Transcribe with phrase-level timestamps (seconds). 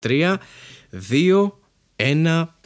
[0.00, 0.40] Τρία,
[0.90, 1.60] δύο,
[1.96, 2.58] ένα.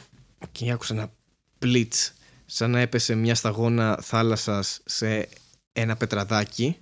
[0.51, 1.11] Και άκουσα ένα
[1.59, 2.13] πλίτς
[2.45, 5.29] σαν να έπεσε μια σταγόνα θάλασσας σε
[5.73, 6.77] ένα πετραδάκι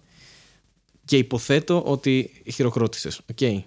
[1.06, 3.22] και υποθέτω ότι χειροκρότησες.
[3.32, 3.66] Οκ.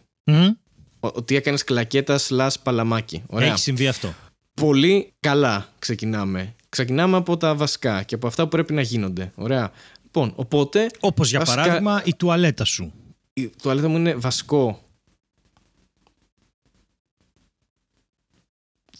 [1.00, 3.22] Ότι έκανες κλακέτα slash παλαμάκι.
[3.26, 3.48] Ωραία.
[3.48, 4.14] Έχει συμβεί αυτό.
[4.54, 6.54] Πολύ καλά ξεκινάμε.
[6.68, 9.32] Ξεκινάμε από τα βασικά και από αυτά που πρέπει να γίνονται.
[9.34, 9.72] Ωραία.
[10.02, 10.86] Λοιπόν, οπότε.
[11.00, 12.92] Όπως για βασικά- παράδειγμα η τουαλέτα σου.
[13.32, 14.85] Η τουαλέτα μου είναι βασικό.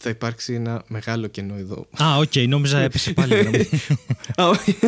[0.06, 1.86] Θα υπάρξει ένα μεγάλο κενό εδώ.
[2.02, 3.68] Α, οκ, νόμιζα έπεσε πάλι η γραμμή.
[4.42, 4.78] Α, όχι.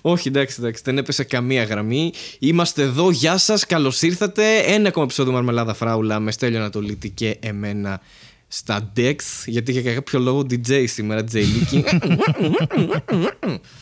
[0.00, 0.82] όχι, εντάξει, εντάξει.
[0.84, 2.12] Δεν έπεσε καμία γραμμή.
[2.38, 3.10] Είμαστε εδώ.
[3.10, 3.66] Γεια σας.
[3.66, 4.58] Καλώς ήρθατε.
[4.58, 8.00] Ένα ακόμα επεισόδιο Μαρμελάδα Φράουλα με Στέλιο Ανατολίτη και εμένα
[8.48, 9.16] στα decks.
[9.46, 11.82] Γιατί για κάποιο λόγο DJ σήμερα, DJ Leaky.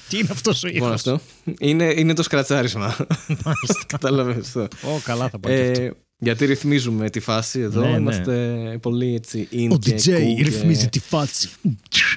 [0.09, 0.87] Τι είναι αυτό ο λοιπόν, ήχο.
[0.87, 1.21] αυτό.
[1.59, 2.97] Είναι, είναι το σκρατσάρισμα.
[3.87, 4.61] Κατάλαβε αυτό.
[4.61, 5.97] Ω, καλά θα πάει και αυτό.
[6.19, 7.81] Ε, γιατί ρυθμίζουμε τη φάση εδώ.
[7.81, 7.97] Ναι, ναι.
[7.97, 9.49] Είμαστε πολύ έτσι.
[9.53, 11.49] in Ο και DJ cool και- ρυθμίζει τη φάση.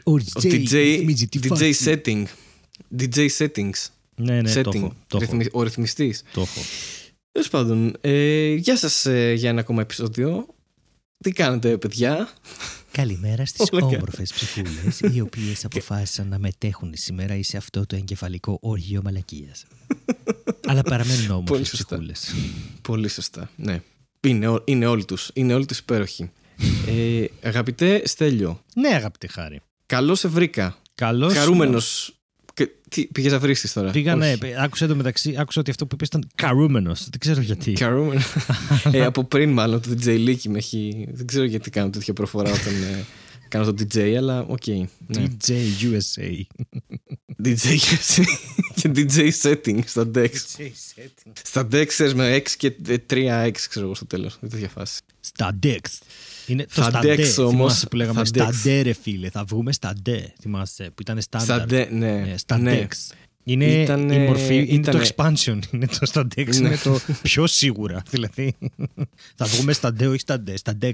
[0.04, 1.76] Ο Ο DJ DJ, ρυθμίζει τη DJ φάση.
[1.86, 2.24] setting.
[3.00, 3.88] DJ settings.
[4.16, 4.76] Ναι, ναι, το setting.
[4.76, 4.94] έχω.
[5.08, 5.32] Το έχω.
[5.32, 6.24] Ρυθμι- Ο ρυθμιστής.
[6.34, 6.60] Το έχω.
[7.32, 9.06] Τέλος πάντων, ε, γεια σας
[9.36, 10.46] για ένα ακόμα επεισόδιο.
[11.24, 12.30] Τι κάνετε, παιδιά;
[12.92, 13.96] Καλημέρα στις Όλα καλά.
[13.96, 19.66] όμορφες ψυχούλες, οι οποίες αποφάσισαν να μετέχουν σήμερα σε αυτό το εγκεφαλικό όργιο μαλακίας.
[20.68, 21.86] Αλλά παραμένουν όμορφες Πολύ σωστά.
[21.86, 22.34] ψυχούλες.
[22.82, 23.50] Πολύ σωστά.
[23.56, 23.82] Ναι.
[24.28, 25.30] Είναι, ό- είναι όλοι τους.
[25.34, 26.32] Είναι όλοι τους υπέροχοι.
[26.88, 29.62] ε, αγαπητέ Στέλιο, Ναι, αγαπητέ Χάρη.
[29.86, 30.78] καλώς σε βρήκα.
[30.96, 31.34] Καλώς.
[32.64, 32.78] Χαρούμενο.
[32.90, 34.54] Τι, πήγες να βρει τώρα; Πήγα, ναι, Όχι.
[34.58, 37.00] άκουσα εδώ μεταξύ, άκουσα ότι αυτό που είπες ήταν καρούμενος.
[37.10, 37.76] Δεν ξέρω γιατί.
[37.78, 38.22] Χαρούμενο.
[38.92, 41.08] ε, από πριν, μάλλον το DJ Leaky με έχει.
[41.12, 43.06] Δεν ξέρω γιατί κάνω τέτοια προφορά όταν ε,
[43.50, 44.68] κάνω το DJ, αλλά οκ.
[44.68, 44.88] ναι.
[45.48, 46.42] DJ USA.
[47.44, 47.78] DJ
[48.76, 50.30] και DJ setting στα Dex.
[51.44, 52.76] Στα Dex ξέρεις, με 6 και
[53.10, 54.38] 3X, ξέρω εγώ στο τέλος.
[54.42, 55.00] Δεν τέτοια φάση.
[55.20, 55.78] Στα Dex.
[56.48, 58.68] Είναι το Θα στα Dex Dex, όμως, θυμάσαι που λέγαμε θα στα Dex.
[58.68, 59.30] D ρε φίλε.
[59.30, 60.10] Θα βγούμε στα D,
[60.42, 61.68] θυμάσαι, που ήταν Στα στάνταρ.
[61.88, 62.30] De, ναι.
[62.32, 62.88] Ε, Στα ναι.
[62.90, 63.14] Dex.
[63.44, 65.60] Είναι Ήτανε- η μορφή, είναι ήτανε- το expansion.
[65.72, 66.68] Είναι το στα Dex, Ναι.
[66.68, 68.04] είναι το πιο σίγουρα.
[68.10, 68.56] Δηλαδή,
[69.38, 70.94] θα βγούμε στα D, όχι στα D, στα Dex.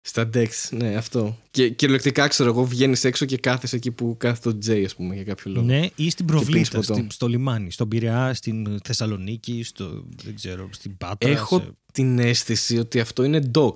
[0.00, 1.38] Στα Dex, ναι, αυτό.
[1.50, 5.14] Και κυριολεκτικά ξέρω εγώ, βγαίνεις έξω και κάθεσαι εκεί που κάθεται το J, ας πούμε,
[5.14, 5.66] για κάποιο λόγο.
[5.66, 6.94] Ναι, ή στην πίνεις Προβλήτα, ποτό.
[6.94, 11.30] στη- στο λιμάνι, στον Πειραιά, στην Θεσσαλονίκη, στο, δεν ξέρω, στην Πάτρα.
[11.30, 13.74] Έχω σε- την αίσθηση ότι αυτό είναι doc.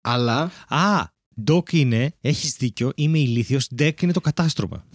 [0.00, 1.04] Αλλά Α,
[1.46, 4.86] Doc είναι, έχεις δίκιο, είμαι ηλίθιος, Deck είναι το κατάστρωμα.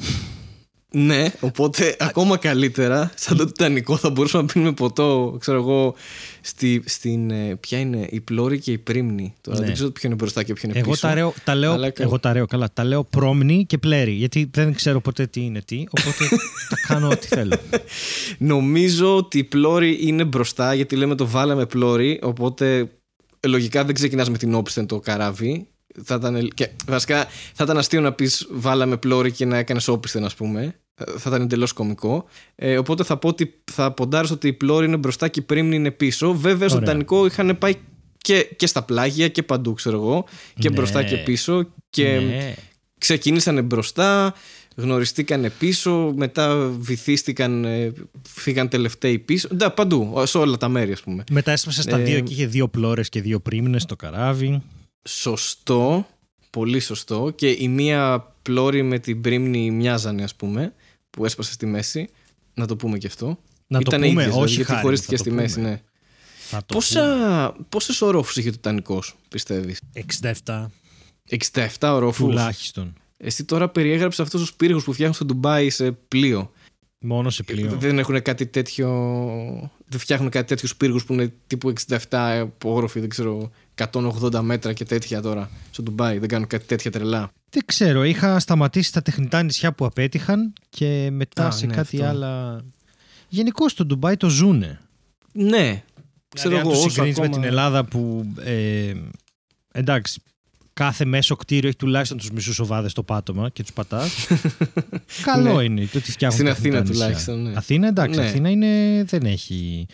[0.93, 5.95] Ναι, οπότε ακόμα καλύτερα, σαν το Τιτανικό θα μπορούσαμε να πίνουμε ποτό, ξέρω εγώ,
[6.41, 7.31] στη, στην.
[7.31, 9.33] ε, Ποια είναι η πλώρη και η πρίμνη.
[9.41, 9.65] Τώρα Ναι.
[9.65, 11.07] δεν ξέρω ποιο είναι μπροστά και ποιο είναι Εγώ πίσω.
[11.07, 12.69] τα, λέω, τα λέω, Αλλά κα- εγώ τα λέω καλά.
[12.73, 14.11] Τα λέω πρόμνη και πλέρη.
[14.11, 15.83] Γιατί δεν ξέρω ποτέ τι είναι τι.
[15.89, 16.27] Οπότε
[16.69, 17.55] τα κάνω ό,τι θέλω.
[18.37, 22.19] Νομίζω ότι η πλώρη είναι μπροστά γιατί λέμε το βάλαμε πλώρη.
[22.23, 22.89] Οπότε
[23.39, 25.67] ε, λογικά δεν ξεκινάς με την όπισθεν το καράβι.
[26.03, 30.25] Θα ήταν, και, βασικά θα ήταν αστείο να πεις βάλαμε πλώρη και να έκανες όπισθεν,
[30.25, 30.75] ας πούμε.
[30.95, 32.25] Ε, Θα ήταν εντελώς κωμικό.
[32.55, 35.75] Ε, οπότε θα πω ότι θα ποντάρω ότι η πλώρη είναι μπροστά και η πρίμνη
[35.75, 36.33] είναι πίσω.
[36.33, 36.87] Βέβαια στο Ωραία.
[36.89, 37.73] Τιτανικό είχαν πάει
[38.17, 40.25] και, και στα πλάγια και παντού, ξέρω εγώ.
[40.59, 40.75] Και Ναι.
[40.75, 41.67] μπροστά και πίσω.
[41.89, 42.53] Και ναι.
[42.97, 44.33] ξεκινήσανε μπροστά,
[44.75, 47.93] γνωριστήκανε πίσω, μετά βυθίστηκαν, ε,
[48.27, 49.47] φύγαν τελευταίοι πίσω.
[49.51, 51.23] Ναι, παντού, σε όλα τα μέρη, ας πούμε.
[51.31, 54.61] Μετά έσπασε στα Ε, δύο και είχε δύο πλώρες και δύο πρίμνες στο καράβι.
[55.07, 56.07] Σωστό,
[56.49, 57.31] πολύ σωστό.
[57.35, 60.73] Και η μία πλώρη με την πρίμνη μοιάζανε, ας πούμε,
[61.09, 62.09] που έσπασε στη μέση.
[62.53, 63.39] Να το πούμε και αυτό.
[63.67, 65.69] Να το Ήτανε πούμε, ίδιες, δηλαδή, όχι γιατί χάρη, χωρίστηκε θα το στη μέση, πούμε.
[65.69, 65.81] ναι.
[66.49, 70.05] Θα το Πόσα, πόσες ορόφους είχε το Τιτανικός, πιστεύεις; πούμε.
[70.45, 70.69] 67
[71.29, 72.25] 67 ορόφους.
[72.25, 72.93] τουλάχιστον.
[73.17, 76.51] Εσύ τώρα περιέγραψες αυτούς τους πύργους που φτιάχνουν στο Ντουμπάι σε πλοίο.
[76.99, 77.77] Μόνο σε πλοίο.
[77.79, 78.89] Δεν έχουν κάτι τέτοιο.
[79.85, 81.73] Δεν φτιάχνουν κάτι τέτοιους πύργους που είναι τύπου
[82.09, 83.51] 67 όροφοι, δεν ξέρω,
[83.91, 86.17] 180 μέτρα και τέτοια τώρα στο Ντουμπάι.
[86.17, 87.31] Δεν κάνουν κάτι τέτοια τρελά.
[87.49, 91.95] Δεν ξέρω, είχα σταματήσει τα τεχνητά νησιά που απέτυχαν και μετά Α, σε ναι, κάτι
[91.97, 92.09] αυτό.
[92.09, 92.61] άλλα.
[93.29, 94.79] Γενικώ στο Ντουμπάι το ζούνε.
[95.33, 95.83] Ναι.
[96.35, 98.33] Ξέρω δηλαδή, εγώ, αν το όσο συγκρίνεις με ακόμα- την Ελλάδα που.
[98.43, 98.93] Ε,
[99.71, 100.21] εντάξει,
[100.73, 104.27] κάθε μέσο κτίριο έχει τουλάχιστον τους μισούς οβάδε στο πάτωμα και τους πατάς.
[105.25, 105.63] Καλό Ναι.
[105.63, 106.93] είναι το ότι φτιάχνουν Στην τεχνητά Αθήνα νησιά.
[107.05, 107.57] τουλάχιστον, ναι.
[107.57, 108.25] Αθήνα, εντάξει, Ναι.
[108.25, 109.85] Αθήνα είναι, δεν έχει.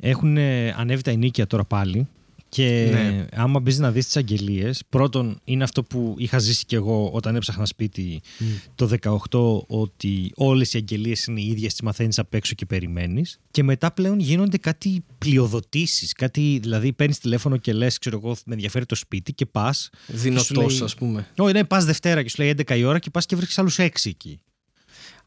[0.00, 0.38] Έχουν
[0.76, 2.08] ανέβει τα ενίκια τώρα πάλι.
[2.48, 3.26] Και Ναι.
[3.32, 7.36] άμα μπεις να δεις τις αγγελίες, πρώτον είναι αυτό που είχα ζήσει κι εγώ όταν
[7.36, 8.20] έψαχνα σπίτι
[8.74, 13.38] το 18, ότι όλες οι αγγελίες είναι οι ίδιες, τις μαθαίνεις απ' έξω και περιμένεις.
[13.50, 16.12] Και μετά πλέον γίνονται κάτι πλειοδοτήσεις.
[16.12, 19.90] Κάτι, δηλαδή παίρνεις τηλέφωνο και λες, ξέρω εγώ, με ενδιαφέρει το σπίτι και πας.
[20.06, 21.26] Δυνατό, λέει- ας πούμε.
[21.36, 23.78] Όχι, ναι, πας Δευτέρα και σου λέει 11 η ώρα και πας και βρίσκεις άλλους
[23.78, 24.40] 6 εκεί.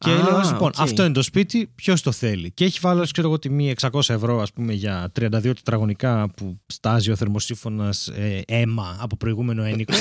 [0.06, 0.80] Και Α, λέει ο λοιπόν, οκ.
[0.80, 2.52] αυτό είναι το σπίτι, ποιος το θέλει.
[2.52, 7.12] Και έχει βάλει, ξέρω εγώ, τιμή 600 ευρώ, ας πούμε, για 32 τετραγωνικά που στάζει
[7.12, 9.94] ο θερμοσύφωνας ε, αίμα από προηγούμενο ένοικο.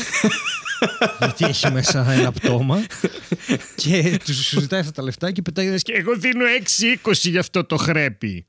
[1.19, 2.87] γιατί έχει μέσα ένα πτώμα.
[3.75, 6.44] και τους ζητάει αυτά τα λεφτά και πετάει και εγώ δίνω
[7.05, 8.47] 6,20 για αυτό το χρέπι.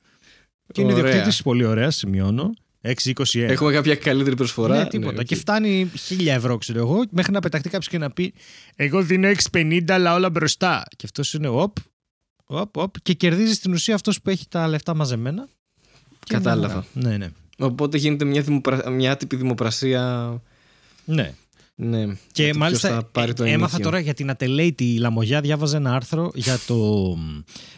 [0.71, 1.11] Και είναι Ωραία.
[1.11, 2.53] ιδιοκτήτη πολύ ωραία, σημειώνω.
[2.81, 3.39] 6,21.
[3.39, 5.19] Έχουμε κάποια καλύτερη προσφορά; Ναι, τίποτα.
[5.19, 5.25] οκ.
[5.25, 8.33] Και φτάνει 1000 ευρώ, ξέρω εγώ, μέχρι να πεταχτεί κάποιος και να πει
[8.75, 10.83] Εγώ δίνω 6,50 αλλά όλα μπροστά.
[10.95, 11.75] Και αυτός είναι οπ,
[12.45, 12.99] οπ, οπ.
[13.01, 15.47] Και κερδίζει στην ουσία αυτός που έχει τα λεφτά μαζεμένα.
[16.23, 16.85] Και είναι Κατάλαβα.
[16.95, 17.09] ωραία.
[17.09, 17.29] Ναι, ναι.
[17.57, 18.89] Οπότε γίνεται μια, δημοπρα...
[18.89, 20.33] μια άτυπη δημοπρασία.
[21.05, 21.33] ναι.
[21.81, 22.05] Ναι.
[22.31, 23.83] Και για το μάλιστα ποιος θα πάρει το ε, έμαθα ενίκιο.
[23.91, 25.41] τώρα για την ατελέητη λαμογιά.
[25.41, 27.15] Διάβαζα ένα άρθρο για το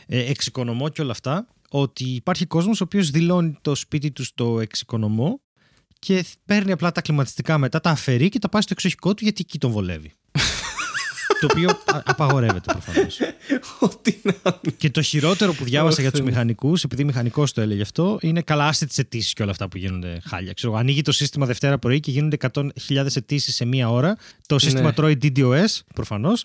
[0.07, 1.47] ε, εξοικονομό και όλα αυτά.
[1.73, 5.41] Ότι υπάρχει κόσμος ο οποίος δηλώνει το σπίτι του στο εξοικονομό
[5.99, 9.41] και παίρνει απλά τα κλιματιστικά μετά, τα αφαιρεί και τα πάει στο εξοχικό του γιατί
[9.45, 10.11] εκεί τον βολεύει.
[11.41, 13.19] το οποίο α- απαγορεύεται προφανώς.
[13.79, 14.75] Ό,τι να είναι.
[14.77, 16.33] Και το χειρότερο που διάβασα Ωχ, για τους Θεέ μου.
[16.33, 19.77] μηχανικούς, επειδή μηχανικός το έλεγε αυτό, είναι καλά άστε τις αιτήσεις και όλα αυτά που
[19.77, 20.53] γίνονται χάλια.
[20.53, 24.15] Ξέρω, ανοίγει το σύστημα Δευτέρα πρωί και γίνονται 100.000 αιτήσεις σε μία ώρα.
[24.47, 24.93] Το σύστημα Ναι.
[24.93, 25.65] τρώει DDoS,
[25.95, 26.43] προφανώς.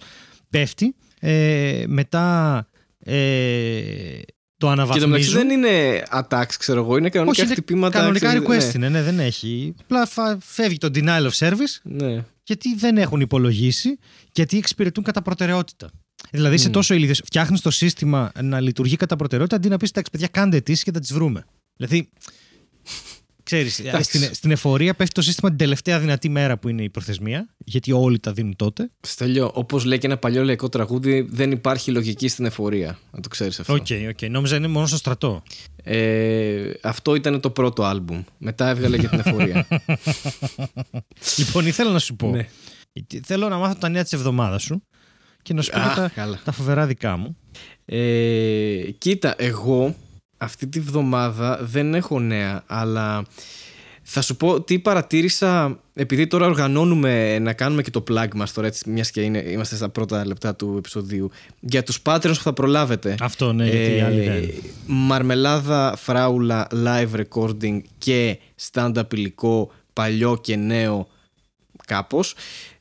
[0.50, 0.94] Πέφτει.
[1.20, 2.66] Ε, μετά
[2.98, 4.20] ε,
[4.58, 5.34] το Και το μεταξύ αναβαθμίζουν.
[5.34, 6.96] δεν είναι attacks, ξέρω εγώ.
[6.96, 7.98] Είναι κανονικά είναι χτυπήματα.
[7.98, 8.86] κανονικά ξέρεις, request ναι.
[8.86, 9.74] είναι, ναι, δεν έχει.
[9.82, 12.24] Απλά φα- φεύγει το denial of service Ναι.
[12.42, 13.98] γιατί δεν έχουν υπολογίσει,
[14.32, 15.90] γιατί εξυπηρετούν κατά προτεραιότητα.
[16.30, 17.14] Δηλαδή είσαι τόσο ηλίθιο.
[17.24, 20.92] Φτιάχνεις το σύστημα να λειτουργεί κατά προτεραιότητα αντί να πεις: Εντάξει, παιδιά, κάντε αιτήσει και
[20.92, 21.44] θα τις βρούμε.
[21.76, 22.08] Δηλαδή.
[23.46, 24.18] Ξέρεις, Εντάξει.
[24.18, 27.92] στην, στην εφορία πέφτει το σύστημα την τελευταία δυνατή μέρα που είναι η προθεσμία, γιατί
[27.92, 28.90] όλοι τα δίνουν τότε.
[29.00, 32.98] Στέλιο, όπως λέει και ένα παλιό λαϊκό τραγούδι, δεν υπάρχει λογική στην εφορία.
[33.10, 33.72] Να το ξέρεις αυτό.
[33.72, 34.30] OK, OK.
[34.30, 35.42] Νόμιζα είναι μόνο στο στρατό.
[35.82, 38.22] Ε, αυτό ήταν το πρώτο άλμπουμ.
[38.38, 39.66] Μετά έβγαλε για την εφορία.
[41.38, 42.30] λοιπόν, ήθελα να σου πω.
[42.30, 42.46] Ναι.
[43.24, 44.82] Θέλω να μάθω τα νέα της εβδομάδας σου
[45.42, 46.40] και να σου πω Α, και τα, καλά.
[46.44, 47.36] τα φοβερά δικά μου.
[47.84, 49.94] Ε, κοίτα, εγώ
[50.38, 53.24] αυτή τη βδομάδα δεν έχω νέα, αλλά
[54.02, 58.66] θα σου πω τι παρατήρησα, επειδή τώρα οργανώνουμε να κάνουμε και το plug μας τώρα,
[58.66, 61.30] έτσι, μιας και είναι, είμαστε στα πρώτα λεπτά του επεισοδίου,
[61.60, 63.14] για τους patterns που θα προλάβετε.
[63.20, 64.50] Αυτό, ναι, γιατί οι άλλοι δεν.
[64.86, 68.38] Μαρμελάδα, φράουλα, live recording και
[68.72, 71.08] stand-up υλικό, παλιό και νέο
[71.86, 72.34] κάπως.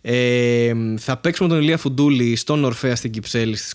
[0.08, 3.74] Ε, θα παίξουμε τον Ηλία Φουντούλη στον Ορφέα στην Κυψέλη στις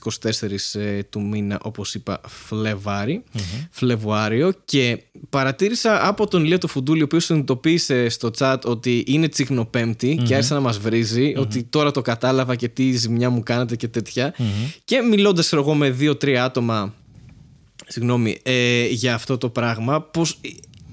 [0.75, 3.23] 24 ε, του μήνα όπως είπα Φλεβάρι,
[3.71, 4.53] Φλεβουάριο.
[4.65, 10.21] Και παρατήρησα από τον Ηλία το Φουντούλη ο οποίος συνειδητοποίησε στο chat ότι είναι τσικνοπέμπτη
[10.25, 13.89] και άρχισε να μας βρίζει ότι τώρα το κατάλαβα και τι ζημιά μου κάνετε και
[13.89, 14.35] τέτοια.
[14.85, 16.95] Και μιλώντας ξέρω εγώ με δύο-τρία άτομα
[17.87, 20.41] συγγνώμη, ε, για αυτό το πράγμα πως,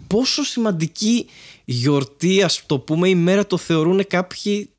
[0.08, 1.26] πόσο σημαντική
[1.66, 4.70] γιορτή ας το πούμε ημέρα το θεωρούν κάποιοι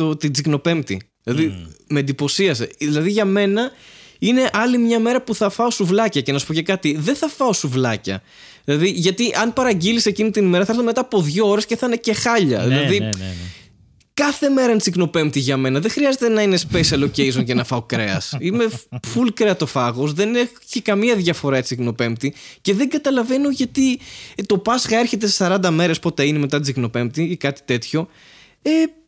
[0.00, 3.70] το, την Τσικνοπέμπτη δηλαδή με εντυπωσίασε δηλαδή για μένα
[4.18, 7.14] είναι άλλη μια μέρα που θα φάω σουβλάκια και να σου πω και κάτι δεν
[7.14, 8.22] θα φάω σουβλάκια
[8.64, 11.86] δηλαδή γιατί αν παραγγείλεις εκείνη την ημέρα θα έρθω μετά από δύο ώρες και θα
[11.86, 13.34] είναι και χάλια Ναι, δηλαδή ναι, ναι, ναι.
[14.14, 15.80] Κάθε μέρα είναι τσικνοπέμπτη για μένα.
[15.80, 18.36] Δεν χρειάζεται να είναι special occasion και να φάω κρέας.
[18.40, 20.12] Είμαι full κρεατοφάγος.
[20.12, 24.00] Δεν έχει καμία διαφορά η τσικνοπέμπτη και δεν καταλαβαίνω γιατί
[24.34, 28.08] ε, το Πάσχα έρχεται σε 40 μέρες πότε είναι μετά την τσικνοπέμπτη ή κάτι τέτοιο.
[28.62, 28.99] Ε, για, που,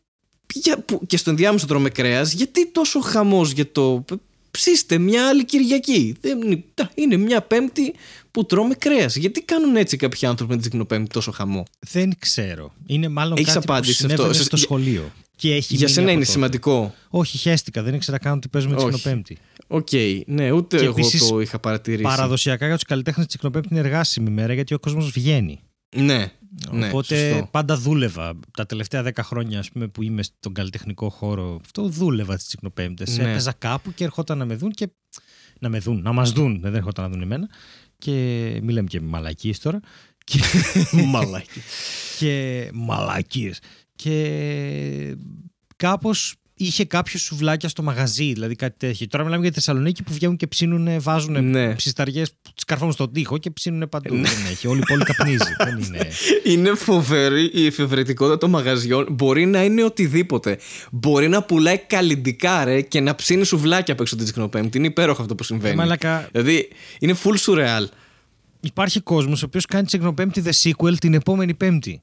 [1.07, 2.33] και στον διάμεσο τρώμε κρέας.
[2.33, 4.05] Γιατί τόσο χαμός για το.
[4.51, 6.15] Ψήστε μια άλλη Κυριακή.
[6.21, 7.93] Δεν, είναι- τα, είναι μια Πέμπτη
[8.31, 9.15] που τρώμε κρέας.
[9.15, 12.73] Γιατί κάνουν έτσι κάποιοι άνθρωποι με την τσικνοπέμπτη τόσο χαμό; Δεν ξέρω.
[12.85, 14.15] Είναι μάλλον Έχεις κάτι απάντηση που σε αυτό.
[14.15, 15.11] συνέβαινε Σε- στο για- σχολείο.
[15.35, 16.31] Και έχει Για μείνει σένα από είναι τότε.
[16.31, 16.93] σημαντικό.
[17.09, 17.83] Όχι, χέστηκα.
[17.83, 18.87] Δεν ήξερα καν ότι παίζουμε Όχι.
[18.89, 19.37] τσικνοπέμπτη.
[19.67, 19.87] Οκ,
[20.25, 22.03] ναι, ούτε Και εγώ επίσης, το είχα παρατηρήσει.
[22.03, 25.59] Παραδοσιακά για τους καλλιτέχνες, τσικνοπέμπτη είναι εργάσιμη μέρα γιατί ο κόσμος βγαίνει.
[25.95, 26.31] Ναι,
[26.71, 27.47] ναι, Οπότε σωστό.
[27.51, 28.39] πάντα δούλευα.
[28.57, 33.05] Τα τελευταία δέκα χρόνια ας πούμε, που είμαι στον καλλιτεχνικό χώρο, αυτό δούλευα τι τσικνοπέμπτε.
[33.11, 33.29] Ναι.
[33.29, 34.89] Έπαιζα κάπου και ερχόταν να με δουν και.
[35.59, 36.59] Να με δουν, να μας δουν.
[36.61, 37.49] Δεν ερχόταν να δουν εμένα.
[37.97, 38.11] Και
[38.63, 39.79] μη λέμε και μαλακίες τώρα.
[40.23, 40.39] Και...
[41.11, 41.61] Μαλάκι.
[42.17, 43.59] και μαλακίες.
[43.95, 45.17] Και
[45.75, 49.07] κάπως είχε κάποιο σουβλάκια στο μαγαζί, δηλαδή κάτι τέτοιο.
[49.07, 51.75] Τώρα μιλάμε για τη Θεσσαλονίκη που βγαίνουν και ψήνουν, βάζουν Ναι.
[51.75, 54.13] ψισταριές που τις καρφώνουν στον τοίχο και ψήνουν παντού.
[54.15, 54.67] Δεν έχει.
[54.67, 55.55] Όλη η πόλη καπνίζει.
[55.63, 56.07] Δεν είναι.
[56.53, 59.05] Είναι φοβερή η εφευρετικότητα των μαγαζιών.
[59.09, 60.57] Μπορεί να είναι οτιδήποτε.
[60.91, 64.77] Μπορεί να πουλάει καλλιντικά ρε και να ψήνει σουβλάκια απ' έξω την Τσικνοπέμπτη.
[64.77, 65.73] Είναι υπέροχο αυτό που συμβαίνει.
[65.73, 66.27] Ε, μαλάκα.
[66.31, 67.85] Δηλαδή είναι full surreal.
[68.59, 72.01] Υπάρχει κόσμος ο οποίος κάνει τσικνοπέμπτη the sequel την επόμενη πέμπτη.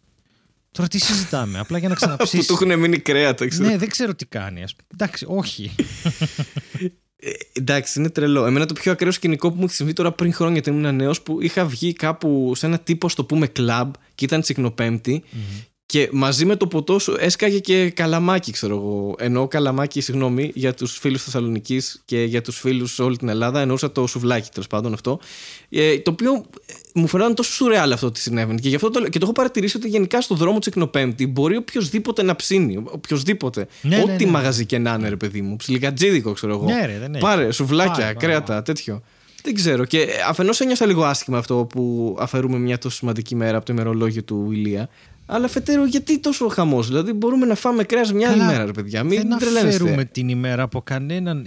[0.73, 2.47] Τώρα τι συζητάμε, απλά για να που του ξαναψήσει.
[2.51, 3.69] έχουν μείνει κρέατα, ξέρω.
[3.69, 4.63] ναι, δεν ξέρω τι κάνει.
[4.63, 4.75] Ας...
[4.75, 4.89] πούμε.
[4.93, 5.75] Εντάξει, όχι.
[7.23, 8.47] Ε, εντάξει, είναι τρελό.
[8.47, 11.23] Εμένα το πιο ακραίο σκηνικό που μου έχει συμβεί τώρα πριν χρόνια όταν ήμουν νέος
[11.23, 15.25] που είχα βγει κάπου σε ένα τύπο, στο πούμε, κλαμπ και ήταν τσικνοπέμπτη
[15.91, 19.15] Και μαζί με το ποτό σου έσκαγε και καλαμάκι, ξέρω εγώ.
[19.19, 23.61] Εννοώ καλαμάκι, συγγνώμη, για τους φίλους Θεσσαλονίκη και για τους φίλους σε όλη την Ελλάδα.
[23.61, 25.21] Εννοούσα το σουβλάκι, τέλος πάντων αυτό.
[25.69, 28.61] Ε, το οποίο ε, μου φαινόταν τόσο σουρεάλ αυτό ότι συνέβαινε.
[28.61, 31.57] Και, γι αυτό το, και το έχω παρατηρήσει ότι γενικά στο δρόμο της Εκνοπέμπτη μπορεί
[31.57, 32.83] οποιοδήποτε να ψήνει.
[32.85, 33.67] Οποιοδήποτε.
[33.83, 34.31] Ναι, ναι, Ό,τι ναι.
[34.31, 35.57] μαγαζί και να είναι, ρε παιδί μου.
[35.57, 36.65] Ψιλικατζίδικο, ξέρω εγώ.
[36.65, 37.23] Ναι, ρε, δεν έχει.
[37.23, 38.63] Πάρε, σουβλάκια, Πάρε, πάρε, κρέατα, πάρε.
[38.63, 39.03] τέτοιο.
[39.43, 39.85] Δεν ξέρω.
[39.85, 44.23] Και αφενός ένιωσα λίγο άσχημα αυτό που αφαιρούμε μια τόσο σημαντική μέρα από το ημερολόγιο
[44.23, 44.89] του Ηλία.
[45.33, 48.73] Αλλά αφετέρου, γιατί τόσο χαμός; Δηλαδή, μπορούμε να φάμε κρέας μια άλλη Καλά, μέρα, ρε
[48.73, 49.05] παιδιά.
[49.05, 49.69] Μην δεν τρελαίνεστε.
[49.69, 51.47] αφαιρούμε την ημέρα από κανέναν.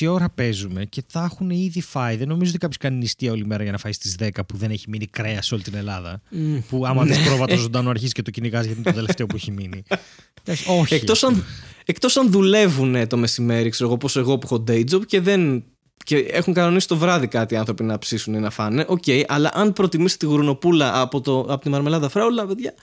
[0.00, 2.16] 9,5 ώρα παίζουμε και θα έχουν ήδη φάει.
[2.16, 4.70] Δεν νομίζω ότι κάποιος κάνει νηστεία όλη μέρα για να φάει στις 10 που δεν
[4.70, 6.20] έχει μείνει κρέας σε όλη την Ελλάδα.
[6.68, 7.14] Που άμα Ναι.
[7.14, 9.82] δει πρόβατο ζωντανό αρχίζει και το κυνηγάς γιατί είναι το τελευταίο που έχει μείνει.
[10.44, 10.94] Εντάξει, Όχι.
[10.94, 11.44] Εκτός αν,
[11.84, 15.64] εκτός αν δουλεύουν το μεσημέρι, ξέρω εγώ, όπως εγώ που έχω day job και δεν.
[16.04, 18.84] Και έχουν κανονίσει το βράδυ κάτι άνθρωποι να ψήσουν ή να φάνε.
[18.88, 22.74] Οκ, αλλά αν προτιμήσετε τη γουρνοπούλα από, το, από τη μαρμελάδα φράουλα, παιδιά.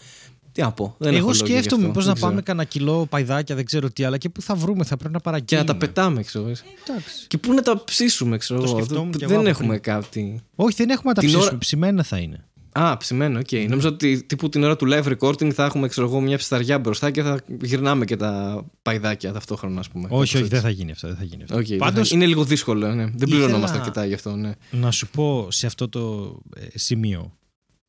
[0.57, 0.95] Τι να πω.
[0.97, 2.29] Δεν έχω Εγώ λόγια γι' σκέφτομαι αυτό, πώς δεν να ξέρω.
[2.29, 5.17] πάμε κανένα κιλό παϊδάκια, δεν ξέρω τι, αλλά και πού θα βρούμε, θα πρέπει να
[5.19, 5.67] Και παραγγείλουμε.
[5.67, 6.53] να τα πετάμε, ξέρω εγώ.
[6.87, 7.27] Εντάξει.
[7.27, 8.75] Και πού να τα ψήσουμε, ξέρω Το εγώ.
[8.77, 9.81] σκεφτόμουν Δεν- κι εγώ Δεν από έχουμε πριν.
[9.81, 10.41] κάτι.
[10.55, 11.47] Όχι, δεν έχουμε να τα Την ψήσουμε.
[11.49, 12.45] ώρα- Ψημένα θα είναι.
[12.71, 13.51] Α, ψημένο, οκ.
[13.69, 17.11] Νόμιζα ότι τύπου την ώρα του live recording θα έχουμε ξέρω εγώ, μια ψισταριά μπροστά
[17.11, 20.07] και θα γυρνάμε και τα παϊδάκια ταυτόχρονα, ας πούμε.
[20.11, 21.07] Όχι, όχι, Κάπως δεν θα γίνει αυτό.
[21.07, 21.57] Δεν θα γίνει αυτό.
[21.57, 21.73] έτσι.
[21.73, 23.03] Οκ, δεν Πάντως, θα- Είναι λίγο δύσκολο, ναι.
[23.15, 24.51] Δεν πληρωνόμαστε ήθελα- αρκετά γι' αυτό, ναι.
[24.71, 27.31] να σου πω σε αυτό το ε, σημείο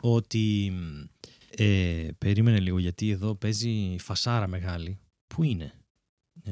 [0.00, 0.72] ότι
[1.64, 4.98] ε, περίμενε λίγο γιατί εδώ παίζει φασάρα μεγάλη.
[5.26, 5.72] Πού είναι;
[6.44, 6.50] Ε,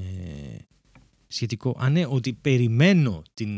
[1.27, 1.77] σχετικό.
[1.81, 3.51] Α, ναι, ότι περιμένω, την,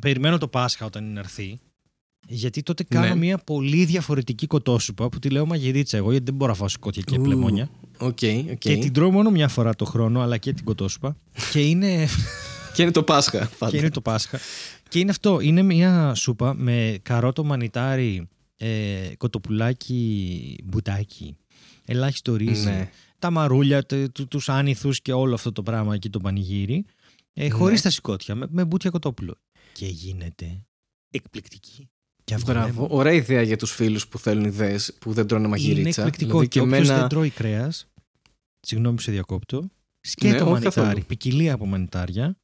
[0.00, 1.58] περιμένω το Πάσχα όταν είναι να έρθει.
[2.26, 3.14] Γιατί τότε κάνω Ναι.
[3.14, 7.02] μια πολύ διαφορετική κοτόσουπα που τη λέω μαγειρίτσα εγώ, γιατί δεν μπορώ να φάω σηκώτια
[7.02, 7.70] και Ου, πλεμόνια.
[7.98, 8.18] OK,
[8.50, 8.58] OK.
[8.58, 11.16] Και την τρώω μόνο μια φορά το χρόνο, αλλά και την κοτόσουπα.
[11.52, 12.08] και είναι
[12.74, 13.50] Και είναι το Πάσχα.
[13.58, 13.72] Πάντα.
[13.72, 14.38] και είναι το Πάσχα.
[14.88, 15.40] Και είναι αυτό.
[15.40, 18.28] Είναι μια σούπα με καρότο μανιτάρι,
[18.62, 21.36] ε, κοτοπουλάκι, μπουτάκι,
[21.86, 22.90] ελάχιστο ρύζι, Ναι.
[23.18, 26.84] τα μαρούλια, τε- του, τους άνηθους και όλο αυτό το πράγμα εκεί το πανηγύρι,
[27.32, 27.50] ε, Ναι.
[27.50, 29.34] χωρίς τα σηκώτια, με, με μπουτια κοτόπουλο.
[29.72, 30.62] Και γίνεται
[31.10, 31.88] εκπληκτική.
[32.24, 32.86] Και Μπράβο.
[32.90, 35.88] Ωραία ιδέα για τους φίλους που θέλουν ιδέες που δεν τρώνε Είναι μαγειρίτσα.
[36.02, 36.30] εκπληκτικό.
[36.30, 37.86] Δηλαδή, και όποιος εμένα- δεν τρώει κρέας,
[38.60, 41.04] συγγνώμη που σε διακόπτω, σκέτο Ναι, όχι μανιτάρι, καθόλου.
[41.06, 42.36] ποικιλία από μανιτάρια.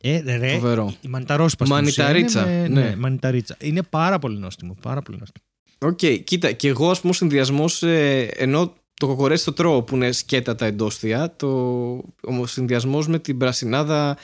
[0.00, 0.94] Ε, ρε, Φοβερό.
[1.00, 2.88] Η μανιταρόσουπα στην ουσία Μανιταρίτσα, είναι με- ναι.
[2.88, 3.56] ναι, μανιταρίτσα.
[3.60, 4.74] Είναι πάρα πολύ νόστιμο.
[4.82, 5.44] Πάρα πολύ νόστιμο.
[5.78, 7.82] Οκ, κοίτα, και εγώ ας πούμε ο συνδυασμός,
[8.36, 11.48] ενώ το κοκορέτσι το τρώω που είναι σκέτα τα εντόσθια, το,
[12.20, 14.16] ο συνδυασμός με την πρασινάδα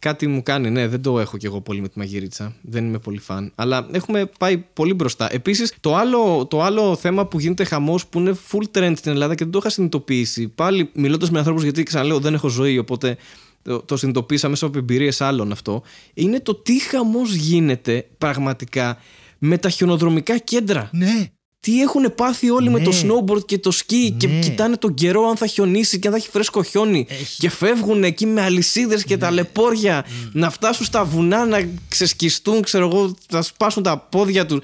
[0.00, 0.70] κάτι μου κάνει.
[0.70, 2.54] Ναι, δεν το έχω κι εγώ πολύ με τη μαγειρίτσα.
[2.62, 3.52] Δεν είμαι πολύ φαν.
[3.54, 5.32] Αλλά έχουμε πάει πολύ μπροστά.
[5.32, 9.34] Επίσης, το άλλο, το άλλο θέμα που γίνεται χαμός που είναι full trend στην Ελλάδα
[9.34, 10.48] και δεν το είχα συνειδητοποιήσει.
[10.48, 13.16] Πάλι μιλώντας με ανθρώπους, γιατί ξαναλέω δεν έχω ζωή, οπότε
[13.62, 15.82] το, το συνειδητοποίησα μέσα από εμπειρίες άλλων αυτό.
[16.14, 18.98] Είναι το τι χαμός γίνεται πραγματικά
[19.44, 20.88] με τα χιονοδρομικά κέντρα.
[20.92, 21.26] Ναι.
[21.60, 22.84] Τι έχουν πάθει όλοι με Ναι.
[22.84, 24.38] το snowboard και το σκι και Ναι.
[24.38, 27.06] κοιτάνε τον καιρό αν θα χιονίσει και αν θα έχει φρέσκο χιόνι.
[27.08, 27.36] Έχει.
[27.40, 32.88] Και φεύγουν εκεί με αλυσίδες και τα λεπόρια να φτάσουν στα βουνά, να ξεσκιστούν, ξέρω
[32.88, 34.60] εγώ, να σπάσουν τα πόδια τους.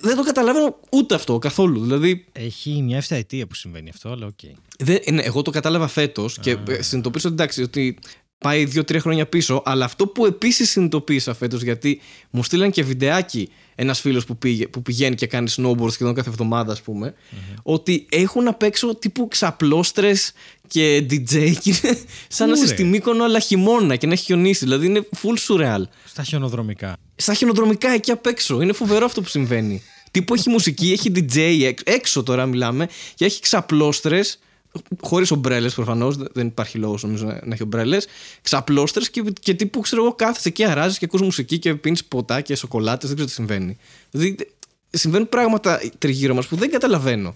[0.00, 1.80] δεν το καταλαβαίνω ούτε αυτό καθόλου.
[1.82, 4.38] Δηλαδή, Έχει μια εφταετία που συμβαίνει αυτό, αλλά οκ.
[4.78, 7.98] δεν, ναι, εγώ το κατάλαβα φέτος και ε, συνειδητοποίησα ότι εντάξει, ότι
[8.38, 9.62] πάει δύο-τρία χρόνια πίσω.
[9.64, 12.00] Αλλά αυτό που επίσης συνειδητοποίησα φέτος, γιατί
[12.30, 13.48] μου στείλαν και βιντεάκι
[13.80, 17.14] ένας φίλος που, πήγε, που πηγαίνει και κάνει snowboard σχεδόν κάθε εβδομάδα, ας πούμε,
[17.62, 20.32] ότι έχουν απ' έξω τύπου ξαπλώστρες
[20.66, 24.12] και DJ και είναι σαν να Πού, είσαι ρε; στη Μύκονο αλλά χειμώνα και να
[24.12, 24.64] έχει χιονίσει.
[24.64, 25.82] Δηλαδή είναι full surreal.
[26.04, 26.96] Στα χιονοδρομικά.
[27.16, 28.60] Στα χιονοδρομικά εκεί απ' έξω.
[28.60, 29.82] Είναι φοβερό αυτό που συμβαίνει.
[30.10, 34.38] Τύπου έχει μουσική, έχει DJ έξω, έξω τώρα μιλάμε και έχει ξαπλώστρες.
[35.00, 38.06] Χωρίς ομπρέλες προφανώς, δεν υπάρχει λόγος νομίζω να, να έχει ομπρέλες.
[38.42, 42.40] Ξαπλώστρες και, και τύπου ξέρω εγώ κάθεσαι εκεί, αράζεις και ακούς μουσική και πίνεις ποτά
[42.40, 43.06] και σοκολάτες.
[43.06, 43.76] Δεν ξέρω τι συμβαίνει.
[44.10, 44.36] Δηλαδή
[44.90, 47.34] συμβαίνουν πράγματα τριγύρω μας που δεν καταλαβαίνω.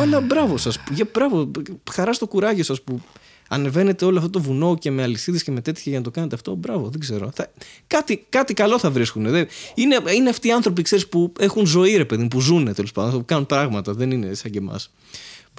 [0.00, 0.78] Αλλά μπράβο σας.
[1.12, 1.50] Μπράβο,
[1.92, 3.00] χαρά στο κουράγιο σας που
[3.48, 6.34] ανεβαίνετε όλο αυτό το βουνό και με αλυσίδες και με τέτοια για να το κάνετε
[6.34, 6.54] αυτό.
[6.54, 7.30] Μπράβο, δεν ξέρω.
[7.34, 7.52] Θα,
[7.86, 9.28] κάτι, κάτι καλό θα βρίσκουν.
[9.30, 12.74] Δεν- είναι, είναι αυτοί οι άνθρωποι, ξέρεις, που έχουν ζωή, ρε παιδί μου, που ζουν
[12.74, 13.92] τέλος πάντων, που κάνουν πράγματα.
[13.92, 14.90] Δεν είναι σαν και εμάς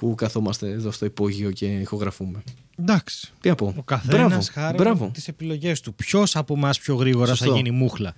[0.00, 2.42] που καθόμαστε εδώ στο υπόγειο και ηχογραφούμε.
[2.78, 3.28] Εντάξει.
[3.40, 3.74] Τι να πω.
[3.78, 5.10] Ο καθένας Μπράβο, χάρη μπράβο.
[5.14, 5.94] τις επιλογές του.
[5.94, 7.50] Ποιος από εμάς πιο γρήγορα Σωστό.
[7.50, 8.14] θα γίνει μούχλα;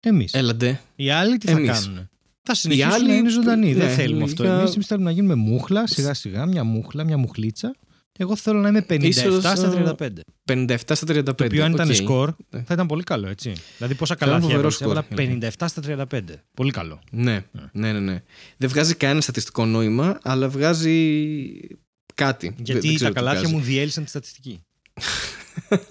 [0.00, 0.32] Εμείς.
[0.32, 0.80] Έλαντε.
[0.96, 1.70] Οι άλλοι τι θα Εμείς.
[1.70, 2.08] κάνουν.
[2.42, 3.66] Θα συνεχίσουν άλλοι- να είναι ζωντανοί.
[3.72, 4.42] ναι, Δεν θέλουμε αυτό.
[4.42, 7.74] λογικά- Εμείς εμείς θέλουμε να γίνουμε μούχλα σιγά σιγά, μια μούχλα, μια μουχλίτσα.
[8.18, 10.08] Εγώ θέλω να είμαι 57 Ίσως, στα ε, 35.
[10.52, 11.22] 57 στα 35.
[11.24, 11.94] Το οποίο αν ήταν Οκ.
[11.94, 12.62] σκορ Ναι.
[12.62, 13.52] θα ήταν πολύ καλό, έτσι.
[13.76, 15.04] Δηλαδή πόσα ήταν καλά θα φοβερό έβαλα.
[15.08, 15.16] σκορ.
[15.18, 16.20] 57 στα 35.
[16.54, 17.00] Πολύ καλό.
[17.10, 18.22] Ναι, ναι, ναι, ναι.
[18.56, 21.20] Δεν βγάζει κανένα στατιστικό νόημα, αλλά βγάζει
[22.14, 22.46] κάτι.
[22.48, 23.54] Δεν- Γιατί δεν ξέρω τα τι καλάθια βγάζει.
[23.54, 24.60] μου διέλυσαν τη στατιστική.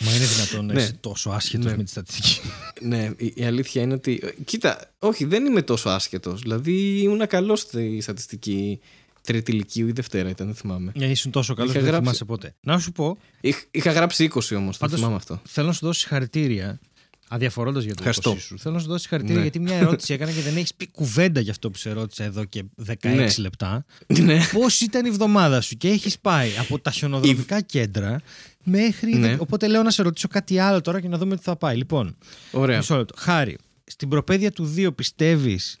[0.00, 0.56] Μα είναι δυνατόν.
[0.56, 0.82] το να Ναι.
[0.82, 1.76] είσαι τόσο άσχετος Ναι.
[1.76, 2.40] με τη στατιστική.
[2.90, 4.22] ναι, η, η αλήθεια είναι ότι.
[4.44, 6.40] Κοίτα, όχι, δεν είμαι τόσο άσχετος.
[6.40, 8.80] Δηλαδή ήμουν καλός στη στατιστική
[9.26, 10.92] τρίτη ηλικίου ή Δευτέρα ήταν, δεν θυμάμαι.
[10.98, 12.16] Ε, Ήσουν τόσο καλός που Είχα δεν γράψει.
[12.16, 12.54] θυμάσαι ποτέ.
[12.60, 15.40] Να σου πω, Είχ- είχα γράψει 20 όμως, θα Πάντως- θυμάμαι αυτό.
[15.48, 16.80] θέλω να σου δώσω συγχαρητήρια.
[17.28, 18.30] Αδιαφορώντας για το Ευχαριστώ.
[18.30, 18.58] 20 σου.
[18.58, 19.42] Θέλω να σου δώσω συγχαρητήρια Ναι.
[19.42, 22.44] γιατί μια ερώτηση έκανα και δεν έχεις πει κουβέντα για αυτό που σε ρώτησα εδώ
[22.44, 23.26] και 16 Ναι.
[23.38, 23.84] λεπτά.
[24.22, 24.40] ναι.
[24.52, 28.20] Πώς ήταν η εβδομάδα σου και έχεις πάει από τα χιονοδρομικά κέντρα
[28.64, 29.14] μέχρι.
[29.16, 29.36] Ναι.
[29.38, 31.76] Οπότε λέω να σε ρωτήσω κάτι άλλο τώρα και να δούμε τι θα πάει.
[31.76, 32.16] Λοιπόν,
[32.52, 32.76] Ωραία.
[32.76, 33.14] μισό λεπτό.
[33.18, 35.78] Χάρη, στην προπαίδεια του 2 πιστεύεις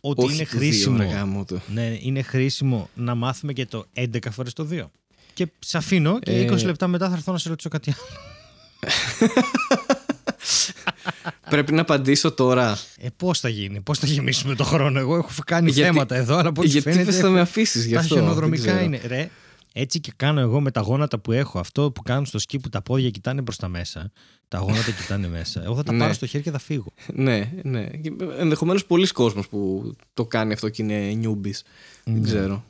[0.00, 0.96] ότι Όχι είναι του δύο, χρήσιμο.
[0.96, 1.62] ρε γάμο του.
[1.72, 4.84] Ναι, είναι χρήσιμο να μάθουμε και το 11 φορές το 2.
[5.34, 8.18] Και σε αφήνω και Ε, 20 λεπτά μετά θα έρθω να σε ρωτήσω κάτι άλλο.
[11.50, 12.78] Πρέπει να απαντήσω τώρα.
[12.98, 16.36] Ε, πώς θα γίνει, πώς θα γεμίσουμε το χρόνο; Εγώ έχω κάνει Γιατί- θέματα εδώ,
[16.36, 17.10] αλλά από ό,τι Γιατί φαίνεται.
[17.10, 18.80] δεν θα με αφήσεις γι' τα αυτό; δεν χιονοδρομικά ξέρω.
[18.84, 19.00] είναι.
[19.06, 19.30] Ρε,
[19.74, 21.58] έτσι και κάνω εγώ με τα γόνατα που έχω.
[21.58, 24.12] Αυτό που κάνουν στο σκι που τα πόδια κοιτάνε προς τα μέσα.
[24.48, 25.62] Τα γόνατα κοιτάνε μέσα.
[25.64, 25.98] Εγώ θα τα Ναι.
[25.98, 26.92] πάρω στο χέρι και θα φύγω.
[27.14, 27.88] Ναι, ναι.
[28.38, 31.60] Ενδεχομένως πολύς κόσμος που το κάνει αυτό και είναι newbies.
[32.04, 32.14] Ναι.
[32.14, 32.64] Δεν ξέρω.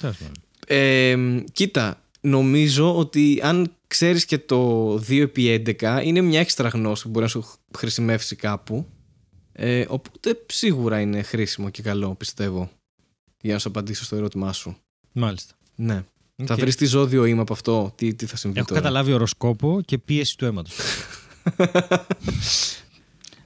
[0.00, 0.34] Τέλος πάντων.
[0.66, 1.16] Ε,
[1.52, 7.30] κοίτα, νομίζω ότι αν ξέρεις και το 2x11 είναι μια έξτρα γνώση που μπορεί να
[7.30, 7.44] σου
[7.76, 8.86] χρησιμεύσει κάπου.
[9.52, 12.70] Ε, οπότε σίγουρα είναι χρήσιμο και καλό, πιστεύω.
[13.40, 14.76] Για να σου απαντήσω στο ερώτημά σου.
[15.12, 15.54] Μάλιστα.
[15.76, 16.04] Ναι.
[16.44, 16.60] Θα Οκ.
[16.60, 18.80] βρεις τι ζώδιο είμαι από αυτό, τι, τι θα συμβεί Έχω τώρα.
[18.80, 20.74] καταλάβει ωροσκόπο και πίεση του αίματος.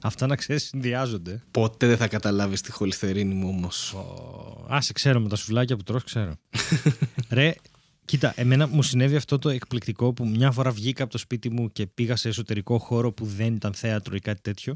[0.03, 1.43] Αυτά να ξέρεις συνδυάζονται.
[1.51, 3.95] Ποτέ δεν θα καταλάβεις τη χολυστερίνη μου όμως.
[4.73, 6.35] Α, σε ξέρω με τα σουβλάκια που τρως, ξέρω.
[7.29, 7.53] Ρε,
[8.05, 11.71] κοίτα, εμένα μου συνέβη αυτό το εκπληκτικό που μια φορά βγήκα από το σπίτι μου
[11.71, 14.75] και πήγα σε εσωτερικό χώρο που δεν ήταν θέατρο ή κάτι τέτοιο.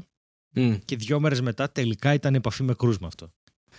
[0.84, 3.32] Και δύο μέρες μετά τελικά ήταν επαφή με κρούσμα αυτό.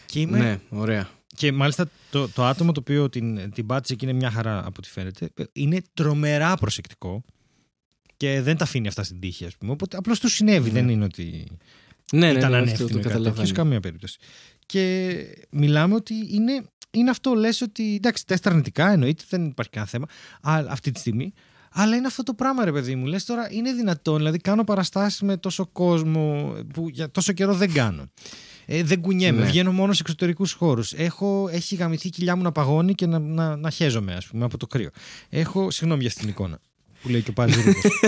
[0.05, 0.37] Και, είμαι...
[0.37, 1.09] Ναι, ωραία.
[1.37, 4.73] Και μάλιστα το, το άτομο το οποίο την, την πάτησε και είναι μια χαρά από
[4.77, 7.23] ό,τι φαίνεται, είναι τρομερά προσεκτικό
[8.17, 9.71] και δεν τα αφήνει αυτά στην τύχη, ας πούμε.
[9.71, 10.79] Οπότε απλώς τους συνέβη, Ναι.
[10.79, 11.47] δεν είναι ότι
[12.11, 13.53] Ναι, ναι, ήταν ναι, ανεύθυνο αυτό το ή κάτι τέτοιος, σε καταλαβαίνω.
[13.55, 14.17] καμία περίπτωση.
[14.65, 15.13] Και
[15.49, 20.05] μιλάμε ότι είναι, είναι αυτό, λες ότι εντάξει, τεστ αρνητικά, εννοείται, δεν υπάρχει κανένα θέμα
[20.41, 21.33] αλλά, αυτή τη στιγμή.
[21.71, 23.05] Αλλά είναι αυτό το πράγμα, ρε παιδί μου.
[23.05, 27.73] Λες τώρα, είναι δυνατόν, δηλαδή κάνω παραστάσεις με τόσο κόσμο που για τόσο καιρό δεν
[27.73, 28.05] κάνω.
[28.69, 29.47] Ε, δεν κουνιέμαι, Ναι.
[29.47, 30.93] βγαίνω μόνο σε εξωτερικούς χώρους.
[30.93, 34.45] Έχω, έχει γαμηθεί η κοιλιά μου να παγώνει και να, να, να χέζομαι, ας πούμε,
[34.45, 34.89] από το κρύο.
[35.29, 36.59] Έχω, συγγνώμη για την εικόνα,
[37.01, 37.83] που λέει και ο Πάζης Ρούκος.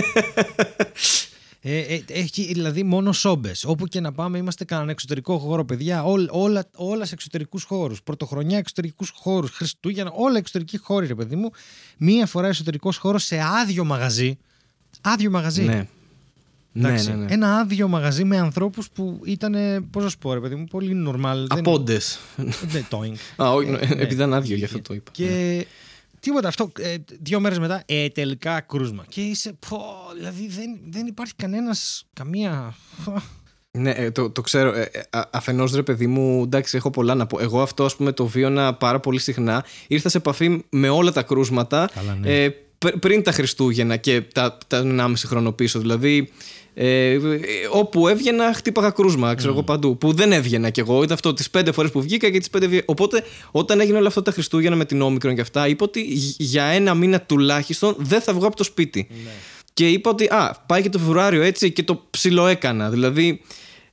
[1.62, 3.64] Ε, ε, έχει δηλαδή μόνο σόμπες.
[3.64, 6.04] Όπου και να πάμε, είμαστε κανένα εξωτερικό χώρο, παιδιά.
[6.04, 8.02] Ό, όλα, όλα σε εξωτερικούς χώρους.
[8.02, 9.50] Πρωτοχρονιά εξωτερικούς χώρους.
[9.50, 11.50] Χριστούγεννα, όλα εξωτερικοί χώροι, ρε παιδί μου.
[11.96, 14.38] Μία φορά εσωτερικό χώρος σε άδειο μαγαζί.
[15.00, 15.62] Άδειο μαγαζί.
[15.62, 15.88] Ναι.
[16.72, 17.32] Ναι, Εντάξει, ναι, ναι.
[17.32, 19.54] Ένα άδειο μαγαζί με ανθρώπους που ήταν.
[19.90, 21.34] Πώς να σου πω, ρε παιδί μου, πολύ normal.
[21.48, 22.18] δεν- Απόντες.
[22.66, 23.42] Δεν toing.
[23.42, 23.92] Α, όχι, Ε, ε, ναι.
[23.92, 25.10] επειδή ήταν άδειο, γι' αυτό το είπα.
[25.10, 25.66] Και
[26.20, 26.72] τίποτα αυτό.
[26.78, 29.04] Ε, δύο μέρες μετά, ε, τελικά κρούσμα.
[29.08, 29.52] Και είσαι.
[29.68, 29.78] Πω,
[30.16, 32.04] δηλαδή δεν, δεν υπάρχει κανένας.
[32.12, 32.74] Καμία.
[33.72, 34.72] Ναι, ε, το, το ξέρω.
[34.72, 34.90] Ε,
[35.30, 37.40] Αφενός, ρε παιδί μου, εντάξει, έχω πολλά να πω.
[37.40, 39.64] Εγώ αυτό, ας πούμε, το βίωνα πάρα πολύ συχνά.
[39.86, 42.42] Ήρθα σε επαφή με όλα τα κρούσματα Καλά, ναι.
[42.42, 42.58] ε, πρ-
[43.00, 45.78] πριν τα Χριστούγεννα και τα, τα 1,5 χρόνο πίσω.
[45.78, 46.30] Δηλαδή,
[46.74, 47.18] ε, ε,
[47.70, 49.98] όπου έβγαινα, χτύπαγα κρούσμα, ξέρω εγώ παντού.
[49.98, 51.02] Που δεν έβγαινα κι εγώ.
[51.02, 52.66] Ήταν αυτό τις πέντε φορές που βγήκα και τις πέντε.
[52.66, 56.00] βγα- Οπότε, όταν έγινε όλα αυτά τα Χριστούγεννα με την όμικρον και αυτά, είπα ότι
[56.02, 59.08] γ- για ένα μήνα τουλάχιστον δεν θα βγω από το σπίτι.
[59.74, 62.90] Και είπα ότι, α, πάει και το Φεβρουάριο έτσι και το ψιλοέκανα.
[62.90, 63.40] Δηλαδή,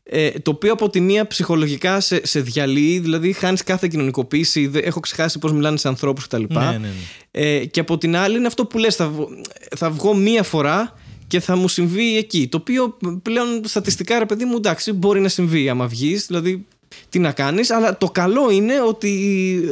[0.10, 4.80] ε, το οποίο από τη μία ψυχολογικά σε, σε διαλύει, δηλαδή χάνεις κάθε κοινωνικοποίηση, δε-
[4.80, 6.44] έχω ξεχάσει πώς μιλάνε σε ανθρώπους κτλ.
[6.48, 6.88] Ναι, ναι, ναι.
[7.32, 9.30] Ε, και από την άλλη είναι αυτό που λες, θα, βγω-
[9.76, 10.94] θα βγω μία φορά
[11.28, 12.48] και θα μου συμβεί εκεί.
[12.48, 16.66] Το οποίο πλέον στατιστικά, ρε παιδί μου, εντάξει, μπορεί να συμβεί άμα βγεις, δηλαδή
[17.10, 19.12] τι να κάνεις, αλλά το καλό είναι ότι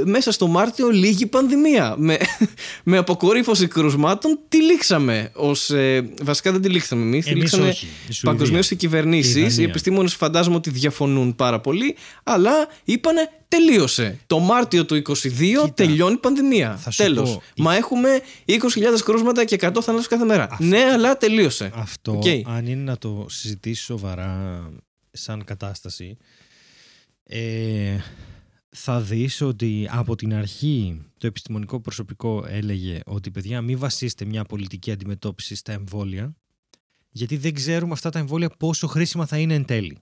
[0.06, 1.96] μέσα στο Μάρτιο λίγη πανδημία.
[1.98, 2.18] Με,
[2.84, 5.32] με αποκορύφωση κρουσμάτων τη λήξαμε.
[5.34, 8.32] Ως, ε, βασικά δεν τη λήξαμε εμείς, τη Εμείς λήξαμε όχι, η Σουηδία.
[8.32, 9.36] παγκοσμίως οι Και η κυβερνήσεις.
[9.36, 9.66] Οι Δανία.
[9.68, 12.52] επιστήμονες φαντάζομαι ότι διαφωνούν πάρα πολύ, αλλά
[12.84, 14.20] είπανε τελείωσε.
[14.28, 16.76] Το Μάρτιο του 22 τελειώνει η πανδημία.
[16.78, 17.30] Θα σου Τέλος.
[17.32, 18.10] πω, Μα έχουμε
[18.46, 18.58] 20.000
[19.04, 20.58] κρούσματα και 100 θανάτους κάθε μέρα.
[20.60, 21.72] Ναι, αλλά τελείωσε.
[21.76, 22.24] Αυτό, Οκ.
[22.46, 24.62] αν είναι να το συζητήσεις σοβαρά
[25.12, 26.18] σαν κατάσταση,
[27.28, 27.98] ε,
[28.70, 34.44] θα δεις ότι από την αρχή το επιστημονικό προσωπικό έλεγε ότι παιδιά μην βασίστε μια
[34.44, 36.36] πολιτική αντιμετώπιση στα εμβόλια
[37.10, 39.98] γιατί δεν ξέρουμε αυτά τα εμβόλια πόσο χρήσιμα θα είναι εν τέλει.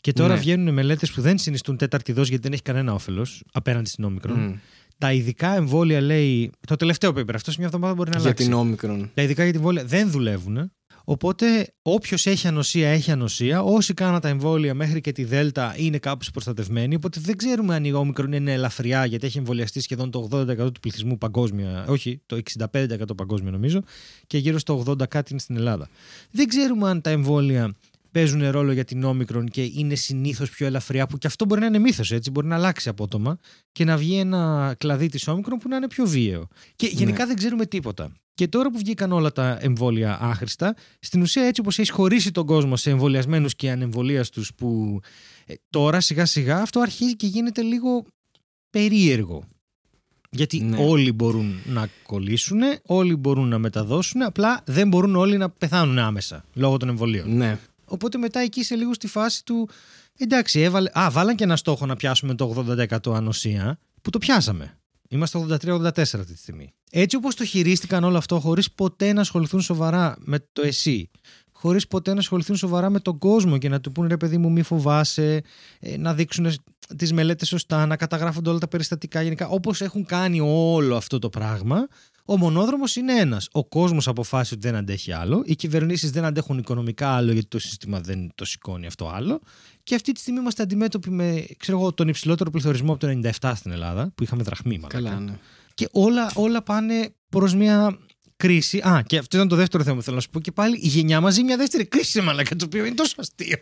[0.00, 0.40] Και τώρα Ναι.
[0.40, 4.38] βγαίνουν μελέτες που δεν συνιστούν τέταρτη δόση γιατί δεν έχει κανένα όφελος απέναντι στην όμικρον.
[4.40, 4.54] Μμ.
[4.98, 6.50] Τα ειδικά εμβόλια λέει.
[6.66, 8.44] Το τελευταίο paper, αυτό σε μια εβδομάδα μπορεί να Για αλλάξει.
[8.44, 9.10] την όμικρον.
[9.14, 10.72] Τα ειδικά για την εμβόλια δεν δουλεύουν.
[11.10, 13.62] Οπότε όποιος έχει ανοσία έχει ανοσία.
[13.62, 16.94] Όσοι κάναν τα εμβόλια μέχρι και τη Δέλτα είναι κάπως προστατευμένοι.
[16.94, 20.80] Οπότε δεν ξέρουμε αν η όμικρον είναι ελαφριά γιατί έχει εμβολιαστεί σχεδόν το 80% του
[20.80, 21.84] πληθυσμού παγκόσμια.
[21.88, 23.82] Όχι, το 65% παγκόσμιο νομίζω.
[24.26, 25.88] Και γύρω στο 80% κάτι είναι στην Ελλάδα.
[26.30, 27.74] Δεν ξέρουμε αν τα εμβόλια
[28.10, 31.66] παίζουν ρόλο για την όμικρον και είναι συνήθως πιο ελαφριά, που και αυτό μπορεί να
[31.66, 32.30] είναι μύθος, έτσι.
[32.30, 33.38] Μπορεί να αλλάξει απότομα
[33.72, 36.48] και να βγει ένα κλαδί της όμικρον που να είναι πιο βίαιο.
[36.76, 38.12] Και γενικά δεν ξέρουμε τίποτα.
[38.34, 42.46] Και τώρα που βγήκαν όλα τα εμβόλια άχρηστα, στην ουσία έτσι όπως έχει χωρίσει τον
[42.46, 45.00] κόσμο σε εμβολιασμένους και ανεμβολίαστους, που
[45.46, 48.04] ε, τώρα σιγά σιγά αυτό αρχίζει και γίνεται λίγο
[48.70, 49.42] περίεργο.
[50.30, 50.76] Γιατί Ναι.
[50.80, 56.44] όλοι μπορούν να κολλήσουν, όλοι μπορούν να μεταδώσουν, απλά δεν μπορούν όλοι να πεθάνουν άμεσα
[56.54, 57.36] λόγω των εμβολίων.
[57.36, 57.58] Ναι.
[57.88, 59.68] Οπότε μετά εκεί είσαι λίγο στη φάση του.
[60.18, 60.90] Εντάξει, έβαλε.
[60.98, 62.64] Α, βάλαν και ένα στόχο να πιάσουμε το
[63.02, 64.78] 80% ανοσία, που το πιάσαμε.
[65.08, 66.72] Είμαστε 83-84 αυτή τη στιγμή.
[66.90, 71.10] Έτσι όπως το χειρίστηκαν όλο αυτό, χωρίς ποτέ να ασχοληθούν σοβαρά με το εσύ,
[71.52, 74.50] χωρίς ποτέ να ασχοληθούν σοβαρά με τον κόσμο και να του πούνε ρε παιδί μου,
[74.50, 75.42] μη φοβάσαι,
[75.80, 76.46] ε, να δείξουν
[76.96, 79.48] τις μελέτες σωστά, να καταγράφονται όλα τα περιστατικά γενικά.
[79.48, 81.86] Όπως έχουν κάνει όλο αυτό το πράγμα,
[82.30, 83.48] ο μονόδρομος είναι ένας.
[83.52, 85.42] Ο κόσμος αποφάσισε ότι δεν αντέχει άλλο.
[85.46, 89.40] Οι κυβερνήσεις δεν αντέχουν οικονομικά άλλο, γιατί το σύστημα δεν το σηκώνει αυτό άλλο.
[89.82, 93.52] Και αυτή τη στιγμή είμαστε αντιμέτωποι με ξέρω εγώ, τον υψηλότερο πληθωρισμό από το 97
[93.54, 95.08] στην Ελλάδα, που είχαμε δραχμή μαλάκα.
[95.08, 95.38] Καλά, ναι.
[95.74, 97.98] Και όλα, όλα πάνε προς μια
[98.38, 98.78] κρίση.
[98.78, 100.40] Α, και αυτό ήταν το δεύτερο θέμα που θέλω να σου πω.
[100.40, 103.56] Και πάλι η γενιά μας ζει μια δεύτερη κρίση, μαλάκα, το οποίο είναι τόσο αστείο.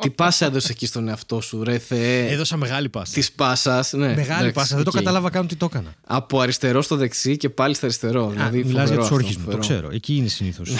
[0.00, 3.12] Τι πάσα έδωσε εκεί στον εαυτό σου, ρε Θεέ; Έδωσα μεγάλη πάσα.
[3.12, 3.92] Της πάσας.
[3.92, 4.74] Ναι, Μεγάλη εντάξει, πάσα.
[4.74, 4.96] Δεν το οκ.
[4.96, 5.94] κατάλαβα καν τι το έκανα.
[6.06, 8.30] Από αριστερό στο δεξί και πάλι στο αριστερό.
[8.30, 9.60] δηλαδή, Α, μιλάς για φοβερό τους αυτό, όρχεις μου, το φοβερό.
[9.60, 9.90] ξέρω.
[9.94, 10.70] Εκεί είναι συνήθως.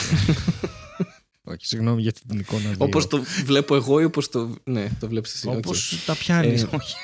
[1.44, 2.60] Όχι, συγγνώμη για την εικόνα.
[2.60, 2.76] δύο.
[2.78, 4.54] Όπως το βλέπω εγώ ή όπως το.
[4.64, 5.48] Ναι, το βλέπεις εσύ.
[5.48, 5.54] οκ.
[5.56, 6.62] Όπως τα πιάνεις.
[6.62, 6.94] Ε, Όχι.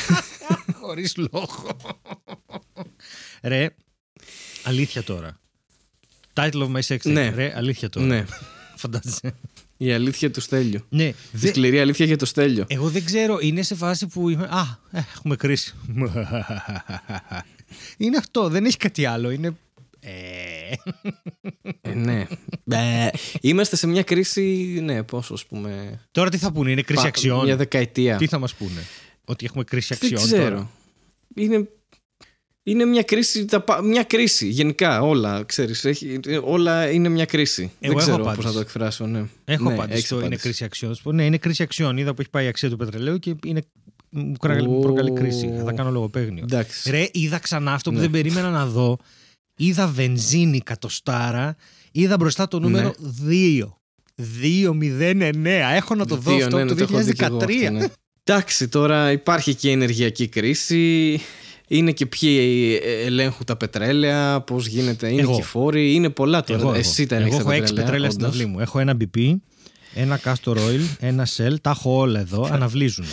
[0.80, 1.66] Χωρίς λόγο.
[3.42, 3.68] Ρε,
[4.62, 5.36] αλήθεια τώρα.
[6.36, 7.12] Title of my sex tape.
[7.12, 7.32] Ναι.
[7.34, 8.06] Ρε, αλήθεια τώρα.
[8.06, 8.24] Ναι.
[8.76, 9.34] Φαντάζεσαι.
[9.76, 10.80] Η αλήθεια του Στέλιου.
[10.88, 12.64] Ναι, Η δε- σκληρή αλήθεια για το Στέλιο.
[12.68, 14.44] εγώ δεν ξέρω, είναι σε φάση που είμαι.
[14.44, 15.74] Α, ε, έχουμε κρίση.
[17.96, 19.30] είναι αυτό, δεν έχει κάτι άλλο.
[19.30, 19.56] Είναι.
[20.00, 20.10] Ε,
[21.80, 22.26] Ε, ναι.
[22.64, 23.10] Μπε.
[23.40, 24.42] Είμαστε σε μια κρίση.
[24.82, 26.00] Ναι, πόσο ας πούμε.
[26.10, 28.16] Τώρα τι θα πούνε, είναι κρίση πα- αξιών; Μια δεκαετία.
[28.16, 28.80] Τι θα μας πούνε,
[29.24, 30.22] Ότι έχουμε κρίση Δεν αξιών.
[30.32, 30.50] ξέρω.
[30.56, 30.70] Τώρα;
[31.34, 31.68] Είναι,
[32.68, 37.62] είναι μια κρίση, τα πα- μια κρίση γενικά όλα, ξέρεις, έχει, όλα είναι μια κρίση.
[37.62, 38.46] Εγώ Δεν έχω ξέρω πώς απάντηση.
[38.46, 39.24] να το εκφράσω, ναι.
[39.44, 39.96] Έχω ναι, απάντηση.
[39.96, 40.42] έχεις Το είναι απάντηση.
[40.46, 40.90] κρίση αξιών.
[40.90, 41.96] Θα σου πω, Ναι, είναι κρίση αξιών.
[41.96, 43.62] Είδα που έχει πάει η αξία του πετρελαίου και είναι...
[44.10, 44.80] μου προκαλεί- μου Ω.
[44.80, 45.52] προκαλεί κρίση.
[45.58, 46.42] Θα τα κάνω λογοπαίγνιο.
[46.42, 46.90] Εντάξει.
[46.90, 48.02] Ρε, είδα ξανά αυτό που Ναι.
[48.02, 48.98] δεν περίμενα να δω.
[49.56, 51.56] Είδα βενζίνη κατοστάρα.
[51.92, 52.94] Είδα μπροστά το νούμερο
[53.28, 53.76] 2.
[54.42, 55.46] 2-0-9.
[55.74, 57.42] Έχω να το δω Δύο, αυτό ναι, ναι, το έχω δει κι εγώ 2013.
[57.42, 57.86] αυτό, ναι.
[58.24, 61.20] Εντάξει, τώρα υπάρχει και η ενεργειακή κρίση.
[61.68, 65.34] Είναι και ποιοι ελέγχουν τα πετρέλαια, πώς γίνεται, είναι Εγώ.
[65.34, 66.60] και οι φόροι, είναι πολλά τώρα.
[66.60, 66.78] Εγώ, εγώ.
[66.78, 67.84] Εσύ τα εγώ έχεις έχω τα 6 πετρέλαια.
[67.84, 68.36] πετρέλαια στην όντως.
[68.40, 68.60] αυλή μου.
[68.60, 69.34] Έχω ένα BP,
[69.94, 71.54] ένα castor oil, ένα shell.
[71.60, 72.48] Τα έχω όλα εδώ.
[72.52, 73.04] Αναβλύζουν.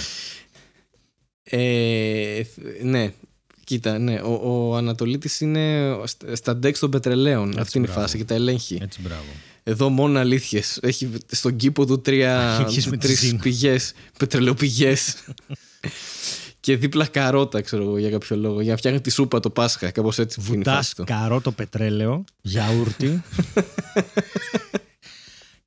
[1.44, 2.42] Ε,
[2.82, 3.12] ναι,
[3.64, 4.20] κοίτα, ναι.
[4.24, 7.60] Ο, ο Ανατολίτης είναι στα- στα ντεξ των πετρελαίων.
[7.60, 8.06] Αυτή είναι η μπράβο.
[8.06, 8.78] φάση και τα ελέγχει.
[8.82, 9.24] Έτσι, μπράβο.
[9.64, 10.80] Εδώ μόνο αλήθειες.
[10.82, 12.98] Έχει στον κήπο του τρία, Αλήθειες με
[16.64, 16.80] τη τρεις Ζήνα.
[16.80, 16.80] πηγές, πετρελαιοπηγές.
[16.80, 18.62] και δίπλα καρότα, ξέρω εγώ, για κάποιο λόγο.
[18.62, 21.04] Για να φτιάχνει τη σούπα το Πάσχα, κάπως έτσι που είναι η Βουτάς φάση του.
[21.04, 23.22] καρότο πετρέλαιο, γιαούρτι.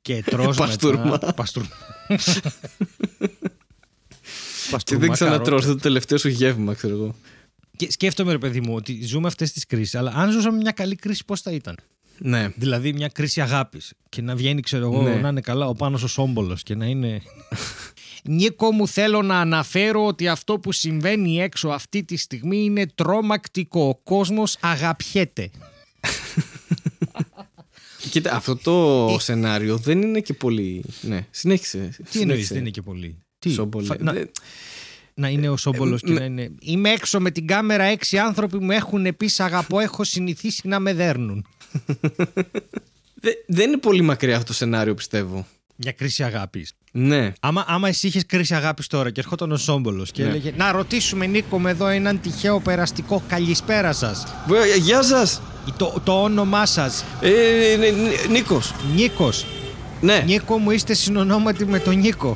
[0.03, 1.05] και τρως Παστούρμα.
[1.05, 1.35] μετά.
[1.35, 1.69] Παστούρμα.
[4.67, 5.67] Και Παστούρμα, δεν ξανατρως, καρότα.
[5.67, 7.15] το τελευταίο σου γεύμα, ξέρω εγώ.
[7.77, 9.95] Και σκέφτομαι, ρε παιδί μου, ότι ζούμε αυτές τις κρίσεις.
[9.95, 11.77] Αλλά αν ζούσαμε μια καλή κρίση, πώς θα ήταν;
[12.19, 12.49] Ναι.
[12.57, 13.93] Δηλαδή, μια κρίση αγάπης.
[14.09, 15.15] Και να βγαίνει, ξέρω εγώ, Ναι.
[15.15, 17.21] να είναι καλά ο πάνω ο Σόμπολος και να είναι.
[18.29, 23.89] Νίκο μου θέλω να αναφέρω ότι αυτό που συμβαίνει έξω αυτή τη στιγμή είναι τρομακτικό.
[23.89, 25.51] Ο κόσμος αγαπιέται.
[28.11, 30.85] Κοίτα, αυτό το σενάριο δεν είναι και πολύ.
[31.01, 31.79] Ναι, συνέχισε.
[31.79, 32.53] Τι εννοείς συνέχισε.
[32.53, 33.87] δεν είναι και πολύ; Τι, Σόμπολε.
[33.87, 34.31] φα- να, Δεν-
[35.15, 36.19] να είναι ο Σόμπολος Ε, και ναι.
[36.19, 36.51] να είναι...
[36.61, 40.81] Είμαι έξω με την κάμερα, έξι άνθρωποι μου έχουν πει «Σ' αγαπώ, έχω συνηθίσει να
[40.81, 41.47] με δέρνουν.
[43.23, 45.47] δε- δεν είναι πολύ μακριά αυτό το σενάριο, πιστεύω.
[45.77, 46.73] Για κρίση αγάπης.
[46.93, 47.33] Ναι.
[47.41, 50.29] Άμα, άμα εσύ είχες κρίση αγάπης τώρα και ερχόταν ο Σόμπολος και Ναι.
[50.29, 54.27] έλεγε Να ρωτήσουμε Νίκο με εδώ έναν τυχαίο περαστικό καλησπέρα σας.
[54.47, 55.41] Βε- Γεια σας!
[55.77, 57.05] Το, το όνομά σας.
[57.21, 57.31] Ε,
[57.79, 58.73] ναι, ναι, Νίκος.
[58.95, 59.47] Νίκος.
[60.01, 60.23] Ναι.
[60.27, 62.33] Νίκο μου είστε συνονόματοι με τον Νίκο.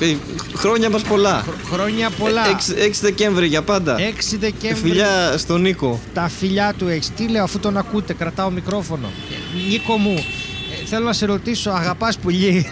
[0.00, 0.16] Ε,
[0.54, 1.44] Χρόνια μας πολλά.
[1.70, 2.42] Χρόνια πολλά.
[2.56, 3.96] 6, Δεκέμβρη για πάντα.
[3.98, 4.88] 6 Ε, Δεκέμβρη.
[4.90, 6.00] Φιλιά στον Νίκο.
[6.14, 7.10] Τα φιλιά του έχει.
[7.10, 9.06] Τι λέω, αφού τον ακούτε, κρατάω μικρόφωνο.
[9.06, 10.22] Ε, Νίκο μου, ε,
[10.86, 12.70] θέλω να σε ρωτήσω, αγαπάς πουλί;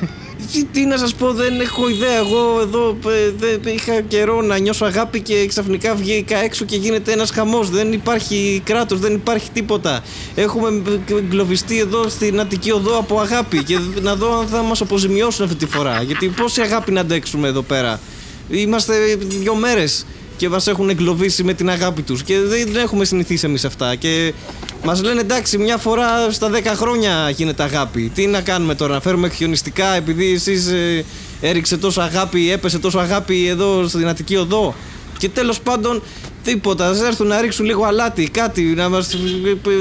[0.52, 2.16] Τι, τι να σας πω, δεν έχω ιδέα.
[2.16, 7.12] Εγώ εδώ ε, δεν είχα καιρό να νιώσω αγάπη και ξαφνικά βγήκα έξω και γίνεται
[7.12, 7.70] ένας χαμός.
[7.70, 10.02] Δεν υπάρχει κράτος, δεν υπάρχει τίποτα.
[10.34, 15.44] Έχουμε εγκλωβιστεί εδώ στην Αττική Οδό από αγάπη και να δω αν θα μας αποζημιώσουν
[15.44, 16.02] αυτή τη φορά.
[16.02, 18.00] Γιατί πόση αγάπη να αντέξουμε εδώ πέρα.
[18.48, 20.06] Είμαστε δύο μέρες
[20.42, 22.22] και μας έχουν εγκλωβίσει με την αγάπη τους.
[22.22, 23.94] Και δεν έχουμε συνηθίσει εμείς αυτά.
[23.94, 24.32] Και
[24.84, 28.10] μας λένε εντάξει, μια φορά στα 10 χρόνια γίνεται αγάπη.
[28.14, 31.04] Τι να κάνουμε τώρα, να φέρουμε χιονιστικά επειδή εσείς ε,
[31.40, 34.74] έριξε τόσο αγάπη, έπεσε τόσο αγάπη εδώ στην Αττική Οδό.
[35.18, 36.02] Και τέλος πάντων
[36.44, 36.88] Τίποτα.
[36.88, 39.16] Α έρθουν να ρίξουν λίγο αλάτι, κάτι, να μας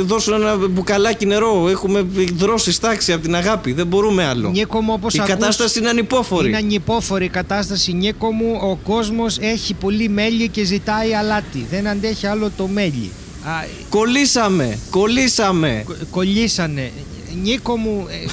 [0.06, 1.68] δώσουν ένα μπουκαλάκι νερό.
[1.70, 3.72] Έχουμε δρώσει στάξη από την αγάπη.
[3.74, 4.50] Δεν μπορούμε άλλο.
[4.50, 6.48] Νίκο μου, όπως η ακούς, κατάσταση είναι ανυπόφορη.
[6.48, 7.94] Είναι ανυπόφορη η κατάσταση.
[7.94, 11.66] Νίκο μου, ο κόσμος έχει πολύ μέλι και ζητάει αλάτι.
[11.70, 13.12] Δεν αντέχει άλλο το μέλι.
[13.44, 13.52] Α,
[13.90, 15.84] Κολλήσαμε, κολλήσαμε.
[15.86, 16.92] κο- κολλήσανε.
[17.44, 18.26] Νίκο μου, ε,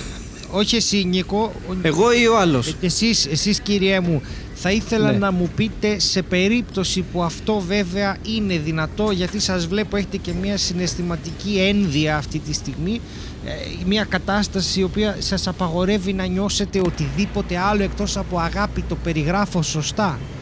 [0.51, 4.23] όχι εσύ Νίκο, ο- Εγώ ή ο άλλος; Ε, Εσείς, εσείς κυριέ μου,
[4.61, 5.18] θα ήθελα Ναι.
[5.18, 10.33] να μου πείτε σε περίπτωση που αυτό βέβαια είναι δυνατό γιατί σας βλέπω έχετε και
[10.42, 13.01] μια συναισθηματική ένδυα αυτή τη στιγμή
[13.47, 13.51] ε,
[13.87, 19.62] μια κατάσταση η οποία σας απαγορεύει να νιώσετε οτιδήποτε άλλο εκτός από αγάπη το περιγράφω
[19.62, 20.38] σωστά Ε,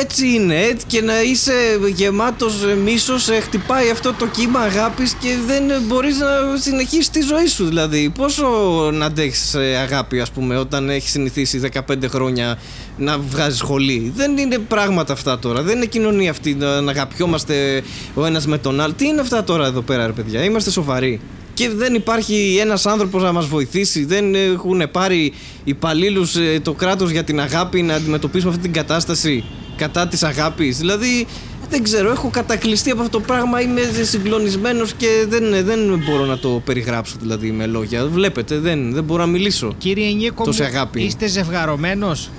[0.00, 0.60] έτσι είναι.
[0.60, 1.52] Έτσι και να είσαι
[1.94, 7.20] γεμάτος μίσος, ε, χτυπάει αυτό το κύμα αγάπης και δεν ε, μπορείς να συνεχίσεις τη
[7.20, 7.64] ζωή σου.
[7.64, 8.46] Δηλαδή, πόσο
[8.92, 12.58] να αντέχεις ε, αγάπη, ας πούμε, όταν έχεις συνηθίσει 15 χρόνια
[12.96, 15.62] να βγάζεις σχολή; Δεν είναι πράγματα αυτά τώρα.
[15.62, 17.82] Δεν είναι κοινωνία αυτή να να αγαπιόμαστε
[18.14, 18.92] ο ένας με τον άλλο.
[18.92, 21.20] Τι είναι αυτά τώρα εδώ πέρα, ρε παιδιά; Είμαστε σοβαροί.
[21.60, 24.04] Και δεν υπάρχει ένας άνθρωπος να μας βοηθήσει.
[24.04, 25.32] Δεν έχουν πάρει
[25.64, 29.44] υπαλλήλους το κράτος για την αγάπη να αντιμετωπίσουμε αυτή την κατάσταση
[29.76, 30.78] κατά της αγάπης.
[30.78, 31.26] Δηλαδή,
[31.70, 33.60] δεν ξέρω, έχω κατακλειστεί από αυτό το πράγμα.
[33.60, 38.06] Είμαι συγκλονισμένος και δεν, δεν μπορώ να το περιγράψω δηλαδή με λόγια.
[38.06, 39.74] Βλέπετε, δεν, δεν μπορώ να μιλήσω.
[39.78, 41.02] Κύριε Νίκο Τόση μου, αγάπη.
[41.02, 42.30] είστε ζευγαρωμένος;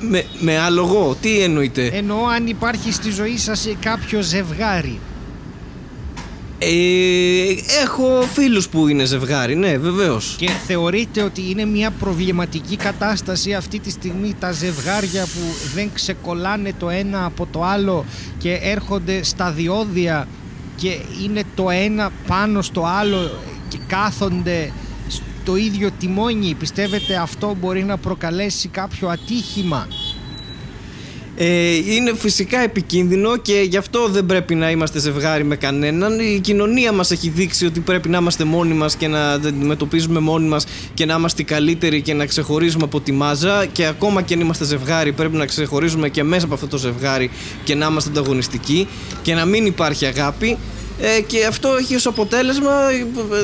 [0.00, 4.98] Με, με άλογο, τι εννοείτε; Εννοώ αν υπάρχει στη ζωή σας κάποιο ζευγάρι
[6.64, 10.34] Ε, έχω φίλους που είναι ζευγάρι, ναι, βεβαίως.
[10.38, 16.72] Και θεωρείτε ότι είναι μια προβληματική κατάσταση αυτή τη στιγμή τα ζευγάρια που δεν ξεκολλάνε
[16.78, 18.04] το ένα από το άλλο
[18.38, 20.28] και έρχονται στα διόδια
[20.76, 23.30] και είναι το ένα πάνω στο άλλο
[23.68, 24.72] και κάθονται
[25.42, 26.54] στο ίδιο τιμόνι.
[26.54, 29.88] Πιστεύετε αυτό μπορεί να προκαλέσει κάποιο ατύχημα;
[31.36, 36.18] Ε, είναι φυσικά επικίνδυνο και γι' αυτό δεν πρέπει να είμαστε ζευγάρι με κανέναν.
[36.18, 40.48] Η κοινωνία μας έχει δείξει ότι πρέπει να είμαστε μόνοι μας και να αντιμετωπίζουμε μόνοι
[40.48, 43.66] μας και να είμαστε καλύτεροι και να ξεχωρίζουμε από τη μάζα.
[43.66, 47.30] Και ακόμα και αν είμαστε ζευγάρι, πρέπει να ξεχωρίζουμε και μέσα από αυτό το ζευγάρι
[47.64, 48.88] και να είμαστε ανταγωνιστικοί
[49.22, 50.58] και να μην υπάρχει αγάπη.
[51.04, 52.72] Ε, και αυτό έχει ως αποτέλεσμα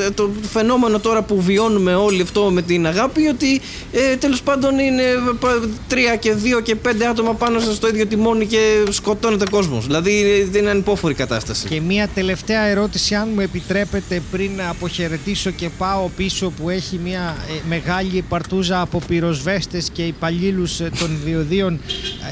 [0.07, 3.61] ε, το φαινόμενο τώρα που βιώνουμε όλοι αυτό με την αγάπη ότι
[3.93, 5.03] ε, τέλος πάντων είναι
[5.41, 9.87] πα- τρία και δύο και πέντε άτομα πάνω στο ίδιο τιμόνι και σκοτώνεται κόσμος.
[9.87, 11.69] Δηλαδή ε, είναι ανυπόφορη κατάσταση.
[11.69, 17.37] Και μια τελευταία ερώτηση, αν μου επιτρέπετε, πριν αποχαιρετήσω και πάω πίσω που έχει μια
[17.49, 21.81] ε, μεγάλη παρτούζα από πυροσβέστες και υπαλλήλους των διοδίων,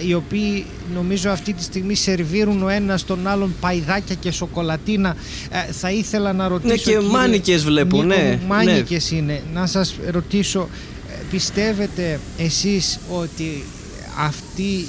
[0.00, 5.15] ε, οι οποίοι νομίζω αυτή τη στιγμή σερβίρουν ο ένας τον άλλον παϊδάκια και σοκολατίνα.
[5.50, 6.72] Ε, θα ήθελα να ρωτήσω...
[6.72, 8.40] Ναι, και κύριε μάνικες βλέπω, Νίκο ναι, μου, ναι.
[8.46, 9.42] Μάνικες είναι.
[9.52, 10.68] Να σας ρωτήσω,
[11.10, 13.64] ε, πιστεύετε εσείς ότι
[14.18, 14.86] αυτή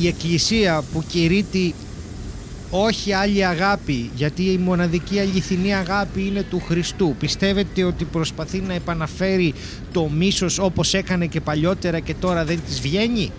[0.00, 1.74] η εκκλησία που κηρύττει
[2.70, 7.14] όχι άλλη αγάπη, γιατί η μοναδική αληθινή αγάπη είναι του Χριστού.
[7.18, 9.54] Πιστεύετε ότι προσπαθεί να επαναφέρει
[9.92, 13.32] το μίσος όπως έκανε και παλιότερα και τώρα δεν της βγαίνει;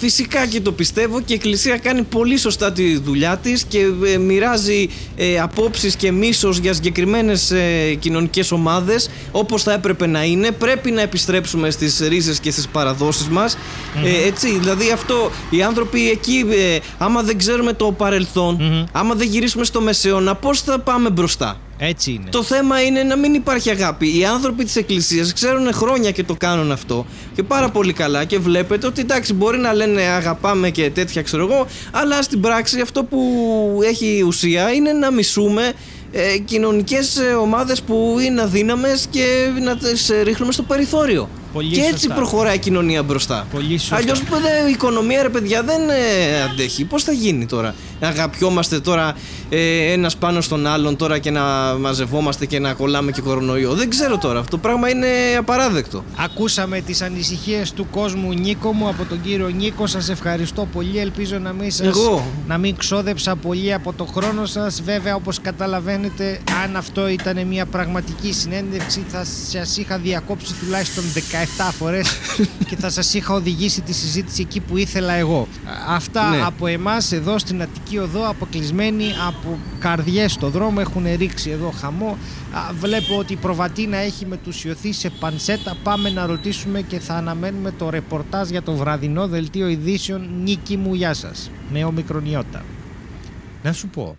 [0.00, 4.18] Φυσικά και το πιστεύω και η Εκκλησία κάνει πολύ σωστά τη δουλειά της και ε,
[4.18, 10.50] μοιράζει ε, απόψεις και μίσος για συγκεκριμένες ε, κοινωνικές ομάδες όπως θα έπρεπε να είναι.
[10.50, 13.56] Πρέπει να επιστρέψουμε στις ρίζες και στις παραδόσεις μας.
[14.04, 19.28] Ε, έτσι, δηλαδή αυτό, οι άνθρωποι εκεί, ε, άμα δεν ξέρουμε το παρελθον άμα δεν
[19.28, 22.30] γυρίσουμε στο μεσαίωνα, πώς θα πάμε μπροστά; Έτσι είναι.
[22.30, 24.18] Το θέμα είναι να μην υπάρχει αγάπη.
[24.18, 28.24] Οι άνθρωποι της Εκκλησίας ξέρουν χρόνια και το κάνουν αυτό και πάρα πολύ καλά.
[28.24, 32.80] Και βλέπετε ότι εντάξει, μπορεί να λένε αγαπάμε και τέτοια, ξέρω εγώ, αλλά στην πράξη
[32.80, 33.18] αυτό που
[33.84, 35.72] έχει ουσία είναι να μισούμε
[36.12, 41.28] ε, κοινωνικές ε, ομάδες που είναι αδύναμες και να τις ε, ρίχνουμε στο περιθώριο.
[41.52, 42.14] Πολύ και έτσι σωστά.
[42.14, 43.46] προχωράει η κοινωνία μπροστά.
[43.52, 43.96] Πολύ σωστά.
[43.96, 46.84] Αλλιώς η οικονομία, ρε παιδιά, δεν ε, αντέχει.
[46.84, 49.16] Πώς θα γίνει τώρα, να αγαπιόμαστε τώρα
[49.52, 51.42] ε, ένας πάνω στον άλλον τώρα και να
[51.80, 53.72] μαζευόμαστε και να κολλάμε και κορονοϊό.
[53.74, 54.38] Δεν ξέρω τώρα.
[54.38, 55.06] Αυτό το πράγμα είναι
[55.38, 56.04] απαράδεκτο.
[56.16, 59.86] Ακούσαμε τις ανησυχίες του κόσμου Νίκο μου από τον κύριο Νίκο.
[59.86, 60.98] Σας ευχαριστώ πολύ.
[60.98, 62.26] Ελπίζω να μην, σας, Εγώ.
[62.46, 64.82] να μην ξόδεψα πολύ από το χρόνο σας.
[64.82, 71.04] Βέβαια όπως καταλαβαίνετε αν αυτό ήταν μια πραγματική συνέντευξη θα σας είχα διακόψει τουλάχιστον
[71.58, 72.08] 17 φορές
[72.68, 75.48] και θα σας είχα οδηγήσει τη συζήτηση εκεί που ήθελα εγώ.
[75.90, 76.42] Α, Αυτά Ναι.
[76.44, 79.39] από εμάς εδώ στην Αττική Οδό αποκλεισμένοι από
[79.78, 82.18] καρδιές στο δρόμο έχουν ρίξει εδώ χαμό.
[82.52, 85.76] Α, Βλέπω ότι η προβατίνα έχει μετουσιωθεί σε πανσέτα.
[85.82, 90.28] Πάμε να ρωτήσουμε και θα αναμένουμε το ρεπορτάζ για το βραδινό δελτίο ειδήσεων.
[90.42, 91.50] Νίκη μου, γεια σας.
[91.72, 92.64] Με όμικρον γιώτα.
[93.62, 94.16] Να σου πω.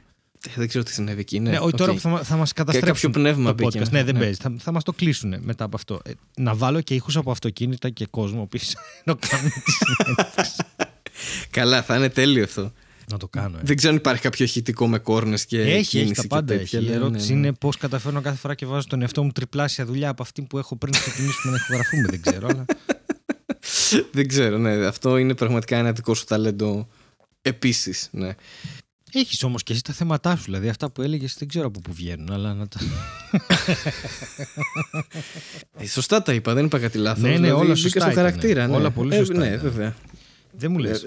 [0.48, 1.40] Ε, Δεν ξέρω τι συνέβη εκεί.
[1.40, 1.96] Ναι, Ναι, όχι, τώρα οκ.
[1.98, 3.80] που θα, μα- θα μας καταστρέψουν κάποιο πνεύμα το μπήκε.
[3.80, 3.90] podcast.
[3.90, 4.20] Ναι, δεν Ναι.
[4.20, 4.38] παίζει.
[4.42, 6.00] Θα, θα μας το κλείσουν μετά από αυτό.
[6.06, 8.74] Ε, να βάλω και ήχους από αυτοκίνητα και κόσμο πίσω.
[9.06, 10.56] να κάνουμε τη συνέντευξη.
[11.50, 12.72] Καλά, θα είναι τέλειο αυτό.
[13.12, 13.58] Να το κάνω.
[13.58, 13.62] Ε.
[13.64, 15.62] Δεν ξέρω αν υπάρχει κάποιο ηχητικό με κόρνες και.
[15.62, 16.56] Έχει, έχει κίνηση τα και πάντα.
[16.58, 16.88] τέτοια, Έχει.
[16.88, 17.48] Η ναι, ερώτηση ναι, ναι.
[17.48, 20.58] είναι πώς καταφέρνω κάθε φορά και βάζω τον εαυτό μου τριπλάσια δουλειά από αυτή που
[20.58, 22.08] έχω πριν ξεκινήσουμε να ηχογραφούμε.
[22.10, 22.48] Δεν ξέρω.
[22.48, 22.66] Αλλά...
[24.12, 24.86] Δεν ξέρω, ναι.
[24.86, 26.88] Αυτό είναι πραγματικά ένα δικό σου ταλέντο
[27.42, 28.08] επίσης.
[28.12, 28.36] Ναι.
[29.14, 30.44] Έχεις όμως και εσύ τα θέματά σου.
[30.44, 32.32] Δηλαδή αυτά που έλεγες δεν ξέρω από πού βγαίνουν.
[32.32, 32.80] Αλλά να τα...
[35.78, 37.22] Ε, σωστά τα είπα, δεν είπα κάτι λάθος.
[37.24, 38.24] Ναι, ναι, δηλαδή, όλα μπήκα σωστά στο ήταν.
[38.24, 38.68] χαρακτήρα.
[38.68, 38.76] Ναι.
[38.76, 39.60] Όλα πολύ Ε, σωστά ναι, ήταν.
[39.62, 39.96] βέβαια.
[40.58, 41.06] δεν μου λες.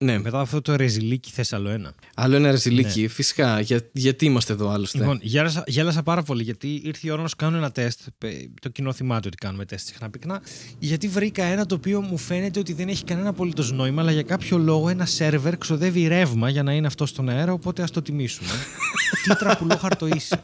[0.00, 0.18] Ε, ναι.
[0.18, 1.94] Μετά αυτό το ρεζιλίκι θες άλλο ένα.
[2.14, 3.60] Άλλο ένα ρεζιλίκι, φυσικά.
[3.60, 5.04] Για, γιατί είμαστε εδώ άλλωστε; Ναι.
[5.04, 8.00] Λοιπόν, γέλασα, γέλασα πάρα πολύ γιατί ήρθε η ώρα να σου κάνω ένα τεστ.
[8.18, 10.42] Πε- Το κοινό θυμάται ότι κάνουμε τεστ συχνά πυκνά.
[10.78, 14.22] Γιατί βρήκα ένα το οποίο μου φαίνεται ότι δεν έχει κανένα απολύτως νόημα, αλλά για
[14.22, 18.02] κάποιο λόγο ένα σερβερ ξοδεύει ρεύμα για να είναι αυτό στον αέρα, οπότε ας το
[18.02, 18.48] τιμήσουμε.
[19.24, 20.42] Τι τραπουλόχαρτο είσαι.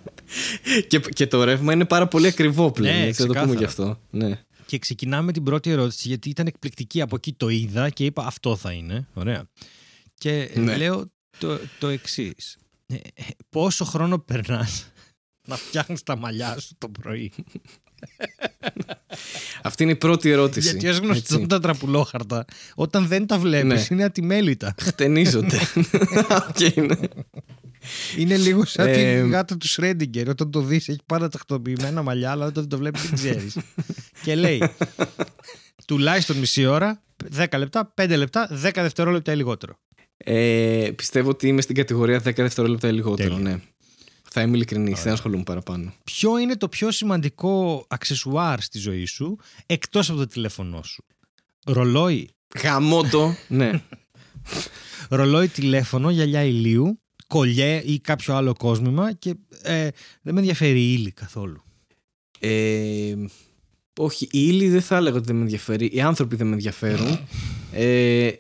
[0.89, 2.97] και, και το ρεύμα είναι πάρα πολύ ακριβό πλέον.
[2.99, 3.59] Ναι, έτσι, να το πούμε ξεκάθαρα.
[3.59, 4.01] γι' αυτό.
[4.11, 4.39] Ναι.
[4.67, 7.01] Και ξεκινάμε την πρώτη ερώτηση, γιατί ήταν εκπληκτική.
[7.01, 9.09] Από εκεί το είδα και είπα αυτό θα είναι.
[9.15, 9.49] Ωραία.
[10.15, 10.77] Και Ναι.
[10.77, 12.59] λέω το, το εξής.
[13.49, 14.93] Πόσο χρόνο περνάς
[15.49, 17.33] να φτιάχνεις τα μαλλιά σου το πρωί;
[19.63, 20.69] Αυτή είναι η πρώτη ερώτηση.
[20.71, 21.47] Γιατί ως γνωστόν έτσι.
[21.47, 23.87] τα τραπουλόχαρτα, όταν δεν τα βλέπεις, Ναι.
[23.91, 24.75] είναι ατιμέλητα.
[24.81, 25.59] Χτενίζονται.
[26.49, 26.97] Οκ, ναι.
[28.17, 30.29] είναι λίγο σαν Ε, τη γάτα του Σρέντιγκερ.
[30.29, 33.57] Όταν το δεις, έχει πάρα τακτοποιημένα μαλλιά, αλλά όταν το βλέπεις, δεν ξέρεις.
[34.25, 34.63] και λέει
[35.87, 37.03] τουλάχιστον μισή ώρα,
[37.37, 39.79] 10 λεπτά, 5 λεπτά, 10 δευτερόλεπτα ή λιγότερο.
[40.17, 43.35] Ε, πιστεύω ότι είμαι στην κατηγορία 10 δευτερόλεπτα ή λιγότερο.
[43.35, 43.51] Τέλεια.
[43.51, 43.61] Ναι.
[44.37, 45.93] Θα είμαι ειλικρινής, δεν ασχολούμαι παραπάνω.
[46.05, 51.05] Ποιο είναι το πιο σημαντικό αξεσουάρ στη ζωή σου εκτός από το τηλέφωνό σου;
[51.67, 52.31] Ρολόι,
[52.63, 53.83] Γαμότο, ναι.
[55.09, 59.89] ρολόι τηλέφωνο, γυαλιά ηλίου, κολλιέ ή κάποιο άλλο κόσμημα και ε,
[60.23, 61.63] δεν με ενδιαφέρει η ύλη καθόλου.
[62.39, 63.15] Ε,
[63.99, 65.91] όχι, η ύλη δεν θα έλεγα ότι δεν με ενδιαφέρει.
[65.93, 67.19] Οι άνθρωποι δεν με ενδιαφέρουν.
[67.73, 68.31] ε,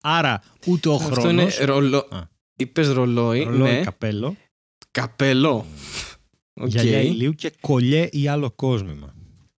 [0.00, 1.98] Άρα ούτε ο αυτό είναι χρόνος, ρολο...
[1.98, 2.32] Α.
[2.56, 3.80] Είπες ρολόι, ρολόι ναι.
[3.80, 4.36] καπέλο,
[4.94, 5.66] Καπέλο.
[6.54, 6.68] Οκ.
[6.68, 9.14] γυαλιά ηλίου και κολλιέ ή άλλο κόσμημα.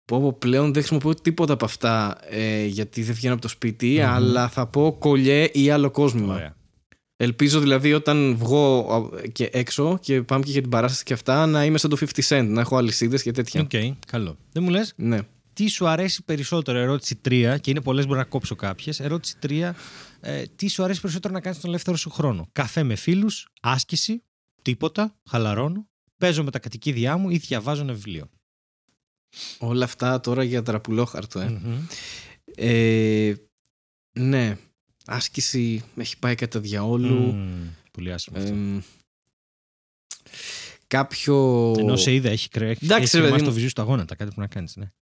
[0.05, 3.97] Πω, πω, πλέον δεν χρησιμοποιώ τίποτα από αυτά ε, γιατί δεν βγαίνω από το σπιτι
[3.99, 4.05] Μμμ.
[4.05, 6.33] αλλά θα πω κολλιέ ή άλλο κόσμημα.
[6.33, 6.55] Ωραία.
[7.17, 11.45] Ελπίζω δηλαδή όταν βγω α, και έξω και πάμε και για την παράσταση και αυτά
[11.45, 13.61] να είμαι σαν το 50 Cent, να έχω αλυσίδες και τέτοια.
[13.61, 14.37] Οκ, καλό.
[14.51, 15.19] Δεν μου λες; Ναι.
[15.53, 18.99] τι σου αρέσει περισσότερο, ερώτηση 3, και είναι πολλές, μπορεί να κόψω κάποιες.
[18.99, 19.73] Ερώτηση 3,
[20.19, 24.23] ε, τι σου αρέσει περισσότερο να κάνεις τον ελεύθερο σου χρόνο; Καφέ με φίλους, άσκηση,
[24.65, 28.29] τίποτα, χαλαρώνω, παίζω με τα κατοικίδια μου ή διαβάζω ένα βιβλίο.
[29.59, 31.49] Όλα αυτά τώρα για τραπουλόχαρτο, ε.
[31.49, 31.85] Μμμ.
[32.55, 33.33] ε
[34.19, 34.57] ναι.
[35.05, 37.13] Άσκηση με έχει πάει κατά διαόλου.
[37.33, 38.37] Μμμ, Πολύ άσχημο.
[38.37, 38.49] αυτό.
[38.53, 38.81] Εμ,
[40.87, 41.73] κάποιο.
[41.77, 43.49] Ενώ σε είδα, έχει, κρέ, έχει, Εντάξει, έχει ρε παιδί κρεμάσει μου.
[43.49, 44.75] το βυζί στα γόνατα, κάτι που να κάνεις.
[44.75, 44.91] Ναι.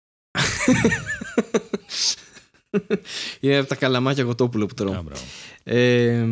[3.40, 4.92] Είναι από τα καλαμάκια γοτόπουλο που τρώω.
[4.94, 5.25] Α, μπράβο.
[5.62, 6.27] Ε,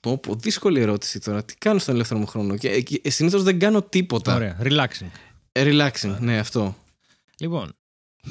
[0.00, 1.44] πω, πω, δύσκολη ερώτηση τώρα.
[1.44, 4.34] Τι κάνω στον ελεύθερο μου χρόνο; Και, και συνήθως δεν κάνω τίποτα.
[4.34, 5.10] Ωραία, relaxing.
[5.52, 6.76] Ε, relaxing, ναι, αυτό.
[7.38, 7.72] Λοιπόν,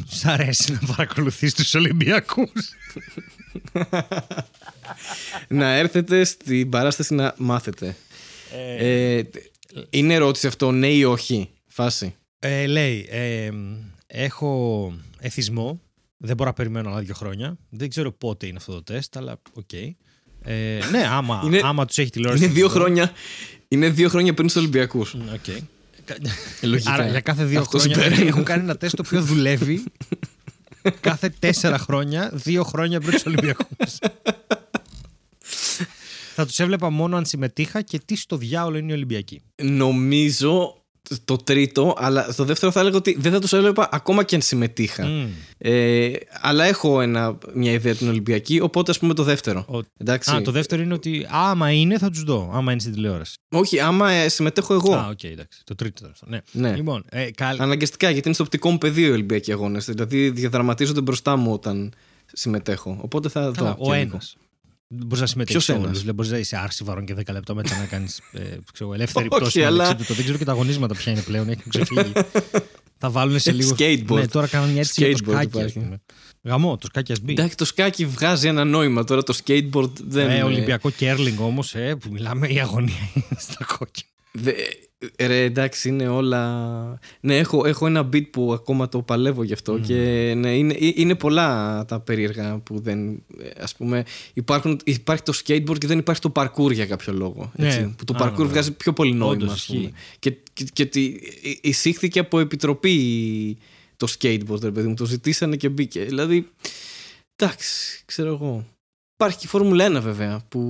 [0.07, 2.73] σ' αρέσει να παρακολουθείς τους Ολυμπιακούς;
[5.47, 7.95] να έρθετε στην παράσταση να μάθετε.
[8.77, 9.21] Ε,
[9.89, 11.49] είναι ερώτηση αυτό, ναι ή όχι.
[11.67, 13.49] Φάση; Ε, λέει, ε,
[14.07, 15.81] έχω εθισμό.
[16.17, 17.57] Δεν μπορώ να περιμένω άλλα δύο χρόνια.
[17.69, 19.69] Δεν ξέρω πότε είναι αυτό το τεστ, αλλά οκ.
[20.49, 22.43] Ε, ναι, άμα, Είναι- άμα τους έχει τηλεόραση.
[22.43, 22.83] Είναι δύο, εθισμό.
[22.83, 23.11] χρόνια,
[23.67, 25.13] είναι δύο χρόνια πριν στους Ολυμπιακούς.
[25.13, 25.45] Μ, οκ.
[26.61, 26.91] Λογικά.
[26.93, 28.27] Άρα για κάθε δύο Αυτό χρόνια συμπεραίνω.
[28.27, 29.83] έχουν κάνει ένα τεστ το οποίο δουλεύει
[30.99, 33.97] κάθε τέσσερα χρόνια, δύο χρόνια πριν τους Ολυμπιακούς.
[36.35, 39.41] Θα τους έβλεπα μόνο αν συμμετείχα και τι στο διάολο είναι οι Ολυμπιακοί.
[39.55, 40.76] Νομίζω
[41.25, 44.41] το τρίτο, αλλά στο δεύτερο θα έλεγα ότι δεν θα τους έβλεπα ακόμα και αν
[44.41, 45.05] συμμετείχα.
[45.05, 45.27] Μμ.
[45.57, 49.65] Ε, αλλά έχω ένα, μια ιδέα την Ολυμπιακή, οπότε ας πούμε το δεύτερο.
[49.69, 50.35] Ο- Εντάξει.
[50.35, 52.49] Α, το δεύτερο είναι ότι άμα είναι θα τους δω.
[52.53, 53.33] Άμα είναι στην τηλεόραση.
[53.49, 54.93] Όχι, άμα ε, συμμετέχω εγώ.
[54.95, 55.61] Α, οκ, εντάξει.
[55.63, 56.25] Το τρίτο ήταν αυτό.
[56.29, 56.39] Ναι.
[56.51, 56.75] Ναι.
[56.75, 57.57] Λοιπόν, ε, καλ...
[57.61, 59.85] Αναγκαστικά, γιατί είναι στο οπτικό μου πεδίο οι Ολυμπιακοί αγώνες.
[59.85, 61.93] Δηλαδή διαδραματίζονται μπροστά μου όταν
[62.33, 62.97] συμμετέχω.
[63.01, 63.85] Οπότε θα Καλά, δω.
[63.85, 64.35] ο και ένας.
[64.89, 65.05] Λίγο.
[65.05, 65.83] Μπορείς να συμμετέχεις Ποιος σε όλους.
[65.85, 68.39] ένας; Δηλαδή, μπορείς να είσαι άρση βαρών και 10 λεπτά μετά να κάνεις ε,
[68.93, 69.63] ελεύθερη Όχι, πτώση.
[69.63, 70.03] αλλά- μεταξύ του.
[70.07, 71.49] Το δεν ξέρω και τα αγωνίσματα ποια είναι πλέον.
[71.49, 72.11] Έχουν ξεφύγει.
[72.97, 73.75] Θα βάλουν σε λίγο.
[73.79, 74.13] Skateboard.
[74.13, 75.45] Ναι, τώρα κάνουν μια έτσι για το Skateboard σκάκι.
[75.47, 75.77] υπάρχει.
[75.79, 76.01] ας πούμε.
[76.43, 77.31] Γαμό, το σκάκι ας μπει.
[77.31, 79.03] Εντάξει, το σκάκι βγάζει ένα νόημα.
[79.03, 80.29] Τώρα το skateboard δεν.
[80.29, 84.09] Ε, Ολυμπιακό κέρλινγκ όμως, ε, που μιλάμε η αγωνία είναι στα κόκκινα.
[84.39, 84.51] Δε,
[85.19, 86.99] ρε, εντάξει, είναι όλα.
[87.19, 89.93] Ναι, έχω, έχω ένα beat που ακόμα το παλεύω γι' αυτό και
[90.37, 93.09] ναι, είναι, ε, είναι πολλά τα περίεργα που δεν.
[93.09, 97.51] ε, Ας πούμε, υπάρχουν, υπάρχει το skateboard και δεν υπάρχει το parkour για κάποιο λόγο.
[97.55, 97.67] Ναι.
[97.67, 98.45] Έτσι, που το Α, parkour βέβαια.
[98.45, 99.79] βγάζει πιο πολύ νόημα, Όντως, ας πούμε.
[99.79, 99.93] ισχύει.
[100.19, 103.57] Και, και, και ότι ε, εισήχθηκε από επιτροπή
[103.97, 104.93] το skateboard, ρε παιδί μου.
[104.93, 106.03] Το ζητήσανε και μπήκε.
[106.03, 106.47] Δηλαδή,
[107.35, 108.65] εντάξει, ξέρω εγώ.
[109.13, 110.61] Υπάρχει και η Φόρμουλα 1 βέβαια που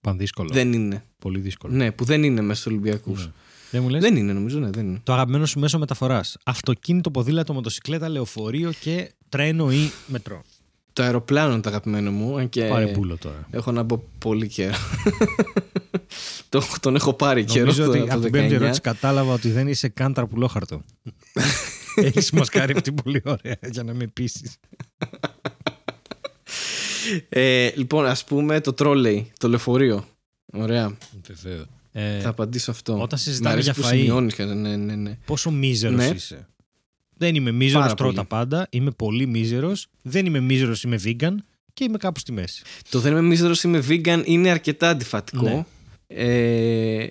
[0.00, 0.48] Πανδύσκολο.
[0.52, 1.04] δεν είναι.
[1.24, 1.74] Πολύ δύσκολο.
[1.74, 3.24] Ναι, που δεν είναι μέσα στους Ολυμπιακούς.
[3.26, 3.32] Ναι.
[3.70, 5.00] Δεν μου λες; Δεν είναι, νομίζω, ναι, δεν είναι.
[5.02, 6.36] Το αγαπημένο σου μέσο μεταφοράς.
[6.44, 10.42] Αυτοκίνητο, ποδήλατο, μοτοσυκλέτα, λεωφορείο και τρένο ή μετρό.
[10.92, 12.36] Το αεροπλάνο είναι το αγαπημένο μου.
[12.38, 13.46] Αν και Πάρε πούλο τώρα.
[13.50, 14.74] έχω να μπω πολύ καιρό.
[16.48, 17.60] Το- τον έχω πάρει καιρό.
[17.64, 18.52] Νομίζω το- ότι το από την πέμπτη 19.
[18.60, 20.82] ερώτηση κατάλαβα ότι δεν είσαι καν τραπουλόχαρτο.
[21.94, 24.56] Έχεις μασκάρει αυτή πολύ ωραία για να με πείσεις.
[27.28, 30.04] Ε, λοιπόν, ας πούμε το τρόλεϊ, το λεωφορείο.
[30.56, 30.96] Ωραία.
[31.42, 31.64] Βεβαίω.
[31.92, 32.92] Ε, Θα απαντήσω αυτό.
[33.00, 35.18] όταν Μ' συζητάμε αρέσει για που φαΐ- σημειώνεις, ναι, ναι, ναι.
[35.24, 36.06] πόσο μίζερος Ναι.
[36.14, 36.48] είσαι.
[37.16, 38.18] Δεν είμαι μίζερος, Πάρα τρώω πολύ.
[38.20, 38.66] τα πάντα.
[38.70, 39.86] Είμαι πολύ μίζερος.
[40.02, 41.34] Δεν είμαι μίζερος, είμαι vegan
[41.72, 42.62] και είμαι κάπου στη μέση.
[42.90, 45.44] Το δεν είμαι μίζερος, είμαι vegan είναι αρκετά αντιφατικό.
[45.44, 45.64] Ναι.
[46.06, 47.06] Ε,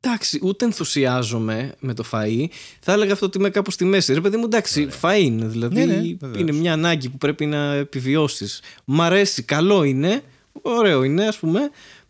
[0.00, 2.46] εντάξει, ούτε ενθουσιάζομαι με το φαΐ.
[2.80, 4.14] Θα έλεγα αυτό ότι είμαι κάπου στη μέση.
[4.14, 5.46] Ρε παιδί μου, εντάξει, φαΐ είναι.
[5.46, 6.40] Δηλαδή Ναι, ναι, βεβαίως.
[6.40, 8.60] είναι μια ανάγκη που πρέπει να επιβιώσεις.
[8.84, 10.22] Μ' αρέσει, καλό είναι.
[10.62, 11.60] Ωραίο είναι, ας πούμε.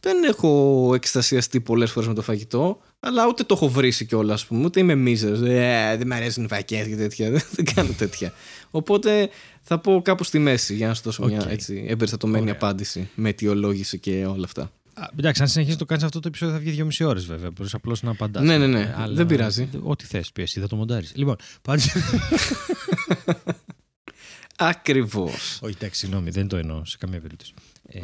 [0.01, 2.81] Δεν έχω εκστασιαστεί πολλές φορές με το φαγητό.
[3.01, 4.65] Αλλά ούτε το έχω βρίσει κιόλας, ας πούμε.
[4.65, 5.41] Ούτε είμαι μίζερος.
[5.41, 7.31] Ε, δεν μ' αρέσουν οι φακές και τέτοια.
[7.57, 8.33] δεν κάνω τέτοια.
[8.71, 9.29] Οπότε
[9.63, 11.51] θα πω κάπου στη μέση για να σου δώσω μια Οκ.
[11.51, 12.55] έτσι, εμπεριστατωμένη Ωραία.
[12.55, 14.73] απάντηση με αιτιολόγηση και όλα αυτά.
[14.95, 17.51] Α, εντάξει, αν συνεχίσει να το κάνεις αυτό το επεισόδιο θα βγει δυόμιση ώρες βέβαια.
[17.51, 18.43] Μπορείς απλώς να απαντάς.
[18.43, 18.95] Ναι, ναι, ναι.
[19.11, 19.69] Δεν πειράζει.
[19.83, 21.13] Ό,τι θες, πει εσύ, θα το μοντάρεις.
[21.15, 21.83] Λοιπόν, πάντων.
[24.61, 25.59] Ακριβώς.
[25.63, 27.53] Όχι, εντάξει, συγγνώμη, δεν το εννοώ σε καμία περίπτωση.
[27.91, 28.01] Ε,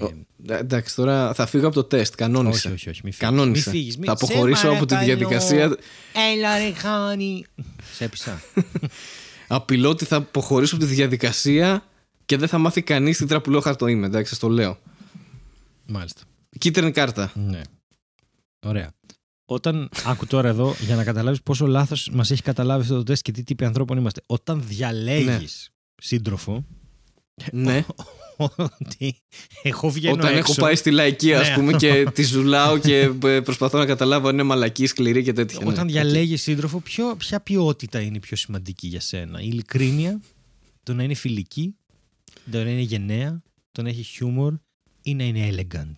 [0.59, 2.15] Εντάξει, τώρα θα φύγω από το τεστ.
[2.15, 2.71] Κανόνισα.
[2.71, 3.01] όχι, όχι, όχι.
[3.05, 3.17] Μη φύγεις.
[3.19, 3.71] Κανόνισα.
[3.71, 5.17] Μη φύγεις, μη- Θα αποχωρήσω Σε από τη παρακαλώ.
[5.17, 5.77] διαδικασία.
[6.35, 7.45] Έλα ρε χάνει.
[7.93, 8.43] Σε έπεισα.
[9.49, 11.85] Απειλώ ότι θα αποχωρήσω από τη διαδικασία
[12.25, 14.07] και δεν θα μάθει κανείς τι τραπουλόχαρτο είμαι.
[14.07, 14.79] Εντάξει, σας το λέω.
[15.87, 16.23] Μάλιστα.
[16.59, 17.33] Κίτρινη κάρτα.
[17.35, 17.61] Ναι.
[18.67, 18.93] Ωραία.
[19.45, 19.89] Όταν.
[20.07, 23.33] Άκου τώρα εδώ για να καταλάβεις πόσο λάθος μας έχει καταλάβει αυτό το τεστ και
[23.33, 24.21] τι τύποι ανθρώπων είμαστε.
[24.27, 25.47] Όταν διαλέγεις Ναι.
[26.03, 26.65] σύντροφο.
[27.53, 27.85] Ναι.
[28.37, 29.17] Ότι
[29.63, 30.39] εγώ βγαίνω Όταν έξω.
[30.53, 31.55] έχω πάει στη λαϊκή, ας Ναι.
[31.55, 35.59] πούμε, και τη ζουλάω και ε, προσπαθώ να καταλάβω αν είναι μαλακή, σκληρή και τέτοια.
[35.63, 35.71] ναι.
[35.71, 40.21] Όταν διαλέγει σύντροφο, ποιο, ποια ποιότητα είναι η πιο σημαντική για σένα; Η ειλικρίνεια,
[40.83, 41.77] το να είναι φιλική,
[42.51, 44.55] το να είναι γενναία, το να έχει χιούμορ
[45.03, 45.97] ή να είναι elegant;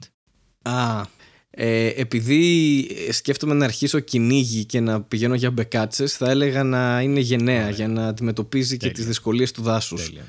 [0.62, 1.02] Α,
[1.50, 2.78] ε, επειδή
[3.08, 7.70] ε, σκέφτομαι να αρχίσω κυνήγι και να πηγαίνω για μπεκάτσες θα έλεγα να είναι γενναία
[7.70, 8.94] για να αντιμετωπίζει και Τέλεια.
[8.94, 10.04] τις δυσκολίες του δάσους.
[10.06, 10.24] Τέλεια.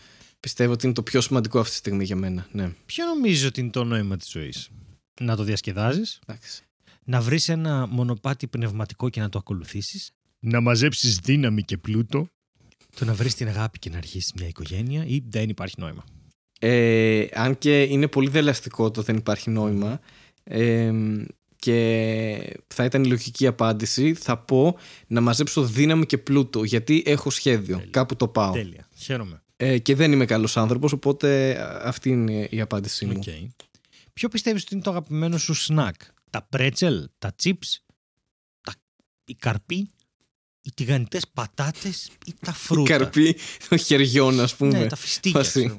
[0.48, 2.48] Πιστεύω ότι είναι το πιο σημαντικό αυτή τη στιγμή για μένα.
[2.52, 2.72] Ναι.
[2.86, 4.70] Ποιο νομίζεις ότι είναι το νόημα της ζωής;
[5.22, 6.64] Να το διασκεδάζεις, Εντάξει.
[7.04, 12.30] να βρεις ένα μονοπάτι πνευματικό και να το ακολουθήσεις, να μαζέψεις δύναμη και πλούτο,
[12.95, 16.04] το να βρεις την αγάπη και να αρχίσεις μια οικογένεια ή δεν υπάρχει νόημα;
[16.60, 20.00] Ε, αν και είναι πολύ δελαστικό το δεν υπάρχει νόημα
[20.43, 20.93] ε,
[21.56, 24.78] και θα ήταν η λογική απάντηση θα πω
[25.08, 27.76] να μαζέψω δύναμη και πλούτο γιατί έχω σχέδιο.
[27.78, 27.91] Τέλεια.
[27.91, 28.52] Κάπου το πάω.
[28.52, 28.88] Τέλεια.
[28.95, 29.41] Χαίρομαι.
[29.60, 33.14] Ε, και δεν είμαι καλός άνθρωπος οπότε αυτή είναι η απάντησή μου.
[33.18, 33.24] Οκ.
[34.14, 35.95] Ποιο πιστεύεις ότι είναι το αγαπημένο σου σνακ;
[36.30, 37.76] Τα πρέτσελ, τα chips,
[38.62, 38.74] τα...
[39.26, 39.89] οι καρποί,
[40.62, 43.36] οι τηγανιτές πατάτες ή τα Ή φρούτα; καρποί
[43.70, 44.80] των χεριών ας πούμε.
[44.80, 45.43] Ναι, τα φιστίκια.
[45.43, 45.60] Φάση.
[45.60, 45.74] ξέρω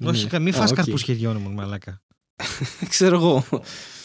[0.00, 0.10] εγώ.
[0.10, 0.38] Όχι, Ναι.
[0.38, 0.76] μην Α, φας οκ.
[0.76, 2.02] καρπούς χεριών μου, μαλάκα.
[2.88, 3.44] Ξέρω εγώ.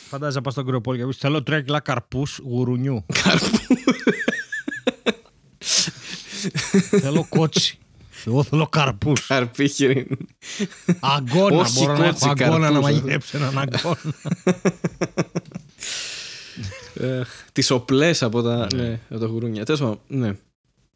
[0.10, 3.06] Φαντάζεσαι να πας στον κρεοπώλη και πεις θέλω τρία κιλά καρπούς γουρουνιού.
[3.24, 3.60] Καρπούς.
[7.02, 7.78] θέλω κότσι.
[8.28, 9.28] Εγώ θέλω καρπούς.
[9.28, 10.08] Καρποί χερι...
[11.00, 11.56] Αγκώνα.
[11.58, 12.82] Όχι Μπορώ να κότσι, έχω αγκώνα να καρπούς.
[12.82, 13.98] μαγειρέψω έναν αγκώνα.
[17.52, 19.00] Τις οπλές από τα, ναι.
[19.10, 19.66] από τα γουρούνια.
[19.66, 20.34] Τέλος πάντων, ναι.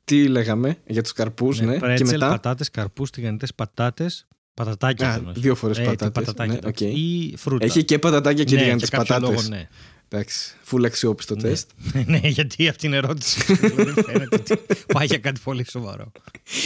[0.04, 1.74] Τι λέγαμε για τους καρπούς, ναι.
[1.74, 5.10] και Πρέτσελ, μετά; πατάτες, καρπούς, τηγανιτές πατάτες, πατατάκια.
[5.10, 6.12] Α, θέλω να δύο φορές Ε, τι πατάτες.
[6.24, 6.70] πατατάκια ναι, τώρα.
[6.70, 6.80] οκ.
[6.98, 7.66] Ή φρούτα.
[7.66, 9.36] Έχει και πατατάκια και ναι, τηγανιτές για κάποιο πατάτες.
[9.44, 9.68] λόγο, ναι.
[10.10, 11.70] Εντάξει, φουλ αξιόπιστο τεστ.
[12.06, 14.58] ναι, γιατί από την ερώτηση δηλαδή φαίνεται ότι
[14.94, 16.12] πάει για κάτι πολύ σοβαρό.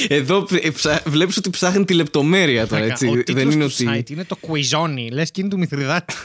[0.07, 1.01] Εδώ ψα...
[1.05, 3.07] βλέπεις ότι ψάχνει τη λεπτομέρεια τώρα, έτσι.
[3.07, 3.87] Ο Δεν τίτλος είναι του ότι...
[4.05, 5.09] site είναι το Κουιζόνι.
[5.11, 6.13] Λες και είναι του Μηθριδάτη.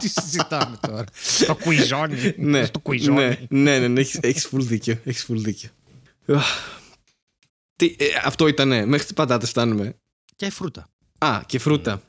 [0.00, 1.04] Τι συζητάμε τώρα;
[1.46, 2.34] Το Κουιζόνι.
[2.36, 3.16] ναι, Το Κουιζόνι.
[3.18, 5.00] ναι, ναι, ναι, ναι, έχεις, έχεις full δίκιο.
[5.04, 5.68] Έχεις full δίκιο.
[6.26, 6.46] Αχ.
[7.76, 8.86] Τι, ε, αυτό ήτανε.
[8.86, 9.96] Μέχρι τις πατάτες φτάνουμε.
[10.36, 10.88] Και φρούτα.
[11.18, 12.02] Α, και φρούτα.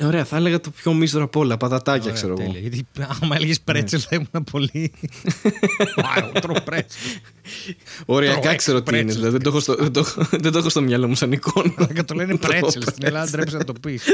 [0.00, 1.56] Ωραία, θα έλεγα το πιο μίζωρο απ' όλα.
[1.56, 2.42] Πατατάκια, Ωραία, ξέρω εγώ.
[2.42, 2.60] τέλεια.
[2.60, 2.86] Γιατί
[3.22, 4.92] άμα έλεγες πρέτσελ θα ήμουν πολύ.
[5.96, 7.00] Wow, τρώω πρέτσελ.
[8.06, 9.02] Οριακά Τρώω ξέρω τι είναι.
[9.02, 9.20] πρέτσελ.
[9.20, 11.32] Δηλαδή, δεν, το έχω στο, δεν, το, έχω- δεν το έχω στο μυαλό μου σαν
[11.32, 11.86] εικόνα.
[11.94, 12.82] Και το λένε πρέτσελ.
[12.82, 14.04] Στην Ελλάδα ντρέπεσαι να το πεις.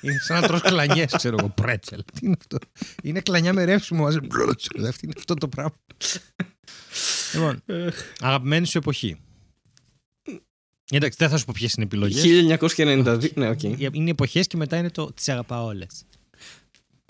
[0.00, 1.48] Είναι σαν να τρως κλανιές, ξέρω εγώ.
[1.48, 1.98] Πρέτσελ.
[2.12, 2.58] Τι είναι αυτό;
[3.02, 4.20] Είναι κλανιά με ρεύσιμο μαζί.
[4.20, 4.84] Πρέτσελ.
[4.86, 5.72] Αυτό είναι αυτό το πράγμα.
[7.34, 7.62] Λοιπόν,
[8.20, 9.16] αγαπημένη σου εποχή.
[10.90, 12.24] Εντάξει, δεν θα σου πω ποιες είναι οι επιλογές.
[12.24, 13.32] 1992.
[13.34, 13.62] Ναι, οκ.
[13.62, 16.04] Είναι εποχές και μετά είναι το τις αγαπάω όλες.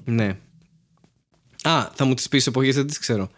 [0.05, 0.39] Ναι.
[1.62, 3.31] Α, θα μου τις πεις εποχές, δεν τις ξέρω.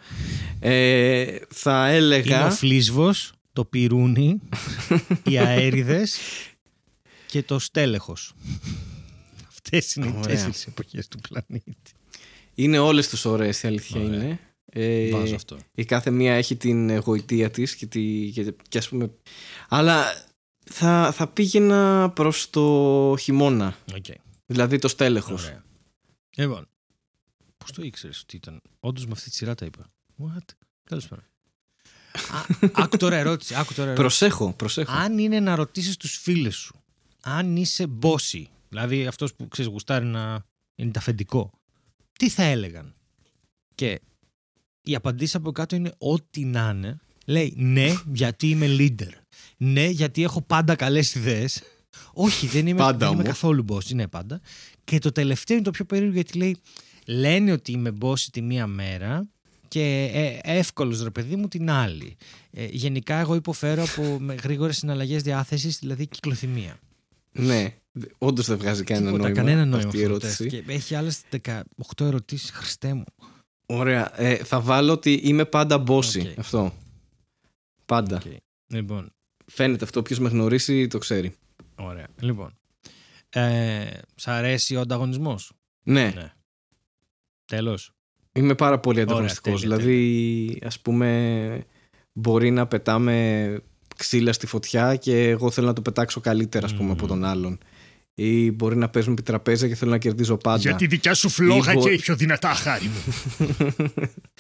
[0.60, 2.46] Ε, θα Είναι έλεγα...
[2.46, 4.40] ο φλίσβος, το πιρούνι,
[5.28, 6.18] οι αέριδες
[7.26, 8.34] και το στέλεχος.
[9.48, 10.22] Αυτές είναι οι Ωραία.
[10.22, 11.92] τέσσερις εποχές του πλανήτη.
[12.54, 14.22] Είναι όλες τους ωραίες, η αλήθεια Ωραία.
[14.22, 14.38] είναι.
[14.72, 15.56] Ε, Βάζω αυτό.
[15.74, 19.10] Η κάθε μία έχει την γοητεία της και, τη, και, και ας πούμε...
[19.68, 20.04] Αλλά
[20.70, 23.76] θα, θα πήγαινα προς το χειμώνα.
[23.92, 24.14] Okay.
[24.46, 25.44] Δηλαδή το στέλεχος.
[25.44, 25.64] Ωραία.
[26.36, 26.68] Λοιπόν,
[27.56, 29.90] πώς το ήξερες ότι ήταν; Όντως με αυτή τη σειρά τα είπα.
[30.18, 30.44] What?
[30.84, 31.24] Τέλο πάντων.
[32.12, 33.54] Α, Άκου τώρα ερώτηση.
[33.54, 34.18] Άκου τώρα ερώτηση.
[34.18, 34.92] Προσέχω, προσέχω.
[34.92, 36.82] Αν είναι να ρωτήσεις τους φίλου σου,
[37.22, 41.50] αν είσαι bossy, δηλαδή αυτός που ξέρεις, γουστάρει να είναι ταφεντικό,
[42.12, 42.94] τι θα έλεγαν;
[43.74, 44.00] Και
[44.82, 46.98] η απαντήση από κάτω είναι ό,τι να είναι.
[47.26, 49.12] Λέει ναι, γιατί είμαι leader.
[49.56, 51.62] Ναι, γιατί έχω πάντα καλές ιδέες.
[52.12, 53.26] Όχι, δεν είμαι, Πάντα δεν είμαι όμως.
[53.28, 54.40] καθόλου boss, είναι πάντα.
[54.84, 56.56] Και το τελευταίο είναι το πιο περίεργο γιατί λέει
[57.06, 59.28] λένε ότι είμαι boss τη μία μέρα
[59.68, 62.16] και ε, εύκολος ρε παιδί μου την άλλη.
[62.50, 66.78] Ε, γενικά εγώ υποφέρω από με γρήγορες συναλλαγές διάθεσης, δηλαδή κυκλοθυμία.
[67.32, 67.74] Ναι,
[68.18, 69.42] όντως δεν βγάζει κανένα Τίποτα, νόημα.
[69.44, 70.48] κανένα νόημα αυτή η αυτό το ερώτηση.
[70.48, 70.64] τεστ.
[70.66, 71.60] Και έχει άλλες 18
[72.06, 73.04] ερωτήσεις, Χριστέ μου.
[73.66, 74.20] Ωραία.
[74.20, 76.20] Ε, θα βάλω ότι είμαι πάντα bossy.
[76.30, 76.38] Οκ.
[76.38, 76.74] Αυτό.
[77.86, 78.16] Πάντα.
[78.26, 78.32] Οκ.
[78.66, 79.12] Λοιπόν,
[79.50, 80.00] Φαίνεται αυτό.
[80.00, 81.34] Όποιο με γνωρίσει το ξέρει.
[81.74, 82.06] ωραία.
[82.20, 82.58] Λοιπόν,
[83.28, 86.12] ε, σ' αρέσει ο ανταγωνισμός; Ναι.
[86.14, 86.32] Ναι.
[87.44, 87.92] Τέλος.
[88.32, 89.60] Είμαι πάρα πολύ ανταγωνιστικός.
[89.60, 91.64] τέλεια, Δηλαδή, ας πούμε,
[92.12, 93.58] μπορεί να πετάμε
[93.96, 96.90] ξύλα στη φωτιά και εγώ θέλω να το πετάξω καλύτερα, ας πούμε, Μμμ.
[96.92, 97.58] από τον άλλον.
[98.20, 100.58] Ή μπορεί να παίζουμε επί τραπέζια και θέλω να κερδίζω πάντα.
[100.58, 103.14] Για τη δικιά σου φλόγα Ή μπο- και πιο δυνατά, χάρη μου.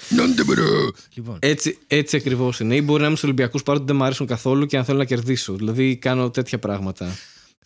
[1.14, 2.76] Λοιπόν, Έτσι, έτσι ακριβώς είναι.
[2.76, 5.04] Ή μπορεί να είμαι στους Ολυμπιακούς παρότι δεν μου αρέσουν καθόλου και αν θέλω να
[5.04, 5.52] κερδίσω.
[5.54, 7.16] Δηλαδή, κάνω τέτοια πράγματα.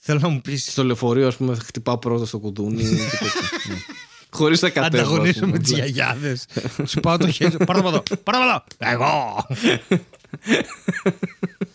[0.01, 3.31] θέλω να μου πεις Στο λεωφορείο, ας πούμε, χτυπάω πρώτα στο κουδούνι και τέτοια.
[3.69, 3.75] ναι.
[4.31, 5.03] Χωρίς να κατέβω.
[5.03, 5.85] ας ανταγωνίσω πούμε, με τις απλά.
[5.85, 6.47] γιαγιάδες.
[6.87, 7.57] Σου πάω το χέρι.
[7.57, 8.03] Πάρε το από εδώ.
[8.23, 8.93] Πάρε το από εδώ.
[8.93, 9.47] Εγώ.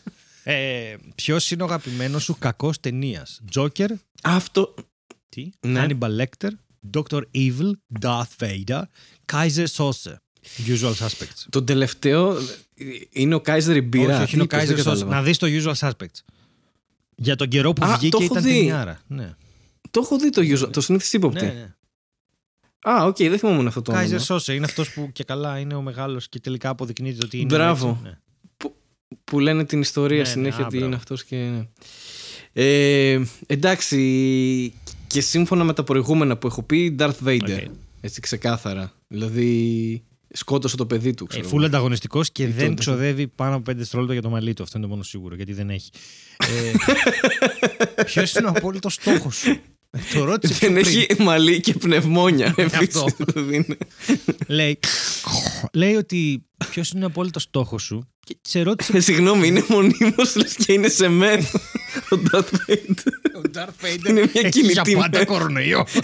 [0.54, 3.90] ε, Ποιος είναι ο αγαπημένος σου κακός ταινίας, Joker,
[4.24, 4.74] Αυτό.
[5.30, 5.86] τι, Ναι.
[5.90, 6.50] Hannibal Lecter,
[6.98, 7.22] Dr.
[7.36, 7.72] Evil,
[8.02, 8.82] Darth Vader,
[9.34, 10.16] Keyser Söze.
[10.68, 11.46] Usual Suspects.
[11.50, 12.38] Το τελευταίο
[13.10, 14.14] είναι ο Κάιζερ η μπύρα.
[14.14, 14.84] όχι, όχι, είναι ο Τύπος, δεν Keyser Söze.
[14.84, 15.16] κατάλαβα.
[15.16, 16.20] Να δεις το Usual Suspects.
[17.16, 18.50] Για τον καιρό που Α, το βγήκε έχω ήταν δει.
[18.54, 19.02] ταινιάρα.
[19.08, 19.34] Ναι,
[19.92, 21.46] Το έχω δει το, usual- το Συνήθεις Ύποπτοι.
[21.46, 21.76] ναι, ναι.
[22.92, 24.24] Α, οκ, δεν θυμόμουν αυτό το Keyser όνομα.
[24.28, 27.56] Söze είναι αυτός που και καλά είναι ο μεγάλος και τελικά αποδεικνύεται ότι είναι.
[27.56, 27.90] Μπράβο.
[27.90, 28.02] έτσι.
[28.04, 28.20] Ναι.
[29.32, 30.86] Που λένε την ιστορία Ναι, ναι, συνέχεια α, ότι μπράβο.
[30.86, 31.36] είναι αυτός και...
[31.36, 31.68] ναι.
[32.54, 34.74] Ε, εντάξει,
[35.08, 37.42] και σύμφωνα με τα προηγούμενα που έχω πει, Darth Vader.
[37.68, 37.72] Οκ.
[38.02, 38.92] Έτσι ξεκάθαρα.
[39.08, 40.04] Δηλαδή,
[40.34, 41.48] σκότωσε το παιδί του, Ε, ξέρω.
[41.48, 42.74] φουλ ανταγωνιστικός και Ή δεν τότε.
[42.80, 44.64] ξοδεύει πάνω από 5 δευτερόλεπτα για το μαλλί του.
[44.64, 45.90] Αυτό είναι το μόνο σίγουρο, γιατί δεν έχει.
[46.38, 46.72] Ε,
[48.06, 49.60] Ποιος είναι ο απόλυτος στόχος σου;
[49.92, 50.98] Ε, Το ρώτησε πιο Δεν πριν.
[51.00, 52.48] έχει μαλλί και πνευμόνια.
[52.58, 52.74] Αυτό.
[52.82, 53.78] επίσης, δηλαδή είναι.
[54.48, 54.80] λέει,
[55.74, 58.98] λέει ότι ποιος είναι ο απόλυτος στόχος σου και σε ρώτησε.
[58.98, 61.56] Ε, Συγγνώμη, είναι μονίμως λες και είναι σε μεθ
[62.10, 63.12] ο Darth Vader.
[63.36, 65.28] Ο Darth Vader Είναι μια έχει κινητή για πάντα μεθ.
[65.28, 65.86] κορονοϊό.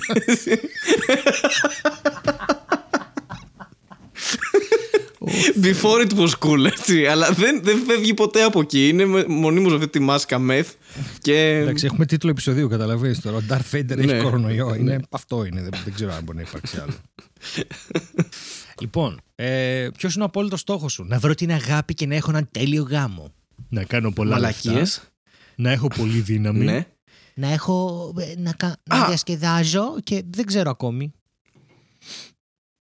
[5.62, 7.06] Before it was cool, έτσι.
[7.06, 8.88] Αλλά δεν, δεν φεύγει ποτέ από εκεί.
[8.88, 10.74] Είναι με- μονίμως με αυτή τη μάσκα μεθ.
[11.22, 13.38] Και Εντάξει, έχουμε τίτλο επεισοδίου, καταλαβαίνεις τώρα.
[13.38, 14.22] Ο Darth Vader έχει Ναι.
[14.22, 14.76] κορονοϊό.
[14.76, 16.94] Είναι, αυτό είναι, δεν, δεν ξέρω αν μπορεί να υπάρξει άλλο.
[18.82, 22.30] λοιπόν, ε, ποιος είναι ο απόλυτος στόχος σου, Να βρω την αγάπη και να έχω
[22.30, 23.34] έναν τέλειο γάμο.
[23.70, 25.02] Να κάνω πολλά μαλακίες.
[25.56, 26.66] Να έχω πολύ δύναμη.
[26.66, 26.86] Ναι.
[27.36, 28.12] Να έχω.
[28.20, 29.08] ε, να, κα- να Α!
[29.08, 31.14] διασκεδάζω και δεν ξέρω ακόμη.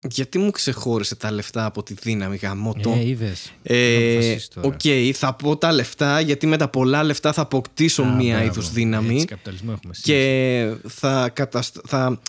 [0.07, 3.51] Γιατί μου ξεχώρισε τα λεφτά από τη δύναμη γαμώτο; Ε, είδες.
[3.63, 4.67] Ε, Να αποφασίσεις τώρα.
[4.67, 4.79] Οκ,
[5.13, 8.51] θα πω τα λεφτά γιατί με τα πολλά λεφτά θα αποκτήσω Α, μία μπράβο.
[8.51, 9.93] είδους δύναμη Έτσι, καπιταλισμό έχουμε.
[10.01, 11.77] και θα, καταστ...
[11.87, 12.19] θα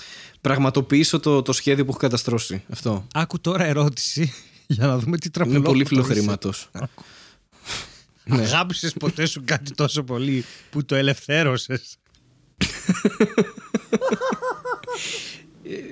[0.40, 2.62] πραγματοποιήσω το, το σχέδιο που έχω καταστρώσει.
[2.72, 3.06] Αυτό.
[3.14, 4.32] Άκου τώρα ερώτηση
[4.66, 5.62] για να δούμε τι Είναι τραπελό.
[5.62, 6.52] πολύ φιλοχρήματο.
[8.24, 8.42] ναι.
[8.42, 11.96] Αγάπησες ποτέ σου κάτι τόσο πολύ που το ελευθέρωσες;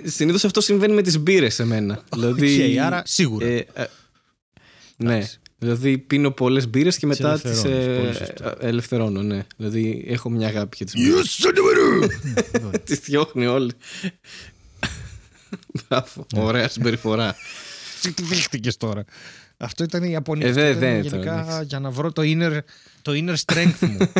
[0.04, 2.02] Συνήθως αυτό συμβαίνει με τις μπύρες σε μένα.
[2.14, 3.46] δηλαδή, Οκ, άρα σίγουρα.
[3.46, 3.84] ε, ε,
[4.96, 5.28] ναι.
[5.60, 8.54] Δηλαδή πίνω πολλές μπύρες και μετά τις ελευθερώνεις, πολύ σωστό.
[8.60, 9.22] ελευθερώνω.
[9.22, 9.44] Ναι.
[9.56, 11.36] Δηλαδή έχω μια αγάπη για τις μπύρες.
[12.84, 13.72] τις διώχνει όλοι.
[15.88, 16.26] Μπράβο.
[16.34, 16.42] Ναι.
[16.42, 17.36] Ωραία συμπεριφορά.
[18.02, 19.04] Τι τι δείχτηκες τώρα.
[19.56, 20.46] Αυτό ήταν η Ιαπωνία.
[20.46, 21.64] Ε, Αυτό δε- ήταν δε, γενικά τώρα, εντάξει.
[21.66, 22.58] για να βρω το inner,
[23.02, 24.10] το inner strength μου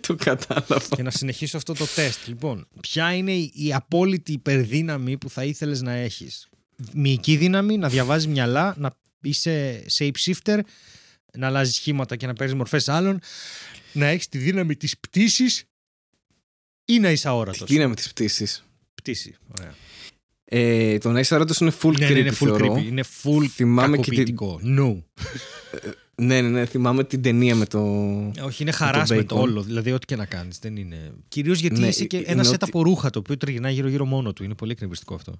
[0.00, 0.96] το κατάλαβα.
[0.96, 2.26] και να συνεχίσω αυτό το τεστ.
[2.26, 6.48] Λοιπόν, ποια είναι η, η απόλυτη υπερδύναμη που θα ήθελες να έχεις;
[6.92, 10.58] Μυϊκή δύναμη, να διαβάζεις μυαλά, να είσαι shapeshifter,
[11.36, 13.20] να αλλάζεις σχήματα και να παίρνεις μορφές άλλων,
[13.92, 15.64] να έχεις τη δύναμη της πτήσης
[16.84, 18.46] ή να είσαι αόρατος; Δύναμη τη πτήση.
[18.94, 19.74] Πτήση, ωραία.
[20.44, 22.74] Ε, το να είσαι αόρατο είναι full Ναι, creepy, ναι, είναι full θεωρώ.
[22.74, 22.84] creepy.
[22.84, 24.60] Είναι full Θυμάμαι και την- κακοποιητικό.
[24.64, 25.02] No.
[26.16, 26.64] Ναι, ναι, ναι.
[26.64, 27.78] Θυμάμαι την ταινία με το.
[28.44, 29.26] Όχι, είναι το harassment bacon.
[29.28, 29.62] όλο.
[29.62, 30.58] Δηλαδή, ό,τι και να κάνεις.
[30.58, 31.12] Δεν είναι.
[31.28, 34.04] Κυρίως γιατί Ναι, είσαι και είναι ένας σετ ότι- από ρούχα το οποίο τριγυρνάει γύρω-γύρω
[34.04, 34.44] μόνο του.
[34.44, 35.32] Είναι πολύ εκνευριστικό αυτό.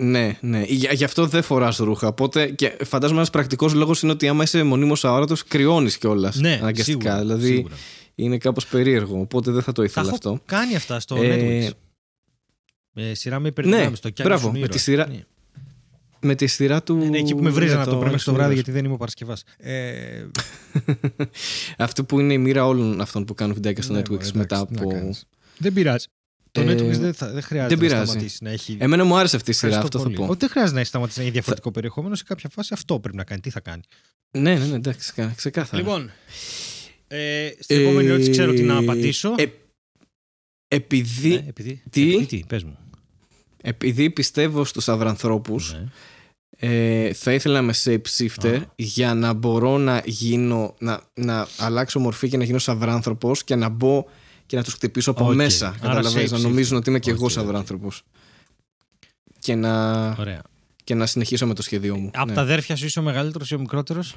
[0.00, 0.62] Ναι, ναι.
[0.62, 2.06] Για- Γι' αυτό δεν φοράς ρούχα.
[2.06, 6.36] Οπότε και φαντάζομαι ένας πρακτικός λόγος είναι ότι άμα είσαι μονίμως αόρατος, κρυώνεις κιόλας.
[6.36, 7.00] Ναι, αναγκαστικά.
[7.00, 7.74] σίγουρα, δηλαδή σίγουρα.
[8.14, 9.20] είναι κάπως περίεργο.
[9.20, 10.40] Οπότε δεν θα το Τα ήθελα έχω αυτό.
[10.44, 11.70] κάνει αυτά στο Ε, Netflix.
[12.94, 13.86] Ε, σειρά με υπερδυνάμεις.
[13.88, 14.72] Ναι, το Κι μπράβο, Άλλος με Μύρο.
[14.72, 15.24] τη σειρά- Ναι.
[16.22, 16.94] Με τη σειρά του.
[16.96, 18.54] Ναι, εκεί που με βρίζανε για από το πρωί μέχρι το Alex βράδυ Miller.
[18.54, 19.44] γιατί δεν είμαι ο Παρασκευάς.
[19.56, 20.24] Ε,
[21.78, 24.56] Αυτό που είναι η μοίρα όλων αυτών που κάνουν βιντεάκια στο ναι, Netflix μωρέ, μετά
[24.56, 24.90] εντάξει, τι να από.
[24.90, 25.26] κάνεις.
[25.58, 26.06] Δεν πειράζει.
[26.52, 28.10] Το Ε, Netflix δεν, θα, δεν χρειάζεται δεν να πειράζει.
[28.10, 28.76] σταματήσει να έχει.
[28.80, 30.26] Εμένα μου άρεσε αυτή η σειρά, Ευχαριστώ αυτό θα πολύ.
[30.26, 30.32] πω.
[30.32, 32.14] Ότι δεν χρειάζεται να έχει σταματήσει να έχει διαφορετικό περιεχόμενο.
[32.14, 33.40] Σε κάποια φάση αυτό πρέπει να κάνει.
[33.40, 33.82] Τι θα κάνει;
[34.30, 35.82] Ναι, ναι, ναι, εντάξει, κα- ξεκάθαρα.
[35.82, 36.10] Λοιπόν,
[37.08, 39.34] ε, στην επόμενη ερώτηση ξέρω τι να απαντήσω.
[39.38, 39.44] Ε,
[40.68, 42.78] επειδή, Ναι, επειδή, τι; επειδή τι, πες μου.
[43.62, 45.88] επειδή πιστεύω στους σαυρανθρώπους Ναι.
[46.62, 48.72] Ε, θα ήθελα με shapeshifter Α.
[48.76, 53.68] για να μπορώ να γίνω να, να αλλάξω μορφή και να γίνω σαυράνθρωπος και να
[53.68, 54.04] μπω
[54.46, 55.34] και να τους χτυπήσω από Οκ.
[55.34, 56.40] μέσα Άρα καταλαβαίνεις, να shapeshifter.
[56.40, 57.30] νομίζουν ότι είμαι και εγώ OK, OK.
[57.30, 58.02] σαυράνθρωπος
[59.38, 60.42] και να, Ωραία.
[60.84, 62.34] και να συνεχίσω με το σχέδιό μου Από ναι.
[62.34, 64.16] τα αδέρφια σου είσαι ο μεγαλύτερος ή ο μικρότερος;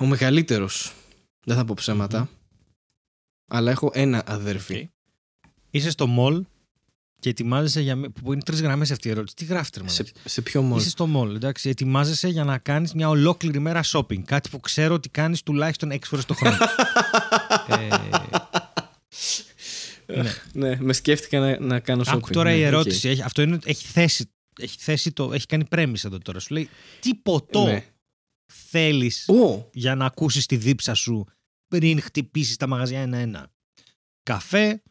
[0.00, 0.92] ο μεγαλύτερος
[1.44, 2.28] δεν θα πω ψέματα
[3.48, 4.90] αλλά έχω ένα αδέρφι
[5.70, 6.40] Είσαι στο mall
[7.26, 7.96] και ετοιμάζεσαι για.
[7.96, 9.34] μ- που είναι τρεις γραμμές αυτή η ερώτηση.
[9.36, 11.68] Τι γράφετε, ρε σε, μαλάκα; σε ποιο μόλι Είσαι στο mall, εντάξει.
[11.68, 14.18] Ετοιμάζεσαι για να κάνεις μια ολόκληρη μέρα shopping.
[14.22, 16.56] Κάτι που ξέρω ότι κάνεις τουλάχιστον 6 φορές το χρόνο.
[20.06, 20.30] ε, ναι.
[20.52, 22.66] ναι, με σκέφτηκα να, να κάνω shopping Άκου τώρα ναι, η οκ.
[22.66, 23.08] ερώτηση.
[23.08, 25.32] Έχει, αυτό είναι, έχει, θέσει, έχει θέσει το.
[25.32, 26.38] Έχει κάνει premise εδώ τώρα.
[26.38, 26.68] Σου λέει
[27.00, 27.84] τι ποτό Ναι.
[28.52, 31.26] θέλεις Ω, για να ακούσεις τη δίψα σου
[31.68, 33.50] πριν χτυπήσεις τα μαγαζιά ένα-ένα;
[34.22, 34.82] Καφέ,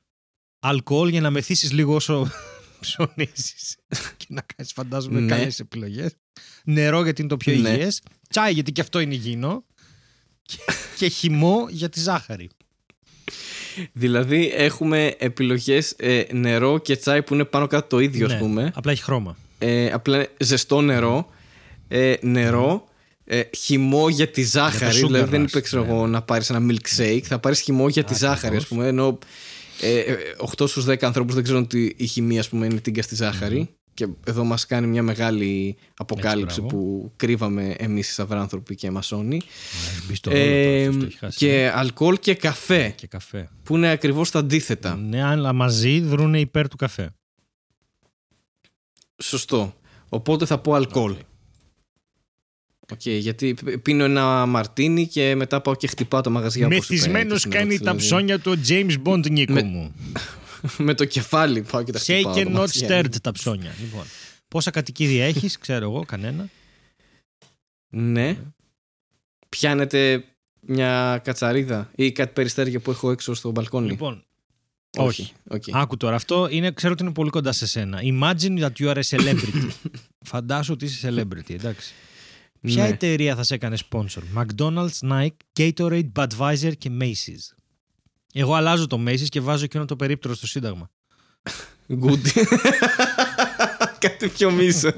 [0.68, 2.32] αλκοόλ για να μεθύσεις λίγο όσο
[2.82, 3.76] ψωνίζεις
[4.18, 5.36] και να κάνεις φαντάζομαι Ναι.
[5.36, 6.12] καλές επιλογές.
[6.64, 7.70] Νερό γιατί είναι το πιο Ναι.
[7.70, 8.02] υγιές.
[8.30, 9.64] Τσάι γιατί και αυτό είναι υγιεινό.
[10.42, 10.58] Και,
[10.98, 12.50] και χυμό για τη ζάχαρη.
[13.94, 18.40] Δηλαδή έχουμε επιλογές ε, νερό και τσάι που είναι πάνω κάτω το ίδιο Ναι, ας
[18.40, 18.72] πούμε.
[18.76, 19.38] Απλά έχει χρώμα.
[19.60, 21.30] Ε, απλά είναι ζεστό νερό,
[21.88, 22.88] ε, νερό,
[23.26, 25.00] ε, χυμό για τη ζάχαρη.
[25.00, 25.92] sugar δηλαδή δεν rush, είπε ξέρω ναι.
[25.92, 28.36] εγώ να πάρεις ένα milkshake, θα πάρεις χυμό για τη Ακριβώς.
[28.36, 28.88] ζάχαρη ας πούμε.
[28.88, 29.20] Ενώ
[29.82, 30.16] ε, ε,
[30.58, 33.70] 8 στους 10 ανθρώπους δεν ξέρουν ότι η χημεία ας πούμε είναι τίγκα στη ζάχαρη.
[33.94, 36.76] Και εδώ μας κάνει μια μεγάλη αποκάλυψη μπράβο.
[36.78, 39.36] που κρύβαμε εμείς οι σαυράνθρωποι και μασόνοι.
[39.36, 41.38] Έχει μπεις στο ρόλο Ε, τώρα, αυτός έχει χάσει.
[41.38, 43.50] και αλκοόλ και καφέ και καφέ.
[43.64, 44.96] που είναι ακριβώς τα αντίθετα.
[44.96, 47.10] Ναι, αλλά μαζί δρούνε υπέρ του καφέ.
[49.24, 49.74] Σωστό.
[50.10, 51.16] Οπότε θα πω αλκοόλ.
[52.92, 53.00] OK.
[53.06, 56.94] OK, γιατί π- πίνω ένα μαρτίνι και μετά πάω και χτυπάω τα μαγαζιά όπως είπε
[56.94, 58.08] Μεθυσμένος στην κάνει ερώτηση, τα δηλαδή.
[58.08, 59.94] ψώνια του ο James Bond, Νίκο Με- μου.
[60.78, 62.34] Με το κεφάλι πάω και τα χτυπάω.
[62.34, 63.02] Shake τα and not μαγαζιά.
[63.02, 63.72] stirred τα ψώνια.
[63.80, 64.04] Λοιπόν,
[64.48, 66.50] πόσα κατοικίδια έχεις, ξέρω εγώ, κανένα;
[67.90, 68.38] Ναι.
[69.50, 70.24] Πιάνετε
[70.60, 74.24] μια κατσαρίδα ή κάτι περιστέρια που έχω έξω στο μπαλκόνι; Λοιπόν,
[74.98, 75.32] όχι.
[75.48, 75.72] όχι.
[75.72, 75.78] Οκ.
[75.82, 76.16] άκου τώρα.
[76.16, 78.00] Αυτό είναι, ξέρω ότι είναι πολύ κοντά σε σένα.
[78.04, 79.70] Imagine that you are a celebrity.
[80.32, 81.94] Φαντάσου ότι είσαι celebrity, εντάξει.
[82.66, 82.90] Ποια Ναι.
[82.90, 85.28] εταιρεία θα σε έκανε sponsor; McDonald's, Nike,
[85.60, 87.56] Gatorade, Budweiser και Macy's.
[88.34, 90.90] Εγώ αλλάζω το Macy's και βάζω εκείνο το περίπτερο στο Σύνταγμα.
[91.90, 92.20] Good.
[94.00, 94.92] κάτι πιο μίσο.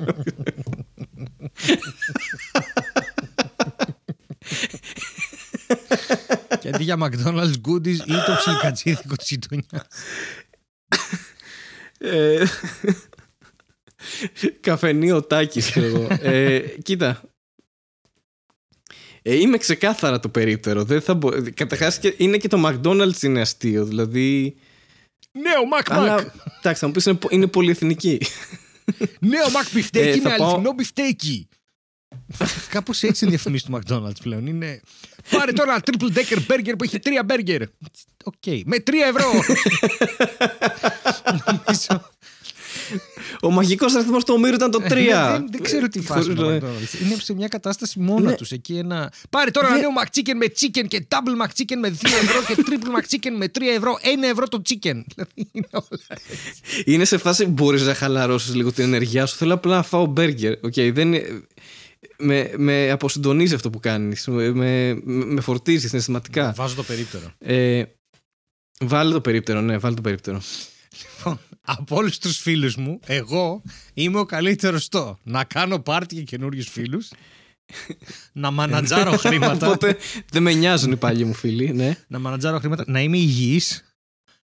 [6.60, 9.88] και αντί για McDonald's, Goodies ή το ψιλικατσίδικο της γειτονιάς.
[12.00, 12.46] Ε,
[14.60, 16.08] Καφενείο Τάκης ξέρω εγώ.
[16.22, 17.22] Ε, Κοίτα.
[19.30, 20.84] Ε, είμαι ξεκάθαρα το περίπτερο.
[20.84, 21.30] Δεν θα μπο...
[21.54, 23.86] Καταρχάς και- είναι και το McDonald's είναι αστείο.
[23.86, 24.56] Δηλαδή.
[25.32, 25.96] Νέο Mac Mac.
[25.96, 28.22] Αλλά εντάξει, θα μου πεις είναι, πο- είναι πολυεθνική.
[29.20, 31.48] Νέο Mac Ε, μπιφτέκι θα με πάω- αληθινό μπιφτέκι.
[32.70, 34.46] Κάπως έτσι είναι διαφημίσεις του McDonald's πλέον.
[34.48, 34.82] Είναι.
[35.30, 37.62] Πάρε τώρα ένα triple decker burger που έχει τρία burger.
[38.24, 38.34] OK.
[38.66, 39.32] Με τρία ευρώ.
[41.46, 42.10] Νομίζω-
[43.42, 44.90] Ο μαγικός αριθμός του ομήρου ήταν το 3.
[44.90, 44.96] Ναι,
[45.32, 47.02] δεν, δεν ξέρω τι φάση Χωρίς με να- το McDonald's.
[47.06, 48.36] Είναι σε μια κατάσταση μόνα Ναι.
[48.36, 48.52] τους.
[48.52, 49.12] Εκεί ένα.
[49.30, 52.56] Πάρε τώρα ένα Δεν- νέο McChicken με chicken και double McChicken με 2 ευρώ και
[52.70, 53.98] triple McChicken με 3 ευρώ.
[54.02, 55.02] 1 ευρώ το chicken.
[55.16, 56.20] Δηλαδή είναι όλα.
[56.86, 59.36] Είναι σε φάση μπορείς να χαλαρώσεις λίγο την ενεργειά σου.
[59.36, 60.54] Θέλω απλά να φάω μπέργκερ.
[60.54, 61.14] Okay, δεν...
[61.14, 61.42] είναι-
[62.20, 64.28] με, με αποσυντονίζει αυτό που κάνεις.
[64.28, 66.54] Με, με, με φορτίζεις συναισθηματικά.
[66.56, 67.32] Βάζω το περίπτερο.
[67.40, 67.84] Ε,
[68.80, 70.42] βάλε το περίπτερο, ναι, βάλε το περίπτερο.
[71.18, 71.40] Λοιπόν,
[71.70, 73.62] από όλους τους φίλους μου, εγώ
[73.94, 77.12] είμαι ο καλύτερος στο να κάνω πάρτι για καινούριους φίλους,
[78.32, 79.98] να μανατζάρω χρήματα, Οπότε
[80.32, 81.98] δεν με νοιάζουν οι παλιοί μου φίλοι, ναι.
[82.08, 83.96] να μανατζάρω χρήματα, να είμαι υγιής,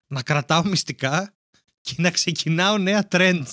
[0.07, 1.35] να κρατάω μυστικά
[1.81, 3.47] και να ξεκινάω νέα trends.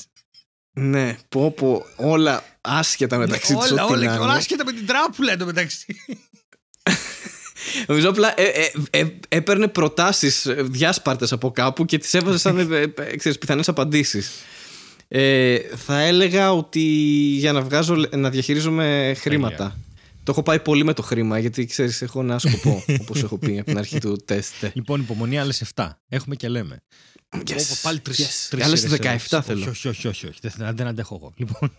[0.72, 4.24] Ναι, πω πω, όλα άσχετα μεταξύ τους όλα, ό,τι όλα, να είναι.
[4.24, 5.96] όλα άσχετα με την τράπουλα εντωμεταξύ.
[7.88, 12.74] Νομίζω απλά ε, ε, ε, έπαιρνε προτάσεις ε, διάσπαρτες από κάπου και τις έβαζε σαν
[12.74, 14.32] ε, ε, ξέρεις, πιθανές απαντήσεις.
[15.08, 16.80] Ε, θα έλεγα ότι
[17.38, 19.80] για να βγάζω, να διαχειρίζομαι χρήματα.
[20.24, 23.58] Το έχω πάει πολύ με το χρήμα γιατί ξέρεις έχω ένα σκοπό όπως έχω πει
[23.58, 24.54] από την αρχή του τεστ.
[24.74, 25.90] Λοιπόν, υπομονή άλλες 7.
[26.10, 26.84] Έχουμε και λέμε.
[27.38, 28.48] Yes, Πω, πω, πάλι τρεις, yes.
[28.50, 29.40] τρεις Άλλες σειρές 17 ερώτησης.
[29.46, 29.70] θέλω.
[29.70, 30.40] Όχι, όχι, όχι, όχι, όχι.
[30.42, 31.34] Δεν, δεν αντέχω εγώ.
[31.36, 31.72] Λοιπόν,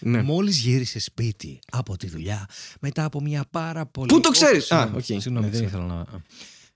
[0.00, 0.22] Ναι.
[0.22, 2.48] μόλις γύρισε σπίτι από τη δουλειά
[2.80, 4.08] μετά από μια πάρα πολύ.
[4.08, 5.04] Πού το ξέρεις; Όχι, συγγνώμη, Α, οκ.
[5.04, 5.82] Συγγνώμη, Ναι, δεν ξέρω.
[5.84, 6.22] ήθελα να.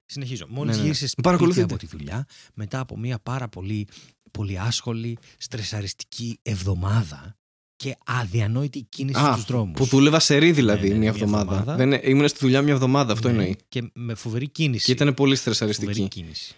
[0.06, 0.46] Συνεχίζω.
[0.48, 0.82] Μόλις Ναι, ναι.
[0.86, 1.64] γύρισε σπίτι Παρακολουθείτε.
[1.64, 3.86] από τη δουλειά μετά από μια πάρα πολύ,
[4.30, 7.34] πολύ άσχημη, στρεσαριστική εβδομάδα
[7.76, 9.76] και αδιανόητη κίνηση Α, στους δρόμους.
[9.78, 11.54] που δούλευα σερί δηλαδή Ναι, ναι, ναι, μια μια εβδομάδα.
[11.58, 11.76] εβδομάδα.
[11.86, 13.56] Δεν, ήμουν στη δουλειά μια εβδομάδα, αυτό Ναι, εννοεί.
[13.68, 14.84] Και με φοβερή κίνηση.
[14.84, 16.08] Και ήταν πολύ Φοβερή στρεσαριστική.
[16.08, 16.54] κίνηση.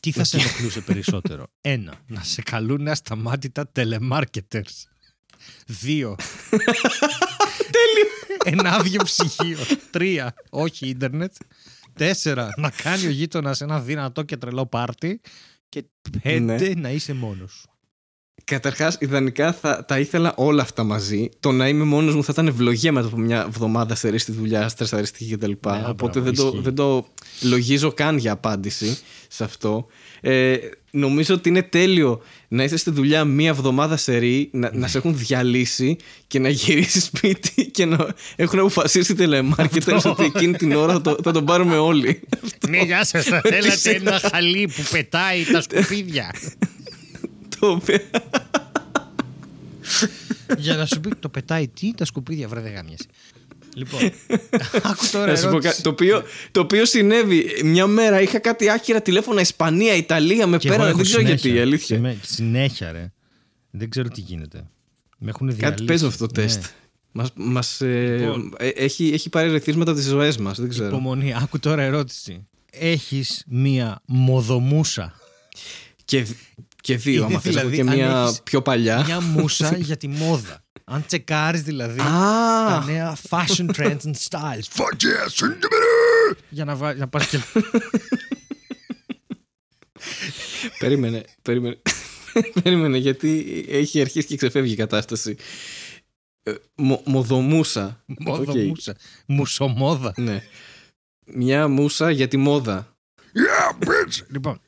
[0.00, 4.84] Τι θα σε ενοχλούσε περισσότερο; Ένα, να σε καλούν ασταμάτητα telemarketers.
[5.66, 6.16] Δύο.
[7.76, 8.06] Τέλειο.
[8.44, 9.58] Ένα άδειο ψυγείο.
[9.90, 11.34] Τρία, όχι ίντερνετ.
[11.94, 15.20] Τέσσερα, να κάνει ο γείτονας ένα δυνατό και τρελό πάρτι.
[15.68, 15.84] Και
[16.22, 16.80] πέντε, Ναι.
[16.80, 17.71] να είσαι μόνος σου.
[18.44, 21.28] Καταρχάς, ιδανικά θα τα ήθελα όλα αυτά μαζί.
[21.40, 24.68] Το να είμαι μόνος μου θα ήταν ευλογία μετά από μια εβδομάδα σε στη δουλειά,
[24.68, 25.52] στρεσαριστική κτλ.
[25.66, 26.60] Ναι, Οπότε μπράβο, δεν, το, ισχύει.
[26.62, 27.06] δεν το
[27.42, 29.86] λογίζω καν για απάντηση σε αυτό.
[30.20, 30.56] Ε,
[30.90, 34.78] νομίζω ότι είναι τέλειο να είσαι στη δουλειά μία εβδομάδα σε ρί, να, Ναι.
[34.78, 40.24] να σε έχουν διαλύσει και να γυρίσεις σπίτι και να έχουν αποφασίσει οι telemarketers ότι
[40.24, 42.20] εκείνη την ώρα θα, το, θα τον πάρουμε όλοι.
[42.68, 43.24] Ναι, γεια σας.
[43.24, 46.34] Θα θέλατε ένα χαλί που πετάει τα σκουπίδια.
[47.62, 47.98] το οποίο
[50.58, 53.04] Για να σου πει το πετάει τι, τα σκουπίδια, βρε δεν γάμιασε.
[53.74, 54.00] Λοιπόν,
[54.90, 55.68] άκου τώρα Να σου πω ερώτηση.
[55.70, 57.46] κάτι, το, οποίο, το οποίο συνέβη.
[57.64, 60.88] Μια μέρα είχα κάτι άκυρα τηλέφωνα Ισπανία, Ιταλία, με Και εγώ πέραν.
[60.90, 61.40] έχω Δεν ξέρω συνέχεια.
[61.50, 61.96] γιατί, η αλήθεια.
[61.96, 63.12] Συνέ- Συνέχεια, ρε.
[63.70, 64.64] Δεν ξέρω τι γίνεται.
[65.18, 65.70] Με έχουν διαλύσει.
[65.70, 66.46] Κάτι παίζω αυτό το Ναι.
[66.46, 66.64] τεστ.
[67.12, 68.54] Μας, μας, ε, Λοιπόν.
[68.58, 70.86] ε, έχει, έχει πάρει ρεθίσματα από τις ζωές μας, δεν ξέρω.
[70.86, 72.46] Υπομονή, άκου τώρα ερώτηση.
[72.70, 75.14] Έχεις μία μοδομούσα.
[76.04, 76.26] Και,
[76.82, 79.02] και δύο, Είναι άμα θες, έχω δηλαδή, και αν μια έχεις πιο παλιά.
[79.04, 80.64] Μια μούσα για τη μόδα.
[80.84, 82.04] Αν τσεκάρεις δηλαδή Α,
[82.68, 84.66] τα νέα fashion trends and styles.
[84.76, 86.34] Fuck yeah, συντημερέ!
[86.48, 87.38] Για να, βά- να πας και...
[90.78, 91.78] περίμενε, περίμενε.
[92.62, 95.36] περίμενε, γιατί έχει αρχίσει και ξεφεύγει η κατάσταση.
[96.42, 98.04] Ε, μο- μοδομούσα.
[98.08, 98.96] Οκ, Μοδομούσα.
[99.26, 100.12] Μουσομόδα.
[100.16, 100.42] ναι.
[101.26, 102.96] Μια μούσα για τη μόδα.
[103.16, 104.26] Yeah, bitch!
[104.28, 104.60] Λοιπόν.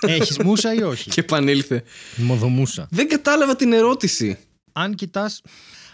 [0.00, 1.82] Έχεις μούσα ή όχι; Και επανήλθε.
[2.16, 2.86] Μοδομούσα.
[2.90, 4.38] Δεν κατάλαβα την ερώτηση.
[4.72, 5.40] αν κοιτάς,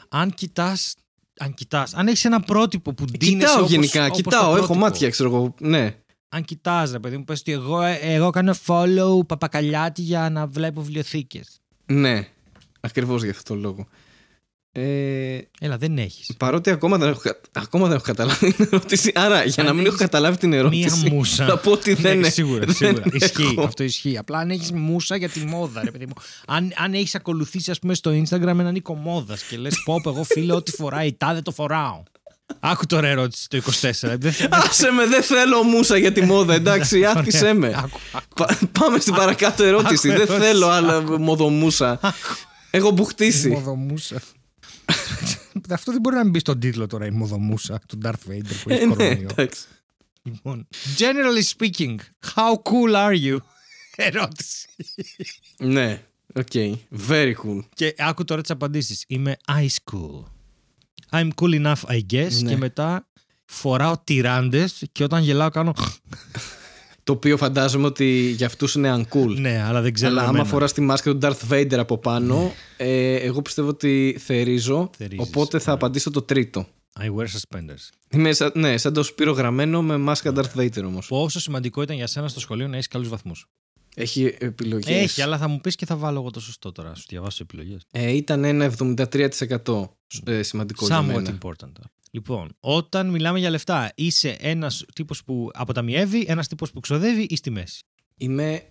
[0.09, 0.95] αν κοιτάς,
[1.39, 4.55] αν κοιτάς, αν έχεις ένα πρότυπο που ντύνεσαι Κοιτάω όπως, γενικά, όπως το κοιτάω, έχω
[4.57, 4.75] πρότυπο.
[4.75, 5.55] μάτια, ξέρω εγώ.
[5.61, 5.95] Ναι.
[6.29, 10.83] Αν κοιτάς, ρε παιδί μου, πες ότι εγώ, εγώ κάνω follow παπακαλιάτη για να βλέπω
[10.83, 11.61] βιβλιοθήκες.
[11.87, 12.29] Ναι.
[12.81, 13.87] Ακριβώς για αυτόν τον λόγο.
[14.79, 16.31] Ε, Έλα, δεν έχεις.
[16.37, 19.13] παρότι ακόμα δεν, έχω, κα- ακόμα δεν έχω καταλάβει την ερώτηση.
[19.15, 20.99] Άρα, για Αν να μην έχω έχεις καταλάβει την ερώτηση.
[21.03, 21.47] Μία μούσα.
[21.47, 22.29] Θα πω ότι δεν Ναι, είναι.
[22.29, 23.03] Σίγουρα, δεν σίγουρα.
[23.13, 23.43] Ισχύει.
[23.57, 23.63] έχω.
[23.67, 24.19] Αυτό ισχύει.
[24.19, 26.13] Απλά αν έχεις μούσα για τη μόδα, ρε παιδί μου.
[26.47, 30.11] Αν, αν έχεις ακολουθήσει, ας πούμε, στο Instagram έναν οίκο μόδας και λες: Πω, πω,
[30.11, 32.03] εγώ φίλε, ό,τι φοράει η τάδε το φοράω.
[32.61, 34.17] Άκου τώρα ερώτηση το 24.
[34.19, 37.67] Δεν θε- Άσε με, δεν θέλω μουσα για τη μόδα, εντάξει, άφησε με.
[37.77, 38.27] Άκου, άκου.
[38.35, 40.09] Πα- πάμε στην παρακάτω ερώτηση.
[40.09, 42.01] άκου Δεν ερώτηση, θέλω άλλα μοδομούσα.
[42.71, 43.49] Έχω μπουχτίσει.
[43.49, 44.17] Μοδομούσα.
[45.71, 48.71] Αυτό δεν μπορεί να μην μπει στον τίτλο τώρα η μοδομούσα του Darth Vader που
[48.71, 49.29] έχει Ε, ναι, κορονοϊό.
[49.31, 49.65] εντάξει.
[50.23, 50.69] Λοιπόν,
[50.99, 51.97] generally speaking,
[52.35, 53.37] how cool are you?
[53.97, 54.69] ερώτηση.
[55.59, 56.03] Ναι,
[56.35, 56.47] OK.
[57.09, 57.61] Very cool.
[57.75, 59.05] Και άκου τώρα τις απαντήσεις.
[59.07, 60.23] Είμαι ice cool.
[61.11, 62.33] I'm cool enough, I guess.
[62.43, 62.51] Ναι.
[62.51, 63.09] Και μετά
[63.45, 65.75] φοράω τιράντες και όταν γελάω κάνω.
[67.07, 69.37] Το οποίο φαντάζομαι ότι για αυτούς είναι uncool.
[69.37, 70.11] ναι, αλλά δεν ξέρω.
[70.11, 70.45] Αλλά άμα εμένα.
[70.45, 74.91] φοράς τη μάσκα του Darth Vader από πάνω, ε, εγώ πιστεύω ότι θερίζω.
[74.97, 75.77] Θερίζεις, Οπότε θα ναι.
[75.77, 76.67] απαντήσω το τρίτο.
[77.01, 77.91] I wear suspenders.
[78.11, 81.07] Είμαι σαν, ναι, σαν το Σπύρο γραμμένο με μάσκα Darth Vader όμως.
[81.07, 83.47] Πόσο σημαντικό ήταν για σένα στο σχολείο να έχεις καλούς βαθμούς;
[83.99, 85.03] Έχει επιλογές.
[85.03, 86.95] Έχει, αλλά θα μου πεις και θα βάλω εγώ το σωστό τώρα.
[86.95, 87.83] Σου διαβάσω επιλογές.
[87.91, 89.89] Ε, ήταν ένα 73%
[90.25, 91.39] ε, σημαντικό για Somewhat μένα.
[91.43, 91.73] important.
[92.11, 97.37] Λοιπόν, όταν μιλάμε για λεφτά, είσαι ένας τύπος που αποταμιεύει, ένας τύπος που ξοδεύει ή
[97.37, 97.83] στη μέση;
[98.17, 98.63] Είμαι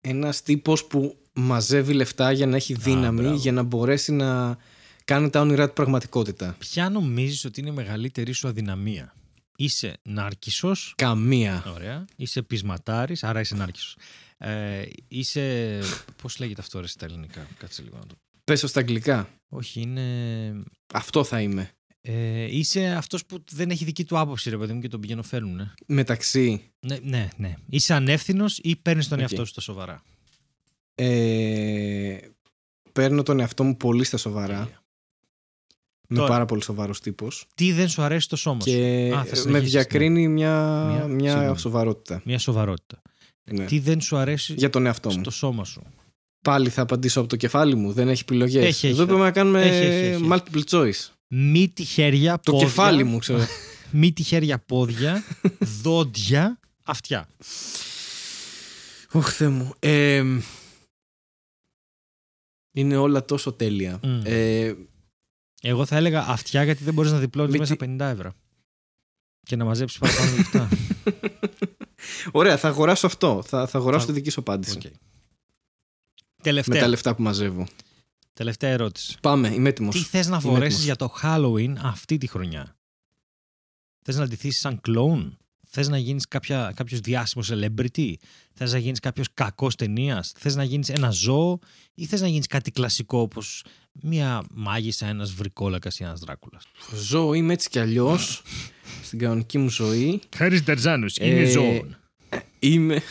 [0.00, 3.36] ένας τύπος που μαζεύει λεφτά για να έχει δύναμη, μπράβο.
[3.36, 4.56] για να μπορέσει να
[5.04, 6.56] κάνει τα όνειρά του πραγματικότητα.
[6.58, 9.14] Ποια νομίζεις ότι είναι η μεγαλύτερη σου αδυναμία;
[9.56, 10.72] Είσαι νάρκισσο.
[10.96, 11.64] Καμία.
[11.74, 12.04] Ωραία.
[12.16, 13.96] Είσαι πεισματάρης, άρα είσαι νάρκισσο.
[14.44, 15.78] Ε, είσαι.
[16.22, 18.14] Πώς λέγεται αυτό ρε στα ελληνικά, κάτσε λίγο να το.
[18.44, 19.28] Πες το στα αγγλικά.
[19.48, 20.62] Όχι, είναι.
[20.94, 21.70] Αυτό θα είμαι.
[22.00, 25.54] Ε, είσαι αυτός που δεν έχει δική του άποψη, ρε παιδί μου, και τον πηγαινοφέρνουν.
[25.56, 27.28] Ναι, Μεταξύ ναι, ναι.
[27.36, 27.54] ναι.
[27.68, 29.22] Είσαι ανεύθυνος ή παίρνεις τον Οκ.
[29.22, 30.02] εαυτό σου στα σοβαρά;
[30.94, 32.16] ε,
[32.92, 34.58] παίρνω τον εαυτό μου πολύ στα σοβαρά.
[34.58, 34.82] Τέλεια.
[36.08, 36.28] Με Τώρα.
[36.30, 37.46] πάρα πολύ σοβαρός τύπος.
[37.54, 41.06] Τι δεν σου αρέσει στο σώμα σου; Και Α, θα με συνεχίσεις, διακρίνει μια, Μια-
[41.06, 41.58] μια, συγγνώμη.
[41.58, 42.22] σοβαρότητα.
[42.24, 43.02] Μια σοβαρότητα.
[43.50, 43.64] Ναι.
[43.64, 45.20] Τι δεν σου αρέσει Για τον εαυτό μου.
[45.20, 45.82] στο σώμα σου.
[46.44, 47.92] Πάλι θα απαντήσω από το κεφάλι μου.
[47.92, 48.64] Δεν έχει επιλογές.
[48.64, 48.94] Έχει, έχει.
[48.94, 50.28] Εδώ πρέπει να κάνουμε Έχει, έχει, έχει.
[50.30, 51.08] multiple choice.
[51.28, 52.66] Μύτη, χέρια, Το πόδια.
[52.66, 53.46] κεφάλι μου, ξέρω.
[53.90, 55.22] Μύτη, χέρια, πόδια,
[55.82, 57.28] δόντια, αυτιά.
[59.12, 59.72] Ωχ, Θεέ μου.
[59.78, 60.24] Ε,
[62.74, 64.00] είναι όλα τόσο τέλεια.
[64.02, 64.20] Μμ.
[64.24, 64.74] Ε,
[65.62, 68.32] Εγώ θα έλεγα αυτιά γιατί δεν μπορείς να διπλώνεις Μύτη- μέσα 50 ευρώ.
[69.46, 70.68] Και να μαζέψεις παραπάνω λεφτά.
[72.32, 73.42] ωραία, θα αγοράσω αυτό.
[73.46, 74.76] Θα, θα αγοράσω Θα- τη δική σου απάντηση.
[74.76, 74.82] Οκ.
[74.84, 74.90] Με
[76.42, 76.80] Τελευταία.
[76.80, 77.66] τα λεφτά που μαζεύω.
[78.32, 79.16] Τελευταία ερώτηση.
[79.20, 79.94] Πάμε, είμαι έτοιμος.
[79.94, 80.84] Τι θες να Είμαι φορέσεις έτοιμος.
[80.84, 82.76] για το Halloween αυτή τη χρονιά;
[84.02, 85.36] Θες να ντυθείς σαν κλόουν;
[85.68, 86.26] Θες να γίνεις
[86.74, 88.12] κάποιος διάσημος celebrity;
[88.54, 91.58] Θες να γίνεις κάποιος κακός ταινίας; Θες να γίνεις ένα ζώο;
[91.94, 97.32] Ή θες να γίνεις κάτι κλασικό όπως μία μάγισσα, ένας βρικόλακας ή ένας δράκουλας; Ζω,
[97.32, 98.42] είμαι έτσι κι αλλιώς.
[99.02, 100.20] στην κανονική μου ζωή.
[100.36, 101.54] Χάρης Τερζάνο, Ε,
[102.58, 103.02] Είμαι.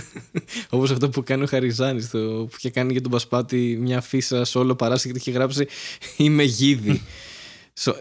[0.70, 2.18] Όπως αυτό που κάνει ο Χαριζάνη, το...
[2.18, 5.66] που είχε κάνει για τον Πασπάτη μια φύσα σε όλο παράσταση και το είχε γράψει
[6.16, 7.02] Είμαι γίδι.
[7.72, 7.96] Σο-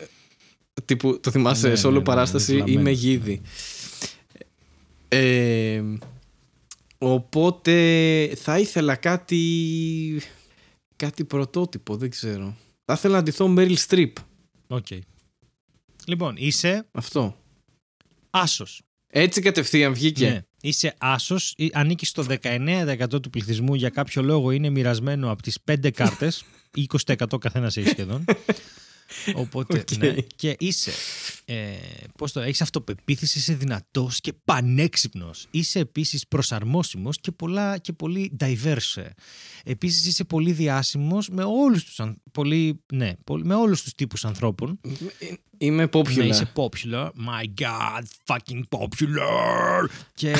[0.85, 2.97] Τύπου, το θυμάσαι, Ναι, σε όλο ναι, ναι, παράσταση είναι είμαι βλαμμένο.
[2.97, 3.41] γίδι.
[5.07, 5.83] Ε,
[6.97, 7.73] οπότε
[8.35, 10.21] θα ήθελα κάτι.
[10.95, 12.55] κάτι πρωτότυπο, δεν ξέρω.
[12.85, 14.11] Θα ήθελα να ντυθώ Meryl Streep.
[14.67, 14.87] Οκ.
[16.07, 17.37] Λοιπόν, είσαι Αυτό.
[18.29, 18.81] άσος.
[19.07, 20.29] Έτσι κατευθείαν βγήκε.
[20.29, 20.41] Ναι.
[20.61, 23.73] Είσαι άσος, ανήκει στο 19% του πληθυσμού.
[23.73, 26.43] Για κάποιο λόγο είναι μοιρασμένο από τις 5 κάρτες.
[27.05, 28.25] 20% καθένας έχει σχεδόν.
[29.35, 29.97] Οπότε, Οκ.
[29.97, 30.15] ναι.
[30.35, 30.91] Και είσαι.
[31.45, 31.55] Ε,
[32.17, 35.47] πώς το Έχεις αυτοπεποίθηση, είσαι δυνατός και πανέξυπνος.
[35.51, 39.05] Είσαι επίσης προσαρμόσιμος και, πολλά, και πολύ diverse.
[39.63, 41.99] Επίσης είσαι πολύ διάσημος με όλους τους
[42.31, 44.79] πολύ, ναι, πολύ, με όλους τους τύπους ανθρώπων.
[45.57, 46.15] Είμαι popular.
[46.15, 47.05] Ναι, είσαι popular.
[47.05, 49.87] My god, fucking popular.
[50.13, 50.37] και ε,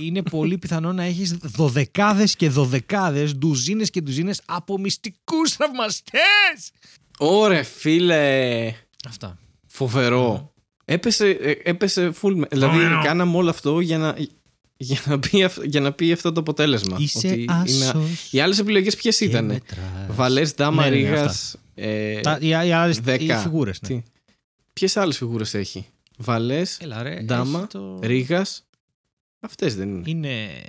[0.00, 6.70] είναι πολύ πιθανό να έχεις δωδεκάδες και δωδεκάδες, ντουζίνες και ντουζίνες από μυστικούς θαυμαστές.
[7.18, 8.72] Ωρε φίλε.
[9.08, 9.38] Αυτά.
[9.66, 10.52] Φοβερό.
[10.84, 12.34] Έπεσε, ε, έπεσε full.
[12.34, 13.02] με- Δηλαδή, Φοβερό.
[13.04, 14.16] κάναμε όλο αυτό για να,
[14.76, 16.96] για να, πει, αυ- για να πει αυτό το αποτέλεσμα.
[17.00, 19.44] Είσαι Ότι άσος είναι- Οι άλλες επιλογές ποιες και ήταν.
[19.44, 19.78] μετράς.
[20.08, 21.24] Βαλές, Ντάμα, Ναι, ναι, ναι, Ρίγα.
[21.24, 21.58] αυτά.
[22.22, 23.38] Τα, οι, οι άλλες οι δέκα.
[23.38, 24.02] φιγούρες, ναι.
[24.72, 25.86] Ποιες άλλες φιγούρες έχει;
[26.18, 27.98] Βαλές, Έλα ρε, Ντάμα, έχει το...
[28.02, 28.46] Ρίγα.
[29.44, 30.02] Αυτές δεν είναι.
[30.10, 30.62] Είναι...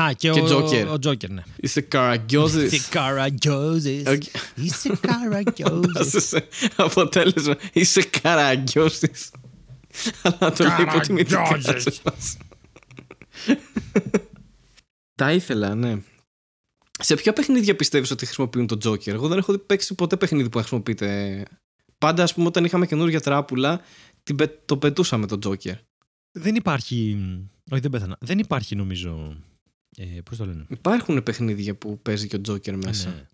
[0.00, 0.86] Α, και, Και ο, Joker.
[0.92, 1.42] ο Τζόκερ, ναι.
[1.56, 2.72] Είσαι καραγκιόζης.
[2.72, 4.06] Είσαι καραγκιόζης.
[4.06, 4.22] Οκ.
[4.54, 6.34] Είσαι καραγκιόζης.
[6.76, 7.56] Αποτέλεσμα.
[7.72, 9.30] Είσαι καραγκιόζης.
[10.22, 11.42] Αλλά το λέει υποτιμητικά.
[11.42, 12.02] Καραγκιόζης.
[15.14, 15.96] Τα ήθελα, ναι.
[16.98, 19.06] Σε ποια παιχνίδια πιστεύεις ότι χρησιμοποιούν τον Joker.
[19.06, 21.42] Εγώ δεν έχω παίξει ποτέ παιχνίδι που χρησιμοποιείται.
[21.98, 23.80] Πάντα, ας πούμε, όταν είχαμε καινούργια τράπουλα,
[24.22, 25.74] την πε- το πετούσαμε τον Joker.
[26.32, 27.18] Δεν υπάρχει.
[27.70, 28.16] Όχι, δεν πέθανα.
[28.20, 29.36] Δεν υπάρχει νομίζω.
[29.96, 33.08] Ε, Πώς το λένε; Υπάρχουν παιχνίδια που παίζει και ο Joker μέσα.
[33.08, 33.26] Ναι.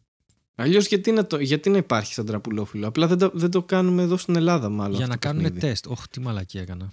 [0.54, 2.86] Αλλιώς γιατί, να το- γιατί να υπάρχει σαν τραπουλόφιλο.
[2.86, 4.96] Απλά δεν το, δεν το κάνουμε εδώ στην Ελλάδα, μάλλον.
[4.96, 5.66] Για αυτό να το κάνουν παιχνίδι.
[5.66, 5.86] τεστ.
[5.86, 6.92] Όχι, τι μαλακία έκανα.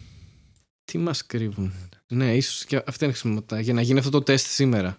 [0.85, 1.73] Τι μας κρύβουν.
[2.07, 3.59] Ναι, ίσως και αυτά είναι χρησιμότητα.
[3.59, 4.97] Για να γίνει αυτό το τεστ σήμερα.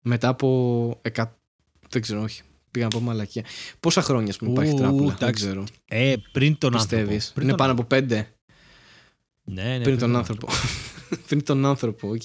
[0.00, 0.98] Μετά από.
[1.02, 1.38] Εκα...
[1.88, 2.42] Δεν ξέρω, όχι.
[2.70, 3.44] Πήγα να πω μαλακία.
[3.80, 5.04] Πόσα χρόνια, ας πούμε, υπάρχει Ου, τράπουλα.
[5.06, 5.44] Δεν εντάξει.
[5.44, 5.64] ξέρω.
[5.84, 7.32] Ε, πριν τον Πιστεύεις; άνθρωπο.
[7.34, 8.34] Πριν Είναι τον πάνω από πέντε.
[9.44, 10.48] Ναι, ναι, πριν τον άνθρωπο.
[11.26, 12.22] Πριν τον άνθρωπο, οκ.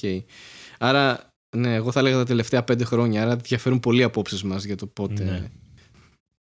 [0.78, 3.22] Άρα Ναι, εγώ θα έλεγα τα τελευταία πέντε χρόνια.
[3.22, 5.50] Άρα διαφέρουν πολύ απόψεις μας για το πότε, Ναι.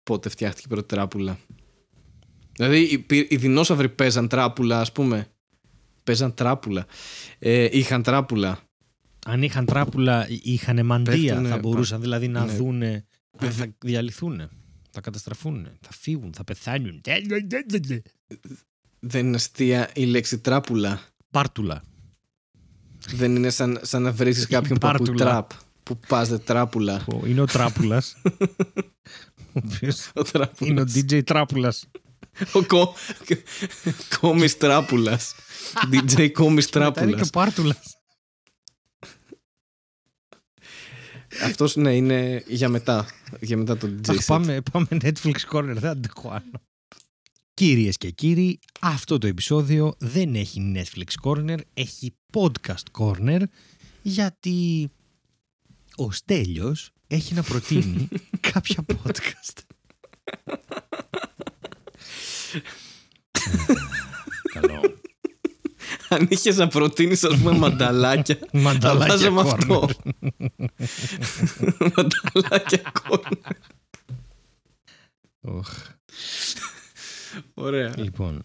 [0.03, 1.39] πότε φτιάχτηκε η πρώτη τράπουλα.
[2.55, 5.27] Δηλαδή οι, πυ- οι δεινόσαυροι παίζαν τράπουλα, ας πούμε.
[6.03, 6.85] Παίζαν τράπουλα.
[7.39, 8.59] Ε, είχαν τράπουλα.
[9.25, 11.13] Αν είχαν τράπουλα, είχαν μαντεία.
[11.13, 12.51] Πέφτουνε, θα μπορούσαν δηλαδή να ναι.
[12.53, 13.05] δούνε.
[13.37, 14.49] αν θα διαλυθούν.
[14.91, 15.67] Θα καταστραφούν.
[15.81, 16.33] Θα φύγουν.
[16.33, 17.01] Θα πεθάνουν.
[18.99, 21.01] Δεν είναι αστεία η λέξη τράπουλα.
[21.31, 21.83] Πάρτουλα.
[23.13, 25.25] Δεν είναι σαν, σαν να βρει κάποιον που ακούει Πάρτουλα.
[25.25, 25.49] τραπ.
[25.83, 27.05] Που πάζε τράπουλα.
[27.13, 28.15] Ο- Είναι ο Τράπουλας.
[29.53, 30.69] ο οποίος Ο τράπουλας.
[30.69, 31.85] είναι ο DJ Τράπουλας.
[32.53, 32.93] Ο κο...
[34.19, 35.35] κόμις τράπουλας.
[35.91, 37.27] DJ κόμις Μετά είναι και τράπουλας.
[37.27, 37.97] ο Πάρτουλας.
[41.43, 43.05] Αυτός ναι είναι για μετά.
[43.39, 44.17] Για μετά το DJ set.
[44.25, 45.73] Πάμε, πάμε Netflix Corner.
[45.73, 46.61] Δεν αντέχω άλλο.
[47.57, 53.41] Κυρίες και κύριοι, αυτό το επεισόδιο δεν έχει Netflix Corner, έχει Podcast Corner,
[54.01, 54.89] γιατί
[55.95, 58.07] ο Στέλιος έχει να προτείνει
[58.51, 59.57] κάποια podcast.
[64.53, 64.81] Καλό.
[66.09, 68.35] Αν είχες να προτείνεις ας πούμε μανταλάκια.
[68.51, 69.53] θα Μανταλάκια βάζαμε corner.
[69.53, 69.89] αυτό.
[71.95, 73.51] μανταλάκια corner.
[77.35, 77.65] Οχ.
[77.65, 77.93] Ωραία.
[77.97, 78.41] Λοιπόν,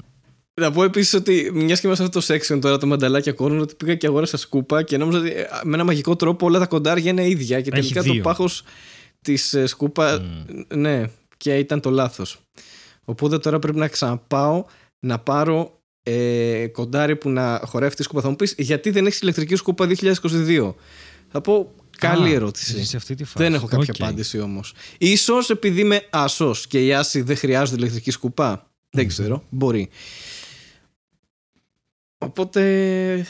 [0.60, 3.58] Να πω επίσης ότι μιας και είμαστε σε αυτό το section τώρα, το μανταλάκια corner,
[3.60, 6.66] ότι πήγα και αγόρασα σκούπα και νόμιζα ότι ε, με ένα μαγικό τρόπο όλα τα
[6.66, 7.60] κοντάρια είναι ίδια.
[7.60, 8.22] Και Έχει τελικά το δύο.
[8.22, 8.62] πάχος
[9.22, 10.22] της σκούπα.
[10.74, 11.04] Ναι,
[11.36, 12.38] και ήταν το λάθος.
[13.04, 14.64] Οπότε τώρα πρέπει να ξαναπάω
[15.00, 18.20] να πάρω ε, κοντάρι που να χορεύει τη σκούπα.
[18.20, 20.74] Θα μου πεις γιατί δεν έχεις ηλεκτρική σκούπα 2022.
[21.28, 22.72] Θα πω καλή Α, ερώτηση.
[22.76, 23.44] είσαι σε αυτή τη φάση.
[23.44, 24.02] Δεν έχω κάποια Οκ.
[24.02, 24.74] απάντηση όμως.
[25.16, 29.44] σω επειδή είμαι άσος και οι άσοι δεν χρειάζονται ηλεκτρική σκούπα; Δεν ξέρω.
[29.50, 29.88] Μπορεί.
[32.18, 32.62] Οπότε
[33.12, 33.24] ε,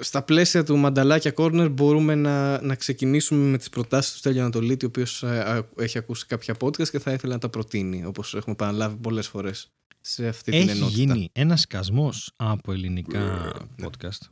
[0.00, 4.84] στα πλαίσια του Μανταλάκια Corner μπορούμε να, να ξεκινήσουμε με τις προτάσεις του Στέλιο Ανατολίτη
[4.84, 8.54] ο οποίος ε, έχει ακούσει κάποια podcast και θα ήθελε να τα προτείνει όπως έχουμε
[8.54, 9.70] παραλάβει πολλές φορές
[10.00, 10.88] σε αυτή την Έχει ενότητα.
[11.02, 14.28] γίνει ένα σκασμός από ελληνικά podcast.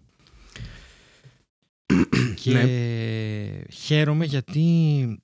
[2.42, 3.62] και Ναι.
[3.72, 5.22] χαίρομαι γιατί.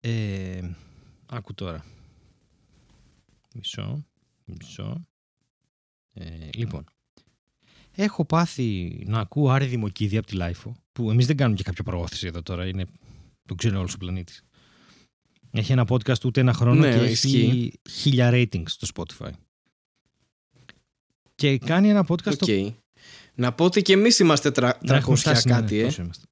[0.00, 0.60] Ε,
[1.26, 1.84] άκου τώρα.
[3.54, 4.04] Μισό.
[4.44, 5.06] Μισό.
[6.12, 6.84] Ε, λοιπόν.
[7.94, 11.84] Έχω πάθει να ακούω Άρη Δημοκίδη από τη LiFO, που εμείς δεν κάνουμε και κάποια
[11.84, 12.86] προώθηση εδώ τώρα, είναι,
[13.48, 14.42] το ξέρει όλος ο πλανήτης.
[15.50, 17.36] Έχει ένα podcast ούτε ένα χρόνο Ναι, και ισχύει.
[17.36, 19.30] έχει χίλια ratings στο Spotify.
[21.34, 22.74] Και κάνει ένα podcast το Οκ.
[23.34, 25.74] Να πω ότι και εμείς είμαστε τρα, να έχουμε 300 φτάσει, ναι, κάτι.
[25.74, 25.84] ναι, ε.
[25.84, 26.26] τόσο είμαστε.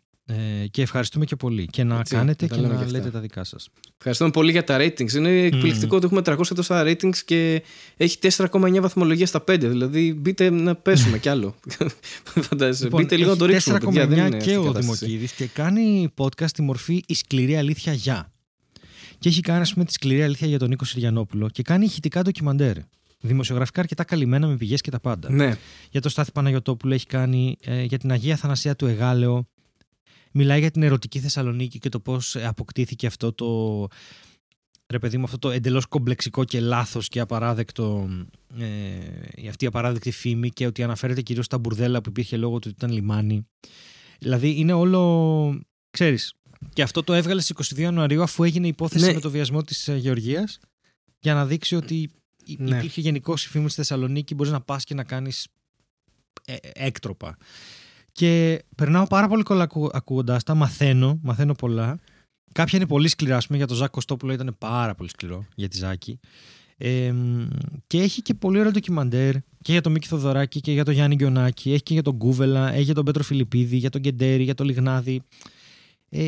[0.62, 1.66] Ε, και ευχαριστούμε και πολύ.
[1.66, 2.98] Και να Έτσι, κάνετε να τα και λέμε να και αυτά.
[2.98, 3.68] λέτε τα δικά σας.
[3.96, 5.12] Ευχαριστούμε πολύ για τα ratings.
[5.12, 7.62] Είναι εκπληκτικό ότι έχουμε 300 τόσα ratings και
[7.96, 9.58] έχει 4,9 βαθμολογία στα 5.
[9.58, 11.54] Δηλαδή μπείτε να πέσουμε κι άλλο.
[12.48, 12.88] Φαντάζεσαι.
[12.88, 13.78] μπείτε λίγο να το έχει ρίξουμε.
[13.78, 15.04] 4,9 παιδιά, δεν είναι αυτή και η ο κατάσταση.
[15.04, 18.32] Δημοκίδης και κάνει podcast στη μορφή «Η σκληρή αλήθεια για».
[19.18, 22.22] Και έχει κάνει, ας πούμε, τη σκληρή αλήθεια για τον Νίκο Συριανόπουλο και κάνει ηχητικά
[22.22, 22.76] ντοκιμαντέρ.
[23.20, 25.30] Δημοσιογραφικά αρκετά καλυμμένα με πηγές και τα πάντα.
[25.32, 25.56] Ναι.
[25.90, 29.48] Για τον Στάθη Παναγιωτόπουλο έχει κάνει, ε, για την Αγία Θανασία του Εγάλεο.
[30.32, 33.86] Μιλάει για την ερωτική Θεσσαλονίκη και το πώς ε, αποκτήθηκε αυτό το,
[34.86, 38.08] ρε παιδί μου, αυτό το εντελώς κομπλεξικό και λάθος και απαράδεκτο,
[38.58, 42.66] ε, αυτή η απαράδεκτη φήμη και ότι αναφέρεται κυρίως στα μπουρδέλα που υπήρχε λόγω του
[42.70, 43.46] ότι ήταν λιμάνι.
[44.18, 45.60] Δηλαδή είναι όλο,
[45.90, 46.34] ξέρεις,
[46.72, 49.12] και αυτό το έβγαλε στις 22 Ιανουαρίου αφού έγινε υπόθεση Ναι.
[49.12, 50.58] με το βιασμό της ε, Γεωργίας
[51.18, 52.10] για να δείξει ότι
[52.44, 52.76] υ- Ναι.
[52.76, 55.46] υπήρχε γενικώς η φήμη στη Θεσσαλονίκη, μπορείς να πας και να κάνεις
[56.44, 57.36] ε, έκτροπα.
[58.12, 61.98] Και περνάω πάρα πολύ καλά ακούγοντά τα, μαθαίνω, μαθαίνω πολλά.
[62.52, 65.68] Κάποια είναι πολύ σκληρά, ας πούμε, για τον Ζάκ Κωστόπουλο ήταν πάρα πολύ σκληρό, για
[65.68, 66.20] τη Ζάκη.
[66.76, 67.48] Ε, μ,
[67.86, 69.32] και έχει και πολύ ωραίο ντοκιμαντέρ
[69.62, 71.72] και για τον Μίκη Θοδωράκη και για τον Γιάννη Γκιονάκη.
[71.72, 74.66] Έχει και για τον Κούβελα, έχει για τον Πέτρο Φιλιππίδη, για τον Κεντέρη, για τον
[74.66, 75.22] Λιγνάδη.
[76.08, 76.26] Ε,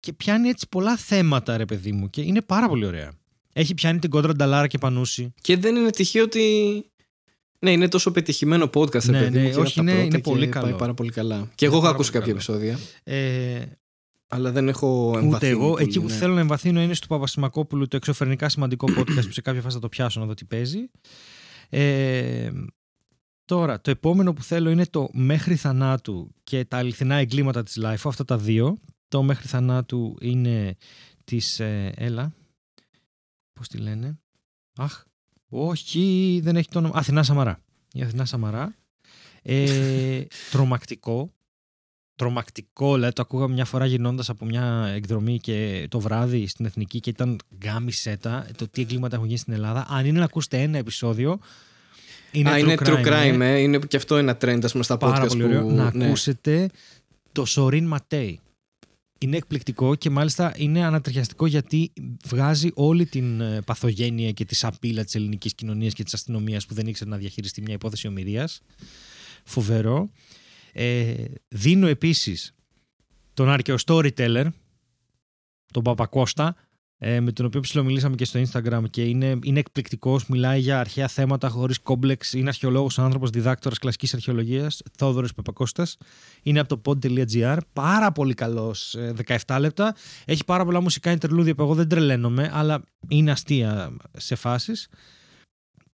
[0.00, 3.12] και πιάνει έτσι πολλά θέματα, ρε παιδί μου, και είναι πάρα πολύ ωραία.
[3.52, 5.32] Έχει πιάνει την κόντρα Νταλάρα και Πανούση.
[5.40, 6.84] Και δεν είναι τυχαίο ότι.
[7.58, 9.04] Ναι, είναι τόσο πετυχημένο podcast.
[9.04, 10.66] ρε Ναι, παιδί μου, ναι, και όχι, από τα είναι- πρώτα είναι πολύ και καλό.
[10.66, 11.50] Πάει πάρα πολύ καλά.
[11.54, 12.62] Και εγώ έχω πάρα ακούσει πολύ κάποια καλό.
[12.62, 12.78] επεισόδια.
[13.04, 13.64] Ε,
[14.28, 15.50] Αλλά δεν έχω Ούτε εμβαθύνει.
[15.52, 15.70] εγώ.
[15.70, 16.12] πολύ, Εκεί που ναι.
[16.14, 19.80] θέλω να εμβαθύνω είναι στο Παπασημακόπουλου το εξωφρενικά σημαντικό podcast που σε κάποια φάση θα
[19.80, 20.78] το πιάσω να δω τι παίζει.
[21.68, 22.50] Ε,
[23.44, 27.96] τώρα, το επόμενο που θέλω είναι το Μέχρι Θανάτου και τα αληθινά εγκλήματα της Life.
[28.04, 28.76] Αυτά τα δύο.
[29.08, 30.76] Το Μέχρι Θανάτου είναι
[31.24, 31.60] της...
[31.60, 32.32] Ε, έλα.
[33.52, 34.18] Πώς τη λένε;
[34.76, 35.02] Αχ.
[35.48, 36.94] Όχι, δεν έχει το όνομα.
[36.96, 37.60] Αθηνά Σαμαρά.
[37.92, 38.74] Η Αθηνά Σαμαρά.
[39.42, 40.22] Ε,
[40.52, 41.30] τρομακτικό.
[42.14, 47.00] Τρομακτικό, δηλαδή το ακούγαμε μια φορά γυρνώντας από μια εκδρομή και το βράδυ στην Εθνική
[47.00, 49.86] και ήταν γκάμι σέτα το τι εγκλήματα έχουν γίνει στην Ελλάδα.
[49.88, 51.38] Αν είναι να ακούσετε ένα επεισόδιο.
[52.30, 53.52] Είναι Α, true είναι true crime, crime, ε.
[53.54, 53.58] ε.
[53.58, 55.48] είναι και αυτό ένα trend ας πούμε, στα Πάρα podcast πολύ που.
[55.48, 55.70] ωραίο.
[55.70, 56.06] Να ναι.
[56.06, 56.68] ακούσετε
[57.32, 58.40] το Σορίν Ματέι.
[59.18, 61.92] Είναι εκπληκτικό και μάλιστα είναι ανατριχιαστικό γιατί
[62.24, 66.74] βγάζει όλη την ε, παθογένεια και τη σαπίλα της ελληνικής κοινωνίας και της αστυνομίας που
[66.74, 68.60] δεν ήξερε να διαχειριστεί μια υπόθεση ομοιρίας.
[69.44, 70.10] Φοβερό.
[70.72, 72.54] Ε, δίνω επίσης
[73.34, 74.46] τον αρκεο storyteller,
[75.72, 76.56] τον Παπακώστα,
[76.98, 80.26] ε, με τον οποίο ψιλομιλήσαμε και στο Instagram και είναι, είναι εκπληκτικός.
[80.26, 82.32] Μιλάει για αρχαία θέματα χωρίς κόμπλεξ.
[82.32, 84.82] Είναι αρχαιολόγος, άνθρωπος, διδάκτορας κλασικής αρχαιολογίας.
[84.98, 85.96] Θόδωρος Παπακώστας.
[86.42, 87.58] Είναι από το pod.gr.
[87.72, 88.96] Πάρα πολύ καλός.
[89.46, 89.94] 17 λεπτά.
[90.24, 94.88] Έχει πάρα πολλά μουσικά interlude που εγώ δεν τρελαίνομαι, αλλά είναι αστεία σε φάσεις.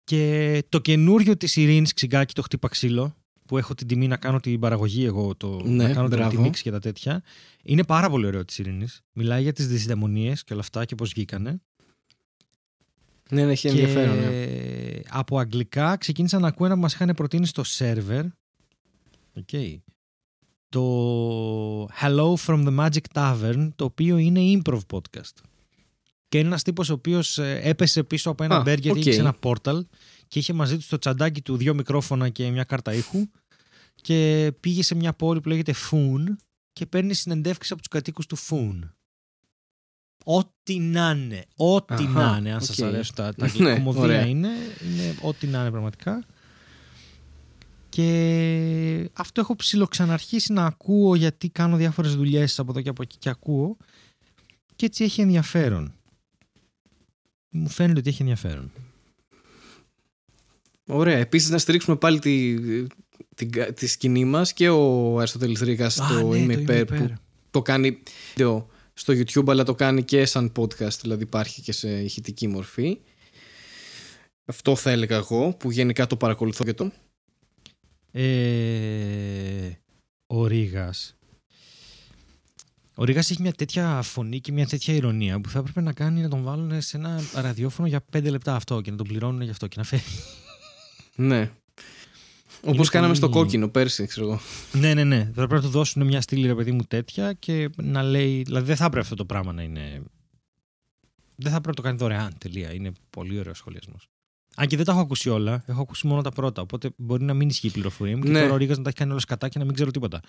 [0.03, 3.15] Και το καινούριο της Ειρήνης Ξυγκάκη, το χτύπα ξύλο,
[3.51, 6.29] που έχω την τιμή να κάνω την παραγωγή εγώ, το, Ναι, να κάνω μπράβο.
[6.29, 7.23] τη μίξη και τα τέτοια.
[7.63, 9.01] Είναι πάρα πολύ ωραίο της Ειρήνης.
[9.13, 11.61] Μιλάει για τις δυσδαιμονίε και όλα αυτά και πώς βγήκανε.
[13.29, 14.15] Ναι, ναι, έχει και ενδιαφέρον.
[14.17, 14.99] ναι.
[15.09, 18.23] από αγγλικά ξεκίνησα να ακούω ένα που μας είχαν προτείνει στο server.
[19.41, 19.77] Okay.
[20.69, 25.35] Το Hello from the Magic Tavern, το οποίο είναι improv podcast.
[26.27, 28.97] Και είναι ένας τύπος ο οποίος ε, έπεσε πίσω από ένα Α, μπέργκερ, οκ.
[28.97, 29.85] είχε ένα portal
[30.27, 33.25] και είχε μαζί του στο τσαντάκι του δύο μικρόφωνα και μια κάρτα ήχου
[33.95, 36.37] και πήγε σε μια πόλη που λέγεται Foon
[36.73, 38.93] και παίρνει συνεντεύξεις από τους κατοίκους του Foon.
[40.23, 41.45] Ό,τι να είναι.
[41.55, 42.53] Ό,τι Αχα, να είναι.
[42.53, 42.85] Αν σας οκ.
[42.85, 44.25] αρέσουν τα, τα Ναι, κωμωδία ωραία.
[44.25, 44.49] είναι,
[44.83, 46.25] είναι ό,τι να είναι πραγματικά.
[47.89, 53.17] Και αυτό έχω ψιλοξαναρχίσει να ακούω γιατί κάνω διάφορες δουλειές από εδώ και από εκεί
[53.17, 53.77] και ακούω
[54.75, 55.93] και έτσι έχει ενδιαφέρον.
[57.49, 58.71] Μου φαίνεται ότι έχει ενδιαφέρον.
[60.87, 61.17] Ωραία.
[61.17, 62.55] Επίσης, να στηρίξουμε πάλι τη,
[63.45, 67.13] τη, τη σκηνή μας και ο Αριστοτέλης Ρίγα στο ναι, Είμαι το Υπέρ που
[67.51, 67.99] το κάνει
[68.35, 72.99] βίντεο στο YouTube αλλά το κάνει και σαν podcast δηλαδή υπάρχει και σε ηχητική μορφή
[74.45, 76.91] αυτό θα έλεγα εγώ που γενικά το παρακολουθώ και το
[78.11, 79.71] Ε,
[80.27, 81.15] ο Ρήγας.
[82.95, 86.21] Ο Ρήγας έχει μια τέτοια φωνή και μια τέτοια ηρωνία που θα έπρεπε να κάνει
[86.21, 89.49] να τον βάλουν σε ένα ραδιόφωνο για πέντε λεπτά αυτό και να τον πληρώνουν γι'
[89.49, 90.01] αυτό και να φέρει.
[91.15, 91.51] ναι
[92.63, 94.39] όπως Είναι κάναμε στο πολύ- κόκκινο πέρσι ξέρω εγώ
[94.73, 95.23] ναι, ναι, ναι.
[95.25, 98.41] Θα πρέπει να του δώσουν μια στήλη ρε παιδί μου τέτοια και να λέει.
[98.41, 100.01] Δηλαδή δεν θα έπρεπε αυτό το πράγμα να είναι.
[101.35, 102.33] Δεν θα πρέπει να το κάνει δωρεάν.
[102.37, 102.73] Τελεία.
[102.73, 104.07] Είναι πολύ ωραίος σχολιασμός.
[104.55, 106.61] Αν και δεν τα έχω ακούσει όλα, έχω ακούσει μόνο τα πρώτα.
[106.61, 108.39] Οπότε μπορεί να μην ισχύει η πληροφορία μου και Ναι.
[108.41, 110.21] τώρα ο Ρήγα να τα έχει κάνει όλα σκατά και να μην ξέρω τίποτα.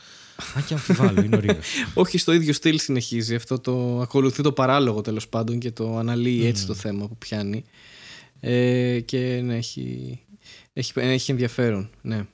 [0.55, 1.59] Αν και αμφιβάλλω, είναι ο Ρήγα.
[1.95, 6.43] όχι στο ίδιο στυλ συνεχίζει αυτό το ακολουθεί το παράλογο τέλος πάντων και το αναλύει
[6.45, 7.64] έτσι το θέμα που πιάνει
[8.41, 10.18] ε, και ναι, έχει,
[10.73, 12.27] έχει, έχει ενδιαφέρον ναι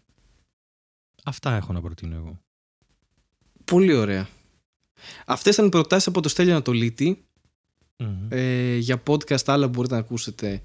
[1.28, 2.40] Αυτά έχω να προτείνω εγώ.
[3.64, 4.28] Πολύ ωραία.
[5.26, 7.24] Αυτές ήταν οι προτάσεις από το Στέλιο Ανατολίτη
[7.96, 8.26] Μμμ.
[8.28, 10.60] ε, για podcast άλλα που μπορείτε να ακούσετε.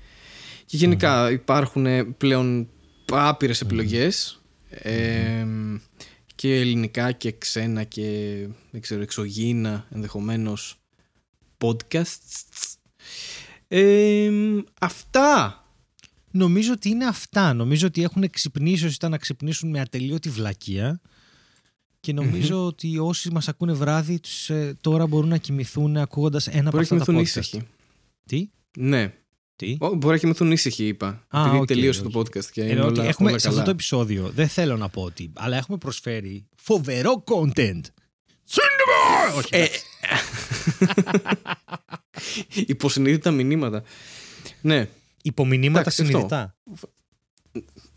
[0.66, 2.70] Και γενικά υπάρχουν ε, πλέον
[3.12, 5.46] άπειρες επιλογές ε,
[6.36, 10.80] και ελληνικά και ξένα και δεν ξέρω, εξωγήινα ενδεχομένως
[11.58, 12.76] podcasts.
[13.68, 14.30] Ε,
[14.80, 15.63] αυτά.
[16.36, 17.54] Νομίζω ότι είναι αυτά.
[17.54, 21.02] Νομίζω ότι έχουν ξυπνήσει όσοι ήταν να ξυπνήσουν με ατελείωτη βλακεία.
[22.00, 26.70] Και νομιζω ότι όσοι μας ακούνε βράδυ τους, ε, τώρα μπορούν να κοιμηθούν ακούγοντας ένα
[26.70, 27.46] από Μπορεί να αυτά τα κοιμηθούν podcast.
[27.46, 27.68] ήσυχοι.
[28.26, 29.14] Τι, Ναι.
[29.56, 31.26] τι; Ω, Μπορεί να κοιμηθούν ήσυχοι, είπα.
[31.28, 32.12] Α, επειδή οκ, τελείωσε οκ.
[32.12, 33.64] το podcast και Ε, είναι ότι όλα, έχουμε, όλα σε αυτό καλά.
[33.72, 37.82] το επεισόδιο δεν θέλω να πω ότι, αλλά έχουμε προσφέρει φοβερό content.
[38.50, 39.38] Cinema!
[39.38, 39.84] Όχι, Ε, εντάξει.
[42.72, 43.84] Υποσυνείδητα μηνύματα.
[44.62, 44.88] Ναι,
[45.26, 46.14] Υπομηνύματα εντάξει, αυτό.
[46.14, 46.56] συνειδητά.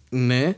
[0.08, 0.56] ναι.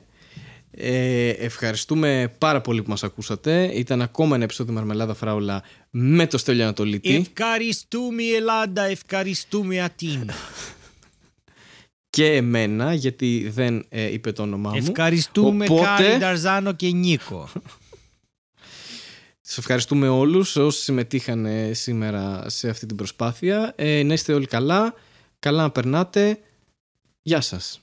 [0.71, 3.71] Ε, ευχαριστούμε πάρα πολύ που μας ακούσατε.
[3.75, 7.15] Ήταν ακόμα ένα επεισόδιο Μαρμελάδα Φράουλα με το Στέλιο Ανατολίτη.
[7.15, 10.35] Ευχαριστούμε Ελλάδα, ευχαριστούμε Αθήνα.
[12.11, 14.77] Και εμένα, γιατί δεν ε, είπε το όνομά μου.
[14.77, 17.49] Ευχαριστούμε Οπότε- Κάρι, Νταρζάνο και Νίκο.
[19.41, 23.73] Σας ευχαριστούμε όλους όσοι συμμετείχαν ε, σήμερα σε αυτή την προσπάθεια.
[23.77, 24.95] Ε, να είστε όλοι καλά.
[25.39, 26.39] Καλά να περνάτε.
[27.29, 27.81] Γεια σας.